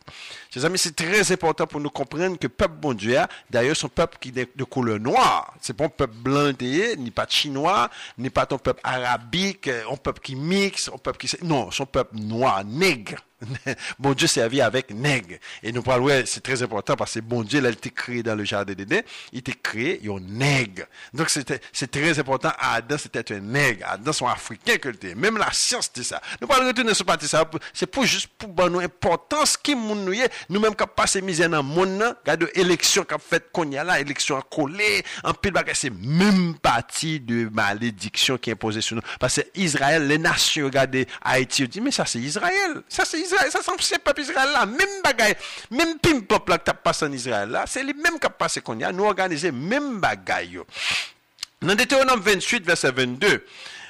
Chers 0.50 0.66
amis, 0.66 0.78
c'est 0.78 0.96
très 0.96 1.32
important 1.32 1.68
pour 1.68 1.82
nous 1.82 1.90
comprendre 1.90 2.38
que 2.38 2.48
le 2.48 2.50
peuple 2.50 2.76
bon 2.76 2.94
Dieu, 2.94 3.20
d'ailleurs, 3.50 3.76
son 3.76 3.90
peuple 3.90 4.18
qui 4.20 4.30
est 4.30 4.58
de 4.58 4.64
couleur 4.64 5.00
noire. 5.00 5.54
C'est 5.62 5.76
pas 5.76 5.86
un 5.86 5.90
peuple 5.90 6.16
blanc, 6.16 6.52
ni 6.98 7.12
pas 7.12 7.26
chinois, 7.28 7.90
ni 8.18 8.30
pas 8.30 8.46
ton 8.46 8.58
peuple 8.58 8.82
arabique, 8.84 9.68
un 9.68 9.98
peuple 9.98 10.22
qui 10.22 10.36
mixe, 10.36 10.90
un 10.94 10.98
peuple 10.98 11.18
qui... 11.18 11.36
Non, 11.44 11.72
son 11.72 11.86
peuple 11.86 12.16
noir, 12.18 12.64
nègre. 12.64 13.18
bon 14.00 14.14
Dieu 14.14 14.28
servi 14.28 14.62
avec 14.62 14.92
nègre. 14.92 15.36
Et 15.62 15.72
nous 15.72 15.84
parlons, 15.84 16.24
c'est 16.26 16.42
très 16.42 16.64
important 16.64 16.96
parce 16.96 17.14
que 17.14 17.20
bon 17.20 17.44
Dieu, 17.44 17.60
il 17.60 17.66
a 17.66 17.70
été 17.70 17.90
créé 17.90 18.24
dans 18.24 18.36
le 18.36 18.44
jardin 18.44 18.74
d'Éden, 18.74 19.02
il 19.32 19.40
était 19.40 19.54
créé, 19.54 20.00
il 20.02 20.10
un 20.10 20.20
nègre. 20.20 20.86
Donc 21.14 21.30
c'est 21.30 21.92
très 21.92 22.20
important. 22.20 22.52
Adam, 22.60 22.98
c'était 22.98 23.34
un 23.34 23.40
nègre. 23.40 23.86
Adam, 23.88 24.12
sont 24.12 24.28
africains 24.28 24.78
que 24.78 24.90
était. 24.90 25.16
Même 25.16 25.38
la 25.38 25.52
science 25.52 25.92
dit 25.94 26.04
ça. 26.04 26.22
Nous 26.42 26.48
parlons 26.48 26.67
retourner 26.68 26.94
sur 26.94 27.06
parti 27.06 27.28
ça. 27.28 27.50
C'est 27.74 27.88
pour 27.88 28.06
juste 28.06 28.28
pour 28.38 28.70
nous 28.70 28.80
importance 28.80 29.58
qui 29.58 29.76
nous 29.76 30.14
nous-mêmes 30.50 30.76
qui 30.76 30.84
passé 30.96 31.22
misère 31.22 31.50
dans 31.50 31.58
le 31.58 31.64
monde, 31.64 32.16
regarde 32.22 32.50
l'élection 32.56 33.04
qu'a 33.04 33.18
fait 33.18 33.52
qu'on 33.52 33.70
y 33.70 33.78
a 33.78 33.84
là, 33.84 34.00
élection 34.00 34.38
à 34.38 34.42
coller, 34.42 35.04
en 35.24 35.34
pile 35.34 35.52
bagage, 35.52 35.78
c'est 35.78 35.94
même 35.94 36.56
partie 36.58 37.20
de 37.20 37.50
malédiction 37.52 38.38
qui 38.38 38.50
est 38.50 38.54
imposée 38.54 38.82
sur 38.82 38.96
nous. 38.96 39.02
Parce 39.20 39.36
que 39.36 39.42
Israël, 39.56 40.08
les 40.08 40.18
nations, 40.18 40.66
regardez 40.66 41.08
Haïti, 41.22 41.68
dit, 41.68 41.82
mais 41.82 41.92
ça 41.92 42.06
c'est 42.06 42.20
Israël. 42.20 42.82
Ça 42.88 43.06
c'est 43.06 43.20
Israël, 43.20 43.50
ça 43.52 43.60
c'est 43.80 44.04
peuple 44.04 44.22
Israël 44.22 44.50
là, 44.54 44.66
même 44.66 45.02
bagaille, 45.04 45.36
même 45.72 45.98
pim 46.00 46.22
pop 46.22 46.48
là 46.50 46.58
t'as 46.58 46.74
passé 46.74 47.06
en 47.06 47.12
Israël 47.12 47.50
là, 47.50 47.66
c'est 47.68 47.84
les 47.84 47.94
mêmes 47.94 48.20
qui 48.20 48.28
passé 48.38 48.62
qu'on 48.62 48.78
y 48.78 48.84
a, 48.84 48.92
nous 48.92 49.06
organiser 49.06 49.52
même 49.52 50.00
bagaille. 50.00 50.60
Dans 51.62 51.74
Deutéronome 51.74 52.20
28, 52.20 52.66
verset 52.66 52.92
22, 52.92 53.44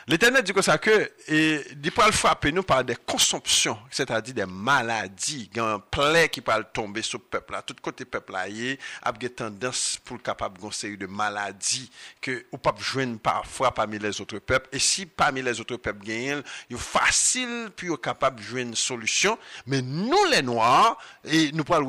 L'Éternel 0.10 0.42
dit 0.42 0.54
comme 0.54 0.64
ça 0.64 0.78
que 0.78 1.12
il 1.28 1.92
peut 1.92 2.12
frapper 2.14 2.54
nous 2.54 2.64
par 2.64 2.82
des 2.82 2.96
consomptions, 2.96 3.78
c'est-à-dire 3.92 4.34
des 4.34 4.46
maladies, 4.46 5.50
des 5.54 5.76
plaies 5.92 6.30
qui 6.30 6.40
peuvent 6.40 6.64
tomber 6.72 7.02
sur 7.02 7.20
le 7.20 7.26
peuple 7.26 7.52
là, 7.52 7.62
tout 7.62 7.76
côté 7.82 8.06
peuple 8.06 8.32
là, 8.32 8.48
il 8.48 8.78
a 9.04 9.12
des 9.12 9.30
tendance 9.30 9.98
pour 10.06 10.22
capable 10.22 10.60
conseiller 10.60 10.96
de 10.96 11.08
maladies 11.08 11.92
que 12.22 12.46
ou 12.54 12.58
pas 12.58 12.74
joindre 12.78 13.20
parfois 13.20 13.74
parmi 13.74 14.00
les 14.00 14.22
autres 14.22 14.40
peuples 14.40 14.70
et 14.72 14.80
si 14.80 15.06
parmi 15.06 15.42
les 15.42 15.60
autres 15.60 15.76
peuples 15.76 16.06
gagnent, 16.06 16.42
il 16.70 16.78
est 16.78 16.80
facile 16.80 17.70
puis 17.76 17.90
capable 18.02 18.42
joindre 18.42 18.70
une 18.70 18.76
solution, 18.76 19.38
mais 19.66 19.82
nous 19.82 20.24
les 20.32 20.42
noirs 20.42 20.98
et 21.26 21.52
nous 21.52 21.66
pas 21.66 21.82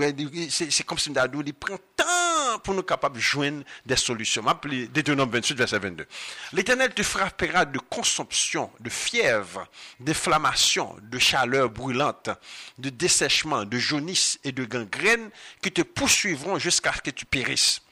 c'est 0.50 0.82
comme 0.82 0.98
si 0.98 1.12
nous 1.12 1.52
prend 1.52 1.76
temps 1.94 2.37
pour 2.62 2.74
nous 2.74 2.82
capables 2.82 3.16
de 3.16 3.20
joindre 3.20 3.64
des 3.84 3.96
solutions. 3.96 4.42
Deutéronome 4.92 5.30
28, 5.30 5.54
verset 5.56 5.78
22. 5.78 6.06
L'Éternel 6.52 6.94
te 6.94 7.02
frappera 7.02 7.64
de 7.64 7.78
consomption, 7.78 8.70
de 8.80 8.90
fièvre, 8.90 9.66
d'inflammation, 10.00 10.96
de 11.02 11.18
chaleur 11.18 11.68
brûlante, 11.68 12.30
de 12.78 12.90
dessèchement, 12.90 13.64
de 13.64 13.78
jaunisse 13.78 14.38
et 14.44 14.52
de 14.52 14.64
gangrène 14.64 15.30
qui 15.62 15.72
te 15.72 15.82
poursuivront 15.82 16.58
jusqu'à 16.58 16.92
ce 16.92 17.00
que 17.02 17.10
tu 17.10 17.26
périsses. 17.26 17.82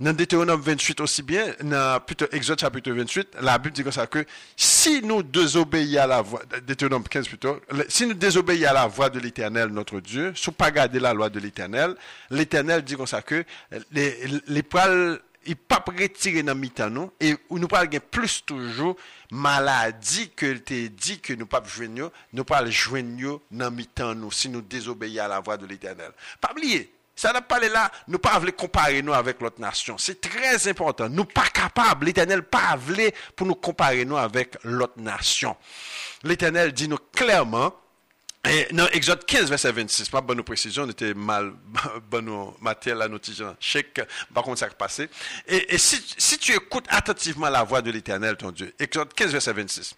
Dans 0.00 0.12
Deutéronome 0.12 0.60
28 0.60 1.00
aussi 1.00 1.22
bien, 1.22 1.54
dans 1.62 2.00
plutôt 2.00 2.26
Exode 2.32 2.58
chapitre 2.58 2.90
28, 2.90 3.36
la 3.40 3.58
Bible 3.58 3.74
dit 3.74 3.84
comme 3.84 3.92
ça 3.92 4.08
que 4.08 4.26
si 4.56 5.00
nous 5.02 5.22
désobéissons 5.22 6.00
à 6.00 6.06
la 6.08 6.20
voix, 6.20 6.42
Deutéronome 6.66 7.04
15 7.04 7.28
plutôt, 7.28 7.60
si 7.88 8.04
nous 8.06 8.14
désobéissons 8.14 8.70
à 8.70 8.72
la 8.72 8.86
voix 8.88 9.08
de 9.08 9.20
l'Éternel, 9.20 9.68
notre 9.68 10.00
Dieu, 10.00 10.32
sans 10.34 10.50
pas 10.50 10.72
garder 10.72 10.98
la 10.98 11.14
loi 11.14 11.30
de 11.30 11.38
l'Éternel, 11.38 11.94
l'Éternel 12.30 12.82
dit 12.82 12.96
comme 12.96 13.06
ça 13.06 13.22
que 13.22 13.44
les, 13.92 14.18
les 14.48 14.62
poils 14.64 15.20
il 15.46 15.56
pas 15.56 15.84
retirer 15.86 16.42
dans 16.42 16.54
mitan 16.54 16.90
nous 16.90 17.12
et 17.20 17.36
nous 17.50 17.68
pas 17.68 17.86
plus 17.86 18.44
toujours 18.44 18.96
maladie 19.30 20.30
que 20.30 20.56
te 20.56 20.86
dit 20.88 21.20
que 21.20 21.34
nous 21.34 21.46
pas 21.46 21.62
joindre 21.64 22.10
nous 22.32 22.44
pas 22.44 22.64
joindre 22.70 23.40
dans 23.50 23.70
mitan 23.70 24.14
nous 24.14 24.32
si 24.32 24.48
nous 24.48 24.62
désobéissons 24.62 25.22
à 25.22 25.28
la 25.28 25.40
voix 25.40 25.56
de 25.56 25.66
l'Éternel. 25.66 26.12
Pas 26.40 26.52
oublier 26.52 26.93
ça 27.16 27.32
n'a 27.32 27.40
pas 27.40 27.60
là, 27.60 27.90
nous 28.08 28.18
pas 28.18 28.40
comparer 28.56 29.02
nous 29.02 29.12
avec 29.12 29.40
l'autre 29.40 29.60
nation. 29.60 29.96
C'est 29.98 30.20
très 30.20 30.68
important. 30.68 31.08
Nous 31.08 31.24
pas 31.24 31.46
capables, 31.46 32.06
l'Éternel 32.06 32.42
pas 32.42 32.76
voulu 32.76 33.10
pour 33.36 33.46
nous 33.46 33.54
comparer 33.54 34.04
nous 34.04 34.16
avec 34.16 34.56
l'autre 34.64 34.98
nation. 34.98 35.56
L'Éternel 36.24 36.72
dit 36.72 36.88
nous 36.88 36.98
clairement, 37.14 37.74
et 38.46 38.66
dans 38.72 38.86
Exode 38.88 39.24
15, 39.24 39.48
verset 39.48 39.72
26, 39.72 40.10
pas 40.10 40.20
bonne 40.20 40.42
précision, 40.42 40.82
on 40.82 40.90
était 40.90 41.14
mal, 41.14 41.52
bonne 42.10 42.30
matière, 42.60 42.96
la 42.96 43.08
notice, 43.08 43.42
chèque, 43.58 44.02
par 44.34 44.44
contre, 44.44 44.58
ça 44.58 44.68
passé. 44.68 45.08
Et, 45.46 45.74
et 45.74 45.78
si, 45.78 46.38
tu 46.38 46.52
écoutes 46.52 46.84
attentivement 46.88 47.48
la 47.48 47.62
voix 47.62 47.80
de 47.80 47.90
l'Éternel, 47.90 48.36
ton 48.36 48.50
Dieu, 48.50 48.74
Exode 48.78 49.14
15, 49.14 49.32
verset 49.32 49.52
26, 49.54 49.94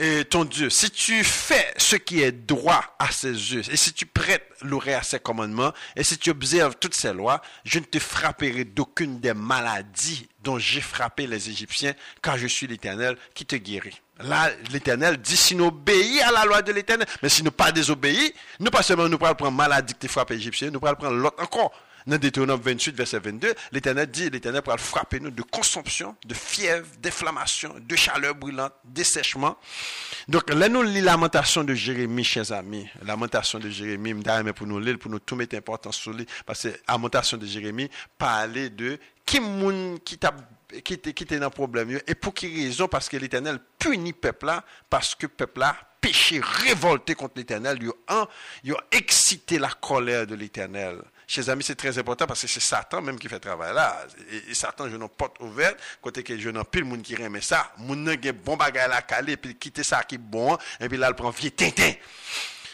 et 0.00 0.24
ton 0.24 0.44
Dieu, 0.44 0.70
si 0.70 0.92
tu 0.92 1.24
fais 1.24 1.74
ce 1.76 1.96
qui 1.96 2.22
est 2.22 2.30
droit 2.30 2.84
à 3.00 3.10
ses 3.10 3.32
yeux, 3.32 3.62
et 3.68 3.76
si 3.76 3.92
tu 3.92 4.06
prêtes 4.06 4.48
l'oreille 4.62 4.94
à 4.94 5.02
ses 5.02 5.18
commandements, 5.18 5.72
et 5.96 6.04
si 6.04 6.16
tu 6.16 6.30
observes 6.30 6.76
toutes 6.78 6.94
ses 6.94 7.12
lois, 7.12 7.42
je 7.64 7.80
ne 7.80 7.84
te 7.84 7.98
frapperai 7.98 8.64
d'aucune 8.64 9.18
des 9.18 9.34
maladies 9.34 10.28
dont 10.40 10.56
j'ai 10.56 10.80
frappé 10.80 11.26
les 11.26 11.50
Égyptiens, 11.50 11.94
car 12.22 12.38
je 12.38 12.46
suis 12.46 12.68
l'Éternel 12.68 13.16
qui 13.34 13.44
te 13.44 13.56
guérit. 13.56 14.00
Là, 14.20 14.50
l'Éternel 14.70 15.16
dit, 15.16 15.36
si 15.36 15.56
nous 15.56 15.66
obéissons 15.66 16.28
à 16.28 16.30
la 16.30 16.44
loi 16.44 16.62
de 16.62 16.70
l'Éternel, 16.70 17.06
mais 17.20 17.28
si 17.28 17.42
nous 17.42 17.50
pas 17.50 17.72
désobéissons, 17.72 18.32
nous 18.60 18.70
pas 18.70 18.82
seulement 18.82 19.08
nous 19.08 19.18
prenons 19.18 19.34
prendre 19.34 19.56
maladie 19.56 19.94
qui 19.94 20.06
frappé 20.06 20.34
les 20.34 20.40
Égyptiens, 20.40 20.70
nous 20.70 20.78
prenons 20.78 20.94
prendre 20.94 21.16
l'autre 21.16 21.42
encore. 21.42 21.72
Dans 22.06 22.18
Deutéronome 22.18 22.60
28, 22.60 22.96
verset 22.96 23.18
22, 23.18 23.54
l'Éternel 23.72 24.06
dit, 24.10 24.30
l'Éternel 24.30 24.62
pourra 24.62 24.78
frapper 24.78 25.20
nous 25.20 25.30
de 25.30 25.42
consomption, 25.42 26.16
de 26.24 26.34
fièvre, 26.34 26.86
d'inflammation, 27.00 27.74
de 27.80 27.96
chaleur 27.96 28.34
brûlante, 28.34 28.72
dessèchement. 28.84 29.56
Donc, 30.28 30.48
là, 30.50 30.68
nous 30.68 30.82
lisons 30.82 31.04
lamentation 31.04 31.64
de 31.64 31.74
Jérémie, 31.74 32.24
chers 32.24 32.52
amis. 32.52 32.88
Lamentation 33.02 33.58
de 33.58 33.68
Jérémie, 33.68 34.14
mais 34.14 34.52
pour 34.52 34.66
nous 34.66 34.78
lire, 34.78 34.98
pour 34.98 35.10
nous 35.10 35.18
tout 35.18 35.36
mettre 35.36 35.56
importance 35.56 35.96
sur 35.96 36.12
lui, 36.12 36.26
parce 36.46 36.62
que 36.62 36.68
lamentation 36.88 37.36
de 37.36 37.46
Jérémie 37.46 37.90
parlait 38.16 38.70
de 38.70 38.98
qui 39.24 39.40
moun 39.40 39.98
qui 40.00 40.16
t'a 40.18 40.34
qui 40.84 40.94
était 40.94 41.38
dans 41.38 41.50
problème 41.50 41.98
et 42.06 42.14
pour 42.14 42.34
quelle 42.34 42.54
raison? 42.54 42.88
Parce 42.88 43.08
que 43.08 43.16
l'Éternel 43.16 43.58
punit 43.78 44.12
peuple 44.12 44.46
là 44.46 44.64
parce 44.90 45.14
que 45.14 45.26
peuple 45.26 45.60
là 45.60 45.76
péché 46.00 46.40
révolté 46.42 47.14
contre 47.14 47.34
l'Éternel 47.36 47.78
il 48.64 48.72
a 48.72 48.76
excité 48.92 49.58
la 49.58 49.70
colère 49.70 50.26
de 50.26 50.34
l'Éternel 50.34 51.00
Chers 51.30 51.50
amis, 51.50 51.62
c'est 51.62 51.74
très 51.74 51.98
important 51.98 52.26
parce 52.26 52.40
que 52.40 52.46
c'est 52.46 52.58
Satan 52.58 53.02
même 53.02 53.18
qui 53.18 53.28
fait 53.28 53.38
travail 53.38 53.74
là. 53.74 53.98
Et, 54.48 54.54
Satan, 54.54 54.88
je 54.88 54.96
n'ai 54.96 55.08
porte 55.08 55.38
ouverte, 55.40 55.78
côté 56.00 56.22
que 56.22 56.38
je 56.38 56.48
n'ai 56.48 56.64
plus 56.64 56.80
le 56.80 56.86
monde 56.86 57.02
qui 57.02 57.20
aime 57.20 57.38
ça. 57.42 57.70
Moun 57.76 58.02
n'a 58.02 58.16
bon 58.32 58.56
bagage 58.56 58.88
la 58.88 59.02
caler, 59.02 59.36
puis 59.36 59.54
quitter 59.54 59.82
ça 59.82 60.02
qui 60.04 60.14
est 60.14 60.18
bon, 60.18 60.56
et 60.80 60.88
puis 60.88 60.96
là, 60.96 61.08
il 61.10 61.14
prend 61.14 61.28
vieux 61.28 61.50
tintin. 61.50 61.92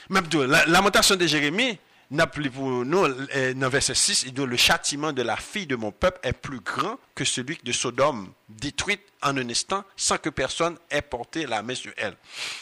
Même 0.09 0.27
la 0.33 0.67
lamentation 0.67 1.17
de 1.17 1.27
Jérémie, 1.27 1.81
pour 2.53 2.85
nous, 2.85 3.09
dans 3.55 3.69
verset 3.69 3.95
6, 3.95 4.25
il 4.27 4.35
dit 4.35 4.45
Le 4.45 4.57
châtiment 4.57 5.13
de 5.13 5.23
la 5.23 5.37
fille 5.37 5.67
de 5.67 5.77
mon 5.77 5.91
peuple 5.91 6.21
est 6.23 6.33
plus 6.33 6.61
grand 6.61 6.99
que 7.15 7.25
celui 7.25 7.59
de 7.63 7.73
Sodome, 7.73 8.33
détruite 8.49 9.03
en 9.23 9.37
un 9.37 9.49
instant 9.49 9.85
sans 9.97 10.19
que 10.19 10.29
personne 10.29 10.77
ait 10.91 11.03
porté 11.03 11.47
la 11.47 11.63
main 11.63 11.75
sur 11.75 11.93
elle. 11.97 12.17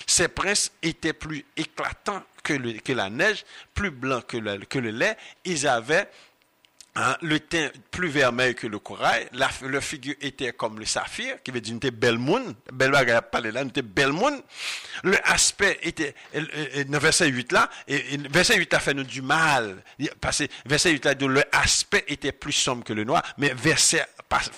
Ces 0.06 0.28
princes 0.28 0.72
étaient 0.82 1.12
plus 1.12 1.44
éclatants 1.56 2.22
que, 2.42 2.92
la 2.92 3.10
neige, 3.10 3.44
plus 3.74 3.90
blancs 3.90 4.26
que 4.26 4.78
le 4.78 4.90
lait. 4.90 5.16
Ils 5.44 5.66
avaient 5.66 6.08
Hein, 6.94 7.16
le 7.22 7.40
teint 7.40 7.70
plus 7.90 8.08
vermeil 8.08 8.54
que 8.54 8.66
le 8.66 8.78
corail, 8.78 9.26
la, 9.32 9.48
le 9.62 9.80
figure 9.80 10.14
était 10.20 10.52
comme 10.52 10.78
le 10.78 10.84
saphir, 10.84 11.42
qui 11.42 11.50
veut 11.50 11.62
dire 11.62 11.72
une 11.72 11.90
belle 11.90 12.18
moon, 12.18 12.54
belle 12.70 12.90
bagarre 12.90 13.22
parler 13.22 13.50
là, 13.50 13.62
une 13.62 13.70
belle 13.70 14.12
moon. 14.12 14.42
Le 15.02 15.16
aspect 15.26 15.78
était, 15.84 16.14
dans 16.86 16.98
verset 16.98 17.28
8 17.28 17.50
là, 17.52 17.70
et, 17.88 18.18
verset 18.28 18.58
8 18.58 18.74
a 18.74 18.78
fait 18.78 18.92
nous 18.92 19.04
du 19.04 19.22
mal, 19.22 19.82
parce 20.20 20.40
que 20.40 20.44
verset 20.66 20.90
8 20.90 21.04
là, 21.06 21.14
le 21.14 21.42
aspect 21.52 22.04
était 22.08 22.32
plus 22.32 22.52
sombre 22.52 22.84
que 22.84 22.92
le 22.92 23.04
noir, 23.04 23.22
mais 23.38 23.54
verset, 23.54 24.04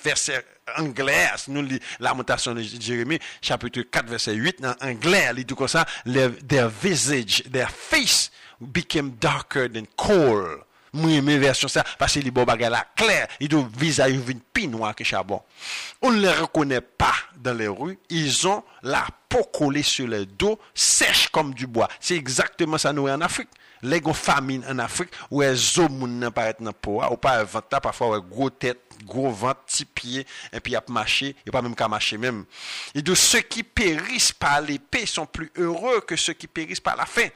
verset 0.03 0.45
anglais, 0.77 1.29
nous 1.47 1.63
lisons 1.63 1.79
lamentation 2.01 2.53
de 2.53 2.63
Jérémie, 2.63 3.21
chapitre 3.43 3.83
4, 3.83 4.09
verset 4.09 4.35
8, 4.35 4.61
dans 4.61 4.75
anglais, 4.81 5.31
il 5.37 5.45
dit 5.45 5.55
comme 5.55 5.69
ça, 5.69 5.87
their 6.05 6.69
visage, 6.69 7.45
their 7.53 7.71
face 7.71 8.33
became 8.61 9.11
darker 9.21 9.69
than 9.69 9.85
coal. 9.97 10.65
Moi, 10.95 11.21
mes 11.23 11.39
version 11.39 11.67
ça, 11.67 11.85
parce 11.99 12.15
que 12.15 12.21
les 12.21 12.31
beaux 12.31 12.45
bagages 12.45 12.71
là, 12.71 12.87
clair, 12.95 13.27
ils 13.41 13.55
ont 13.57 13.69
visage 13.77 14.13
une 14.13 14.39
plus 14.39 14.69
noir 14.69 14.95
que 14.95 15.03
charbon. 15.03 15.43
On 16.01 16.13
ne 16.13 16.21
les 16.21 16.31
reconnaît 16.31 16.81
pas 16.81 17.15
dans 17.37 17.53
les 17.53 17.67
rues, 17.67 17.99
ils 18.11 18.47
ont 18.47 18.63
la 18.83 19.05
peau 19.29 19.43
collée 19.43 19.83
sur 19.83 20.07
le 20.07 20.25
dos, 20.25 20.57
sèche 20.73 21.29
comme 21.29 21.53
du 21.53 21.67
bois. 21.67 21.89
C'est 21.99 22.15
exactement 22.15 22.79
ça 22.79 22.93
nous 22.93 23.09
en 23.09 23.21
Afrique. 23.21 23.49
Les 23.83 24.01
famine 24.15 24.65
en 24.71 24.79
Afrique, 24.79 25.11
où 25.33 25.43
les 25.43 25.79
hommes 25.81 26.19
ne 26.19 26.29
paraissent 26.29 26.55
dans 26.61 26.73
peau, 26.73 27.03
ou 27.11 27.17
pas 27.17 27.41
un 27.41 27.45
ventre, 27.45 27.81
parfois 27.81 28.21
gros 28.21 28.49
tête, 28.49 28.81
gros 29.05 29.31
ventre, 29.31 29.61
petit 29.67 29.85
pied, 29.85 30.27
et 30.53 30.61
puis 30.61 30.73
il 30.73 30.75
y 30.75 30.77
a 30.77 30.85
marché, 30.89 31.35
a 31.47 31.51
pas 31.51 31.61
même 31.61 31.75
qu'à 31.75 31.89
marcher 31.89 32.17
même. 32.17 32.45
Et 32.95 33.03
de 33.03 33.15
ceux 33.17 33.41
qui 33.41 33.65
périssent 33.65 34.33
par 34.33 34.61
l'épée 34.61 35.07
sont 35.07 35.27
plus 35.27 35.51
heureux 35.57 36.01
que 36.03 36.15
ceux 36.15 36.35
qui 36.35 36.47
périssent 36.47 36.79
par 36.79 36.97
la 36.97 37.05
faim 37.05 37.29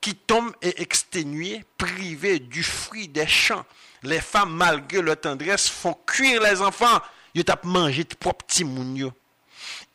qui 0.00 0.14
tombent 0.14 0.54
et 0.62 0.80
exténués, 0.82 1.64
privés 1.78 2.38
du 2.38 2.62
fruit 2.62 3.08
des 3.08 3.26
champs. 3.26 3.64
Les 4.02 4.20
femmes, 4.20 4.54
malgré 4.54 5.02
leur 5.02 5.20
tendresse, 5.20 5.68
font 5.68 5.96
cuire 6.06 6.42
les 6.42 6.60
enfants. 6.60 7.00
Ils 7.34 7.44
tapent 7.44 7.64
manger 7.64 8.04
de 8.04 8.14
propre. 8.14 8.44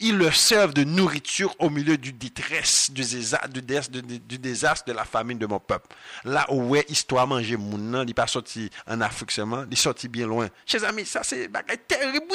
Ils 0.03 0.17
leur 0.17 0.35
servent 0.35 0.73
de 0.73 0.83
nourriture 0.83 1.55
au 1.59 1.69
milieu 1.69 1.95
du 1.95 2.11
détresse, 2.11 2.89
du 2.91 3.03
désastre, 3.03 4.85
de 4.85 4.93
la 4.93 5.05
famine 5.05 5.37
de 5.37 5.45
mon 5.45 5.59
peuple. 5.59 5.95
Là 6.23 6.45
où 6.49 6.75
est 6.75 6.89
histoire 6.89 7.27
manger 7.27 7.55
moun 7.55 8.03
il 8.07 8.13
pas 8.15 8.25
sorti 8.25 8.69
en 8.87 8.99
Afrique 8.99 9.31
seulement, 9.31 9.63
il 9.69 9.77
sorti 9.77 10.07
bien 10.07 10.25
loin. 10.25 10.49
Chers 10.65 10.83
amis, 10.85 11.05
ça 11.05 11.21
c'est 11.23 11.49
terrible. 11.87 12.25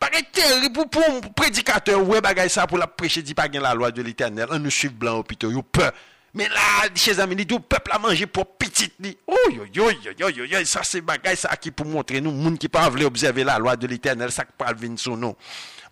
Bagay 0.00 0.22
terrible 0.32 0.88
pour 0.88 1.02
un 1.04 1.20
prédicateur, 1.20 2.02
ouais, 2.02 2.48
ça 2.48 2.66
pour 2.66 2.78
la 2.78 2.86
prêcher, 2.86 3.22
dit 3.22 3.34
pas 3.34 3.48
la 3.48 3.74
loi 3.74 3.90
de 3.90 4.02
l'éternel. 4.02 4.46
On 4.50 4.58
nous 4.58 4.70
suit 4.70 4.88
blanc 4.88 5.18
au 5.18 5.62
peur. 5.62 5.92
Mais 6.34 6.48
là, 6.48 6.88
chers 6.96 7.20
amis, 7.20 7.36
le 7.36 7.44
peuple 7.44 7.92
a 7.92 7.98
mangé 7.98 8.26
pour 8.26 8.56
petit. 8.56 8.90
Oh, 9.26 9.36
yo, 9.50 9.64
yo, 9.72 9.90
yo, 10.18 10.28
yo, 10.30 10.44
yo, 10.44 10.64
ça 10.64 10.82
c'est 10.82 11.00
bagay 11.00 11.36
ça 11.36 11.54
qui 11.56 11.70
pour 11.70 11.86
montrer 11.86 12.20
nous, 12.20 12.32
moun 12.32 12.58
qui 12.58 12.68
pas 12.68 12.88
observer 12.88 13.44
la 13.44 13.58
loi 13.58 13.76
de 13.76 13.86
l'éternel, 13.86 14.32
ça 14.32 14.44
qui 14.44 14.52
parle 14.58 14.74
venir 14.74 14.98
sur 14.98 15.16
nous 15.16 15.36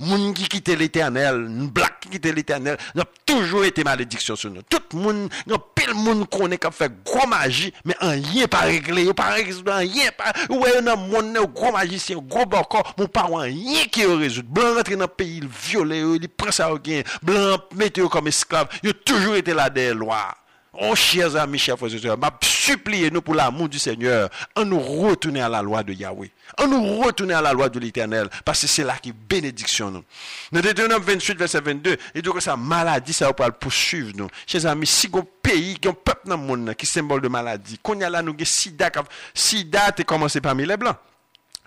moun 0.02 0.34
qui 0.34 0.48
quittait 0.48 0.76
l'éternel, 0.76 1.46
black 1.72 2.00
qui 2.00 2.10
quittait 2.10 2.32
l'éternel, 2.32 2.76
nous 2.94 3.02
toujours 3.24 3.64
été 3.64 3.84
malédiction 3.84 4.36
sur 4.36 4.50
nous. 4.50 4.62
Tout 4.62 4.80
le 4.92 4.98
monde, 4.98 5.28
nous, 5.46 5.56
pile 5.74 5.94
monde 5.94 6.28
connaît 6.28 6.58
qui 6.58 6.66
a 6.66 6.70
fait 6.70 6.92
gros 7.04 7.26
magie, 7.26 7.72
mais 7.84 7.94
un 8.00 8.10
rien 8.10 8.46
pas 8.46 8.60
réglé, 8.60 9.12
pas 9.14 9.30
résoudre, 9.30 9.72
un 9.72 9.78
rien 9.78 10.10
pas, 10.16 10.32
ouais, 10.54 10.82
dans 10.82 10.94
e 10.94 10.96
monde, 10.96 11.38
gros 11.54 11.72
magicien, 11.72 12.16
gros 12.18 12.44
bocor, 12.46 12.94
mon 12.98 13.06
pas 13.06 13.28
un 13.32 13.42
rien 13.42 13.84
qui 13.90 14.04
résout. 14.04 14.42
Blanc 14.42 14.74
rentre 14.74 14.90
dans 14.92 15.00
le 15.00 15.06
pays, 15.06 15.38
il 15.38 15.48
viole, 15.48 15.94
il 15.94 16.28
prend 16.28 16.50
ça 16.50 16.72
au 16.72 16.78
gain, 16.78 17.02
blanc, 17.22 17.58
mettez 17.74 18.02
comme 18.08 18.28
esclave, 18.28 18.68
il 18.82 18.90
a 18.90 18.92
toujours 18.92 19.36
été 19.36 19.54
là 19.54 19.70
des 19.70 19.94
lois. 19.94 20.34
Oh, 20.80 20.94
chers 20.94 21.36
amis, 21.36 21.58
chers 21.58 21.76
frères 21.76 21.94
et 21.94 21.98
sœurs, 21.98 22.16
m'a 22.16 22.30
supplié 22.40 23.10
nous 23.10 23.20
pour 23.20 23.34
l'amour 23.34 23.68
du 23.68 23.78
Seigneur, 23.78 24.30
en 24.56 24.64
nous 24.64 24.80
retourner 24.80 25.42
à 25.42 25.48
la 25.48 25.60
loi 25.60 25.82
de 25.82 25.92
Yahweh. 25.92 26.30
En 26.58 26.66
nous 26.66 26.98
retourner 27.02 27.34
à 27.34 27.42
la 27.42 27.52
loi 27.52 27.68
de 27.68 27.78
l'Éternel, 27.78 28.30
parce 28.42 28.62
que 28.62 28.66
c'est 28.66 28.82
là 28.82 28.96
qui 28.96 29.12
bénédiction 29.12 29.90
nous. 29.90 30.02
Dans 30.50 30.60
Deutéronome 30.60 31.02
28, 31.02 31.36
verset 31.36 31.60
22, 31.60 31.98
il 32.14 32.22
dit 32.22 32.30
que 32.30 32.40
sa 32.40 32.56
maladie, 32.56 33.12
ça 33.12 33.26
va 33.26 33.50
poursuivre 33.50 34.12
nous. 34.16 34.28
Chers 34.46 34.64
amis, 34.64 34.86
si 34.86 35.10
un 35.12 35.26
pays, 35.42 35.76
un 35.84 35.92
peuple 35.92 36.28
dans 36.28 36.38
le 36.38 36.42
monde 36.42 36.74
qui 36.74 36.86
symbole 36.86 37.20
de 37.20 37.28
maladie, 37.28 37.78
qu'on 37.82 38.00
y 38.00 38.04
a 38.04 38.08
là, 38.08 38.22
nous, 38.22 38.34
sida, 38.42 38.90
sida, 39.34 39.92
t'es 39.92 40.04
commencé 40.04 40.40
parmi 40.40 40.64
les 40.64 40.78
blancs 40.78 40.96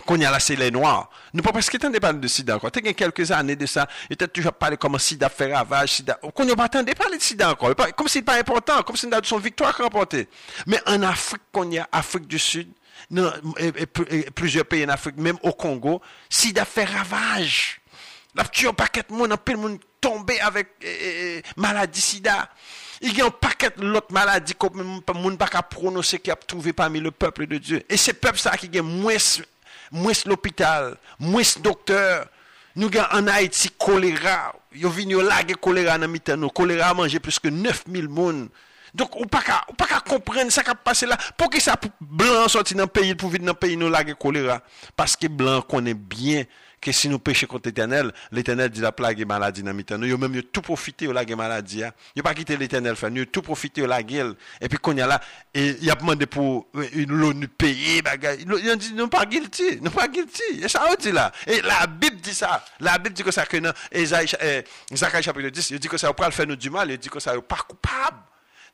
qu'on 0.04 0.18
y 0.18 0.26
a 0.26 0.40
c'est 0.40 0.56
les 0.56 0.72
noirs. 0.72 1.10
Nous 1.34 1.42
pas 1.42 1.52
parce 1.52 1.70
t'en 1.70 1.92
parler 1.92 2.20
de 2.20 2.28
sida 2.28 2.56
encore. 2.56 2.72
T'as 2.72 2.82
quelques 2.82 3.32
années 3.32 3.56
de 3.56 3.66
ça, 3.66 3.88
et 4.10 4.16
t'as 4.16 4.28
toujours 4.28 4.54
parlé 4.54 4.78
comment 4.78 4.98
sida 4.98 5.30
fait 5.30 5.54
ravage, 5.54 5.94
sida. 5.94 6.20
Qu'on 6.34 6.46
n'y 6.46 6.56
pas 6.56 6.70
parler 6.70 7.18
de 7.18 7.22
sida 7.22 7.52
encore. 7.52 7.74
Comme 7.96 8.08
si 8.08 8.22
pas 8.22 8.36
important, 8.36 8.84
comme 8.84 8.96
si 8.96 9.08
son 9.24 9.38
victoire 9.38 9.76
remportée. 9.78 10.28
Mais 10.68 10.80
en 10.86 11.02
Afrique, 11.04 11.42
qu'on 11.52 11.70
y 11.72 11.80
a, 11.80 11.88
Afrique 11.92 12.28
du 12.28 12.40
Sud, 12.40 12.70
et, 13.58 13.86
plusieurs 14.32 14.66
pays 14.66 14.86
en 14.86 14.90
Afrique, 14.90 15.18
même 15.18 15.38
au 15.44 15.54
Congo, 15.54 16.02
sida 16.30 16.66
fait 16.66 16.86
ravage. 16.86 17.82
La 18.36 18.44
tué 18.44 18.68
un 18.68 18.74
paquet 18.74 19.04
de 19.10 19.14
monde, 19.14 19.32
un 19.32 19.38
peu 19.38 19.54
de 19.54 19.58
monde 19.58 19.80
tombé 20.02 20.40
avec 20.42 20.68
maladie 21.56 22.02
sida. 22.02 22.50
Il 23.02 23.18
y 23.18 23.22
a 23.22 23.26
un 23.26 23.30
paquet 23.30 23.72
d'autres 23.78 24.12
maladies 24.12 24.54
que 24.56 24.68
le 24.68 24.84
monde 24.84 25.38
pas 25.38 25.62
prononcer 25.62 26.20
qui 26.20 26.32
a 26.32 26.36
trouvé 26.36 26.74
parmi 26.74 27.00
le 27.00 27.12
peuple 27.12 27.48
de 27.48 27.58
Dieu. 27.58 27.84
Et 27.90 27.98
c'est 27.98 28.14
peuple 28.14 28.40
ça 28.40 28.56
qui 28.58 28.78
a 28.78 28.82
moins 28.82 29.18
moins 29.92 30.14
l'hôpital, 30.26 30.98
moins 31.20 31.44
docteur. 31.62 32.28
Nous 32.76 32.90
avons 32.98 33.28
en 33.28 33.28
Haïti 33.28 33.70
choléra. 33.70 34.54
Yo 34.74 34.90
vini 34.90 35.14
yo 35.14 35.22
lage 35.22 35.56
choléra 35.62 35.98
nan 35.98 36.12
mitan 36.12 36.38
nou. 36.38 36.52
Choléra 36.52 36.94
manje 36.94 37.20
plus 37.20 37.40
que 37.40 37.48
9000 37.48 38.10
moun. 38.10 38.50
Donc 38.94 39.16
ou 39.16 39.26
pas 39.26 39.42
ka, 39.42 39.66
ou 39.70 39.74
pas 39.74 39.88
ka 39.88 40.02
comprendre 40.02 40.52
ça 40.52 40.64
qui 40.64 40.72
passé 40.84 41.06
là. 41.06 41.18
Pour 41.38 41.50
que 41.50 41.62
ça 41.62 41.76
blanc 42.02 42.48
sorti 42.48 42.76
dans 42.76 42.88
pays 42.88 43.16
pour 43.16 43.30
venir 43.30 43.48
dans 43.48 43.54
pays 43.54 43.78
nous 43.78 43.90
lage 43.90 44.14
choléra 44.20 44.62
parce 44.96 45.16
que 45.16 45.28
blanc 45.28 45.62
connaît 45.62 45.94
bien 45.94 46.44
que 46.82 46.92
si 46.92 47.10
nous 47.10 47.20
péchons 47.20 47.48
contre 47.48 47.68
l'éternel, 47.68 48.12
l'éternel 48.32 48.70
dit 48.70 48.82
la 48.82 48.92
plague 48.92 49.20
et 49.20 49.26
maladie 49.26 49.64
dans 49.64 49.98
nous. 49.98 50.06
Yo 50.06 50.18
même 50.18 50.42
tout 50.44 50.62
profiter 50.62 51.08
de 51.08 51.12
la 51.12 51.26
maladie. 51.36 51.84
Hein. 51.84 51.92
Yo 52.16 52.24
pas 52.24 52.34
quitter 52.34 52.58
l'éternel 52.58 52.96
fait. 52.96 53.12
Yo 53.12 53.26
tout 53.26 53.42
profiter 53.42 53.82
de 53.82 53.88
la 53.88 54.04
gueule. 54.04 54.36
Et 54.62 54.70
puis, 54.70 54.78
il 54.86 54.98
y 54.98 55.02
a 55.02 55.08
là, 55.08 55.22
il 55.54 55.90
a 55.90 55.96
demandé 55.96 56.26
pour 56.26 56.68
une 56.94 57.12
l'ONU 57.12 57.48
payer, 57.48 58.02
bagay. 58.02 58.40
Il 58.42 58.78
dit, 58.78 58.94
non 58.94 59.08
pas 59.08 59.26
guilty. 59.26 59.82
Non 59.82 59.92
pas 59.92 60.08
guilty. 60.08 60.44
Et 60.62 60.68
ça, 60.68 60.86
on 60.92 60.96
dit 60.96 61.12
là. 61.12 61.32
Et 61.48 61.62
la 61.62 61.88
Bible 61.88 62.18
dit 62.18 62.34
ça. 62.34 62.64
La 62.80 62.98
Bible 62.98 63.16
dit 63.16 63.24
que 63.24 63.32
ça, 63.32 63.46
que 63.46 63.58
dans 63.58 63.74
Esaïe, 63.92 64.28
Zacharie 64.94 65.24
chapitre 65.24 65.50
10, 65.50 65.72
il 65.72 65.80
dit 65.80 65.88
que 65.88 65.98
ça 65.98 66.12
va 66.12 66.32
faire 66.32 66.48
nous 66.48 66.56
du 66.56 66.70
mal. 66.70 66.92
Il 66.92 66.98
dit 66.98 67.10
que 67.10 67.20
ça 67.20 67.34
pas 67.42 67.58
coupable. 67.68 68.18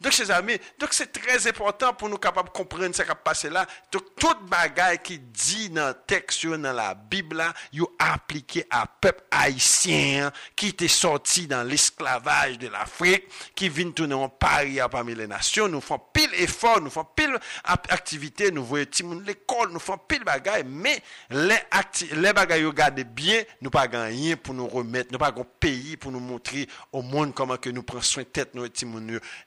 Donc, 0.02 0.14
chers 0.14 0.32
amis, 0.32 0.58
donc 0.80 0.94
c'est 0.94 1.12
très 1.12 1.48
important 1.48 1.94
pour 1.94 2.10
nous 2.10 2.18
capables 2.18 2.50
de 2.50 2.54
comprendre 2.54 2.96
ce 2.96 3.04
qui 3.04 3.12
a 3.12 3.14
passé 3.14 3.52
là. 3.52 3.68
Donc, 3.92 4.16
toute 4.18 4.44
bagaille 4.48 4.98
qui 4.98 5.20
dit 5.20 5.70
dans 5.70 5.90
le 5.90 5.94
texte, 6.08 6.44
dans 6.48 6.74
la 6.74 6.96
Bible, 6.96 7.38
là, 7.38 7.54
you 7.72 7.88
appliqué 8.00 8.66
à 8.72 8.88
peuple 8.88 9.24
haïtien 9.30 10.32
qui 10.56 10.70
était 10.70 10.88
sorti 10.88 11.46
dans 11.46 11.62
l'esclavage 11.62 12.58
de 12.58 12.68
l'Afrique, 12.68 13.26
qui 13.54 13.70
vient 13.70 13.92
tourner 13.92 14.16
en 14.16 14.28
paria 14.28 14.90
parmi 14.90 15.14
les 15.14 15.28
nations. 15.28 15.68
Nous 15.68 15.82
pile 16.32 16.44
effort, 16.44 16.82
nous 16.82 16.90
faisons 16.90 17.08
pile 17.16 17.38
activité, 17.64 18.52
nous 18.52 18.64
voyons 18.64 18.86
l'école, 19.26 19.72
nous 19.72 19.80
faisons 19.80 19.98
pile 19.98 20.24
bagaille, 20.24 20.64
mais 20.66 21.02
les, 21.30 21.58
les 22.14 22.34
bagailles, 22.34 22.66
regardez 22.66 23.04
bien, 23.04 23.44
nous 23.62 23.70
pas 23.70 23.88
rien 23.92 24.36
pour 24.38 24.54
nous 24.54 24.68
remettre, 24.68 25.12
nous 25.12 25.18
pas 25.18 25.34
un 25.36 25.46
pays 25.60 25.98
pour 25.98 26.12
nous 26.12 26.20
montrer 26.20 26.68
au 26.92 27.02
monde 27.02 27.34
comment 27.34 27.58
que 27.58 27.70
nous 27.70 27.84
prenons 27.84 28.02
soin 28.02 28.24
de 28.24 28.28
tête, 28.28 28.56
nous, 28.56 28.66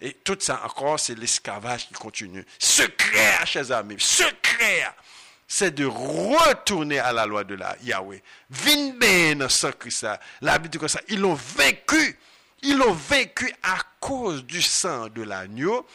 et 0.01 0.12
tout 0.24 0.37
ça 0.41 0.62
encore, 0.64 0.99
c'est 1.01 1.18
l'esclavage 1.18 1.89
qui 1.89 1.95
continue. 1.95 2.45
Secret, 2.59 3.45
chers 3.47 3.72
amis, 3.72 3.97
secret, 3.99 4.87
c'est 5.47 5.74
de 5.74 5.85
retourner 5.85 6.99
à 6.99 7.12
la 7.12 7.26
loi 7.26 7.45
de 7.45 7.55
la 7.55 7.76
Yahweh. 7.82 8.22
Vinben. 8.51 9.47
La 10.41 10.59
Bible 10.59 10.70
dit 10.70 10.78
comme 10.78 10.89
ça. 10.89 11.01
Ils 11.09 11.20
l'ont 11.20 11.35
vaincu. 11.35 12.18
Ils 12.62 12.78
l'ont 12.78 12.93
vaincu 12.93 13.53
à 13.62 13.76
cause 14.01 14.45
du 14.45 14.62
sang 14.62 15.09
de 15.09 15.22
l'agneau 15.22 15.87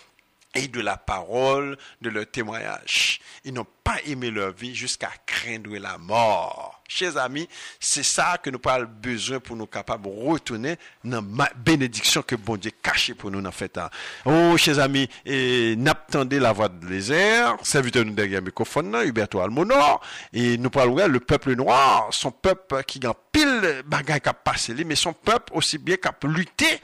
de 0.68 0.82
la 0.82 0.98
parole 0.98 1.78
de 2.02 2.10
leur 2.10 2.30
témoignage. 2.30 3.20
Ils 3.46 3.54
n'ont 3.54 3.68
pas 3.84 3.98
aimé 4.06 4.30
leur 4.30 4.52
vie 4.52 4.76
jusqu'à 4.76 5.10
craindre 5.26 5.76
la 5.78 5.98
mort. 5.98 6.82
Chers 6.88 7.18
amis, 7.18 7.48
c'est 7.80 8.04
ça 8.04 8.38
que 8.42 8.50
nous 8.50 8.60
avons 8.66 8.86
besoin 9.02 9.40
pour 9.40 9.56
nous 9.56 9.68
capables 9.68 10.04
de 10.04 10.30
retourner 10.30 10.78
dans 11.04 11.24
la 11.38 11.50
bénédiction 11.56 12.22
que 12.24 12.36
bon 12.36 12.58
Dieu 12.58 12.72
caché 12.82 13.14
pour 13.14 13.32
nous 13.32 13.42
dans. 13.42 13.90
Oh, 14.26 14.58
chers 14.58 14.80
amis, 14.80 15.08
et 15.26 15.76
n'attendez 15.76 16.40
la 16.40 16.52
voix 16.52 16.68
de 16.68 16.86
l'Ézer, 16.88 17.56
serviteur 17.64 18.06
nous 18.06 18.14
derrière 18.14 18.40
le 18.40 18.46
microphone, 18.46 18.96
Huberto 19.06 19.40
Almonor, 19.40 20.02
et 20.34 20.58
nous 20.58 20.70
parlons 20.70 21.08
le 21.08 21.20
peuple 21.20 21.56
noir, 21.56 22.08
son 22.12 22.32
peuple 22.32 22.84
qui 22.84 23.06
a 23.06 23.14
pile 23.14 23.84
bagaille 23.86 24.22
qui 24.22 24.30
a 24.30 24.34
passé, 24.34 24.74
mais 24.86 24.96
son 24.96 25.14
peuple 25.14 25.54
aussi 25.54 25.78
bien 25.78 25.96
qui 25.96 26.08
a 26.08 26.28
lutté 26.28 26.82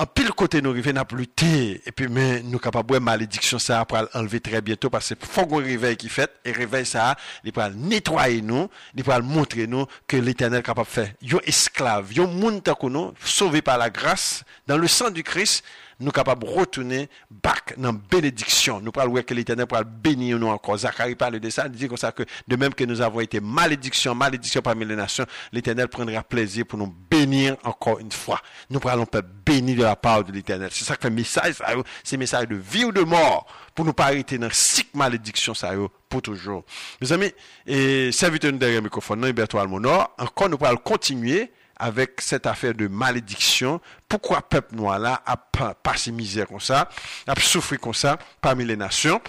en 0.00 0.06
pile 0.06 0.30
côté 0.32 0.62
nous 0.62 0.70
arriver 0.70 0.94
n'a 0.94 1.04
plus 1.04 1.26
thé 1.26 1.82
et 1.84 1.92
puis 1.92 2.08
mais 2.08 2.42
nous 2.42 2.58
capable 2.58 2.98
malédiction 3.00 3.58
ça 3.58 3.84
pour 3.84 3.98
enlever 4.14 4.40
très 4.40 4.62
bientôt 4.62 4.88
parce 4.88 5.10
que 5.14 5.26
faut 5.26 5.46
qu'on 5.46 5.58
réveil 5.58 5.98
qui 5.98 6.08
fait. 6.08 6.30
Et 6.42 6.52
réveil 6.52 6.86
ça 6.86 7.16
il 7.44 7.52
pour 7.52 7.68
nettoyer 7.68 8.40
nous 8.40 8.70
il 8.96 9.04
pour 9.04 9.22
montrer 9.22 9.66
nous 9.66 9.84
que 10.06 10.16
l'Éternel 10.16 10.62
capable 10.62 10.88
de 10.88 10.92
faire. 10.92 11.12
Yo 11.20 11.38
esclave 11.44 12.14
yo 12.14 12.26
monde 12.26 12.62
nous 12.84 13.12
sauvé 13.22 13.60
par 13.60 13.76
la 13.76 13.90
grâce 13.90 14.42
dans 14.66 14.78
le 14.78 14.88
sang 14.88 15.10
du 15.10 15.22
Christ 15.22 15.62
nous 16.00 16.10
capables 16.10 16.44
de 16.44 16.50
retourner 16.50 17.08
back 17.30 17.74
dans 17.76 17.92
bénédiction. 17.92 18.80
Nous 18.80 18.90
parlons 18.90 19.14
que 19.22 19.34
l'Éternel 19.34 19.66
pourra 19.66 19.84
bénir 19.84 20.38
nous 20.38 20.48
encore. 20.48 20.78
Zacharie 20.78 21.14
parle 21.14 21.38
de 21.38 21.50
ça, 21.50 21.64
il 21.66 21.72
dit 21.72 21.88
comme 21.88 21.96
ça 21.96 22.12
que 22.12 22.24
de 22.48 22.56
même 22.56 22.74
que 22.74 22.84
nous 22.84 23.00
avons 23.00 23.20
été 23.20 23.40
malédiction, 23.40 24.14
malédiction 24.14 24.62
parmi 24.62 24.84
les 24.84 24.96
nations, 24.96 25.26
l'Éternel 25.52 25.88
prendra 25.88 26.22
plaisir 26.22 26.66
pour 26.66 26.78
nous 26.78 26.92
bénir 27.10 27.56
encore 27.64 28.00
une 28.00 28.12
fois. 28.12 28.40
Nous 28.70 28.80
parlons 28.80 29.06
pas 29.06 29.22
béni 29.22 29.74
de 29.74 29.82
la 29.82 29.96
part 29.96 30.24
de 30.24 30.32
l'Éternel. 30.32 30.70
C'est 30.72 30.84
ça 30.84 30.96
que 30.96 31.06
le 31.08 31.14
message, 31.14 31.56
c'est 32.02 32.16
un 32.16 32.18
message 32.18 32.48
de 32.48 32.56
vie 32.56 32.84
ou 32.84 32.92
de 32.92 33.02
mort 33.02 33.46
pour 33.74 33.84
nous 33.84 33.92
pas 33.92 34.06
arrêter 34.06 34.38
dans 34.38 34.50
cycle 34.50 34.96
malédiction 34.96 35.54
ça 35.54 35.72
pour 36.08 36.22
toujours. 36.22 36.64
Mes 37.00 37.12
amis, 37.12 37.32
et 37.66 38.10
serviteur 38.12 38.52
derrière 38.52 38.80
le 38.80 38.84
microphone, 38.84 39.20
non, 39.20 39.58
Almonor, 39.58 40.14
encore 40.18 40.48
nous 40.48 40.58
pourrons 40.58 40.76
continuer 40.76 41.50
avec 41.80 42.20
cette 42.20 42.46
affaire 42.46 42.74
de 42.74 42.86
malédiction. 42.86 43.80
Pourquoi 44.08 44.42
peuple 44.42 44.76
noir 44.76 44.98
là 44.98 45.22
a 45.24 45.36
passé 45.74 46.12
misère 46.12 46.46
comme 46.46 46.60
ça, 46.60 46.88
a 47.26 47.40
souffert 47.40 47.80
comme 47.80 47.94
ça 47.94 48.18
parmi 48.40 48.64
les 48.64 48.76
nations? 48.76 49.20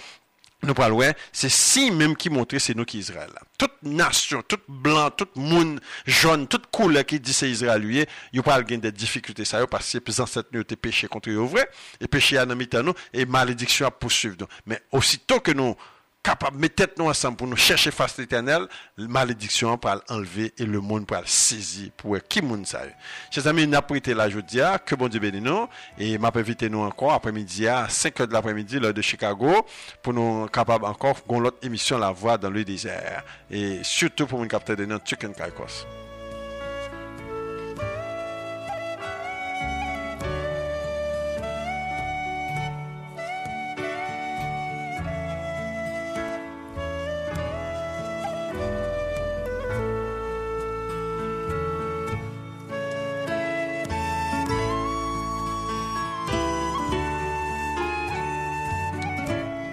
Nous 0.64 0.74
parlons, 0.74 1.00
c'est 1.32 1.48
si 1.48 1.90
même 1.90 2.14
qui 2.14 2.30
montrait 2.30 2.60
c'est 2.60 2.76
nous 2.76 2.84
qui 2.84 2.98
Israël. 2.98 3.32
Toute 3.58 3.82
nation, 3.82 4.42
toute 4.46 4.62
blanc, 4.68 5.10
tout 5.10 5.26
monde 5.34 5.80
jaune, 6.06 6.46
toute 6.46 6.66
couleur 6.68 7.04
qui 7.04 7.18
dit 7.18 7.32
c'est 7.32 7.50
Israël, 7.50 7.82
lui, 7.82 8.06
il 8.32 8.42
pas 8.42 8.62
des 8.62 8.92
difficultés 8.92 9.44
ça 9.44 9.66
parce 9.66 9.90
que 9.90 9.98
les 10.06 10.20
ancêtres 10.20 10.56
étaient 10.56 10.76
péchés 10.76 11.08
contre 11.08 11.30
eux 11.30 11.44
vrai? 11.44 11.68
Et 12.00 12.06
péché 12.06 12.38
à 12.38 12.46
nous 12.46 12.94
et 13.12 13.26
malédiction 13.26 13.86
à 13.86 13.90
poursuivre. 13.90 14.46
Mais 14.64 14.80
aussitôt 14.92 15.40
que 15.40 15.50
nous 15.50 15.74
capable 16.22 16.56
de 16.56 16.62
mettre 16.62 16.94
nous 16.98 17.06
ensemble 17.06 17.36
pour 17.36 17.46
nous 17.46 17.56
chercher 17.56 17.90
face 17.90 18.16
l'éternel, 18.16 18.66
malédiction 18.96 19.76
pour 19.76 19.90
enlever 20.08 20.52
et 20.56 20.64
le 20.64 20.80
monde 20.80 21.06
pour 21.06 21.16
saisir 21.26 21.90
pour 21.96 22.16
qui 22.28 22.40
monde 22.40 22.66
ça. 22.66 22.82
Chers 23.30 23.46
amis, 23.46 23.66
nous 23.66 23.76
avons 23.76 23.94
été 23.94 24.14
là 24.14 24.28
que 24.78 24.94
bon 24.94 25.08
Dieu 25.08 25.20
bénisse 25.20 25.42
nous, 25.42 25.68
et 25.98 26.16
m'a 26.18 26.30
invité 26.34 26.68
nous 26.68 26.80
encore 26.80 27.12
après-midi 27.12 27.66
à 27.66 27.88
5 27.88 28.16
h 28.20 28.26
de 28.26 28.32
l'après-midi, 28.32 28.78
l'heure 28.78 28.94
de 28.94 29.02
Chicago, 29.02 29.66
pour 30.00 30.12
nous 30.12 30.46
capable 30.46 30.84
encore, 30.84 31.16
l'autre 31.28 31.58
émission 31.62 31.98
La 31.98 32.12
Voix 32.12 32.38
dans 32.38 32.50
le 32.50 32.64
désert, 32.64 33.24
et 33.50 33.80
surtout 33.82 34.26
pour 34.26 34.38
nous 34.38 34.48
capter 34.48 34.76
de 34.76 34.84
notre 34.84 35.06
Chicken 35.06 35.34
Kaikos. 35.34 36.01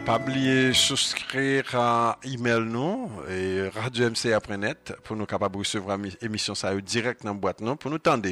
Pas 0.09 0.17
oublier 0.17 0.73
souscrire 0.73 1.75
à 1.75 2.17
email 2.23 2.61
nous 2.61 3.11
et 3.29 3.69
radio 3.69 4.09
MC 4.09 4.33
après 4.33 4.57
net 4.57 4.91
pour 5.03 5.15
nous 5.15 5.27
capables 5.27 5.53
de 5.53 5.59
recevoir 5.59 5.99
émission 6.19 6.55
ça 6.55 6.73
direct 6.81 7.23
dans 7.23 7.35
boîte 7.35 7.61
nous 7.61 7.75
pour 7.75 7.91
nous 7.91 7.99
tendre 7.99 8.27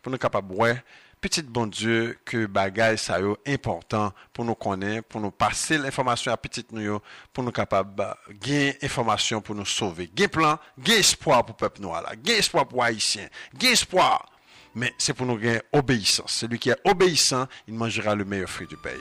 pour 0.00 0.10
nous 0.10 0.16
capables 0.16 0.54
ouais 0.54 0.82
petit 1.20 1.42
bon 1.42 1.66
Dieu 1.66 2.16
que 2.24 2.46
bagay 2.46 2.96
ça 2.96 3.18
important 3.46 4.10
pour 4.32 4.46
nous 4.46 4.54
connaître 4.54 5.06
pour 5.06 5.20
nous 5.20 5.30
passer 5.30 5.76
l'information 5.76 6.32
à 6.32 6.38
petite 6.38 6.72
nous 6.72 6.98
pour 7.30 7.44
nous 7.44 7.52
capables 7.52 8.06
gagner 8.40 8.78
information 8.82 9.42
pour 9.42 9.54
nous 9.54 9.66
sauver 9.66 10.10
gain 10.14 10.28
plan 10.28 10.58
gain 10.78 10.94
espoir 10.94 11.44
pour 11.44 11.56
peuple 11.56 11.82
noir 11.82 12.00
là 12.00 12.16
gain 12.16 12.36
espoir 12.36 12.66
pour 12.66 12.82
haïtien 12.82 13.28
gain 13.54 13.72
espoir. 13.72 14.24
Mais 14.74 14.94
c'est 14.96 15.12
pour 15.12 15.26
nous 15.26 15.36
gagner 15.36 15.60
obéissance. 15.72 16.32
Celui 16.32 16.58
qui 16.58 16.70
est 16.70 16.80
obéissant 16.84 17.46
il 17.66 17.74
mangera 17.74 18.14
le 18.14 18.24
meilleur 18.24 18.48
fruit 18.48 18.66
du 18.66 18.78
pays 18.78 18.94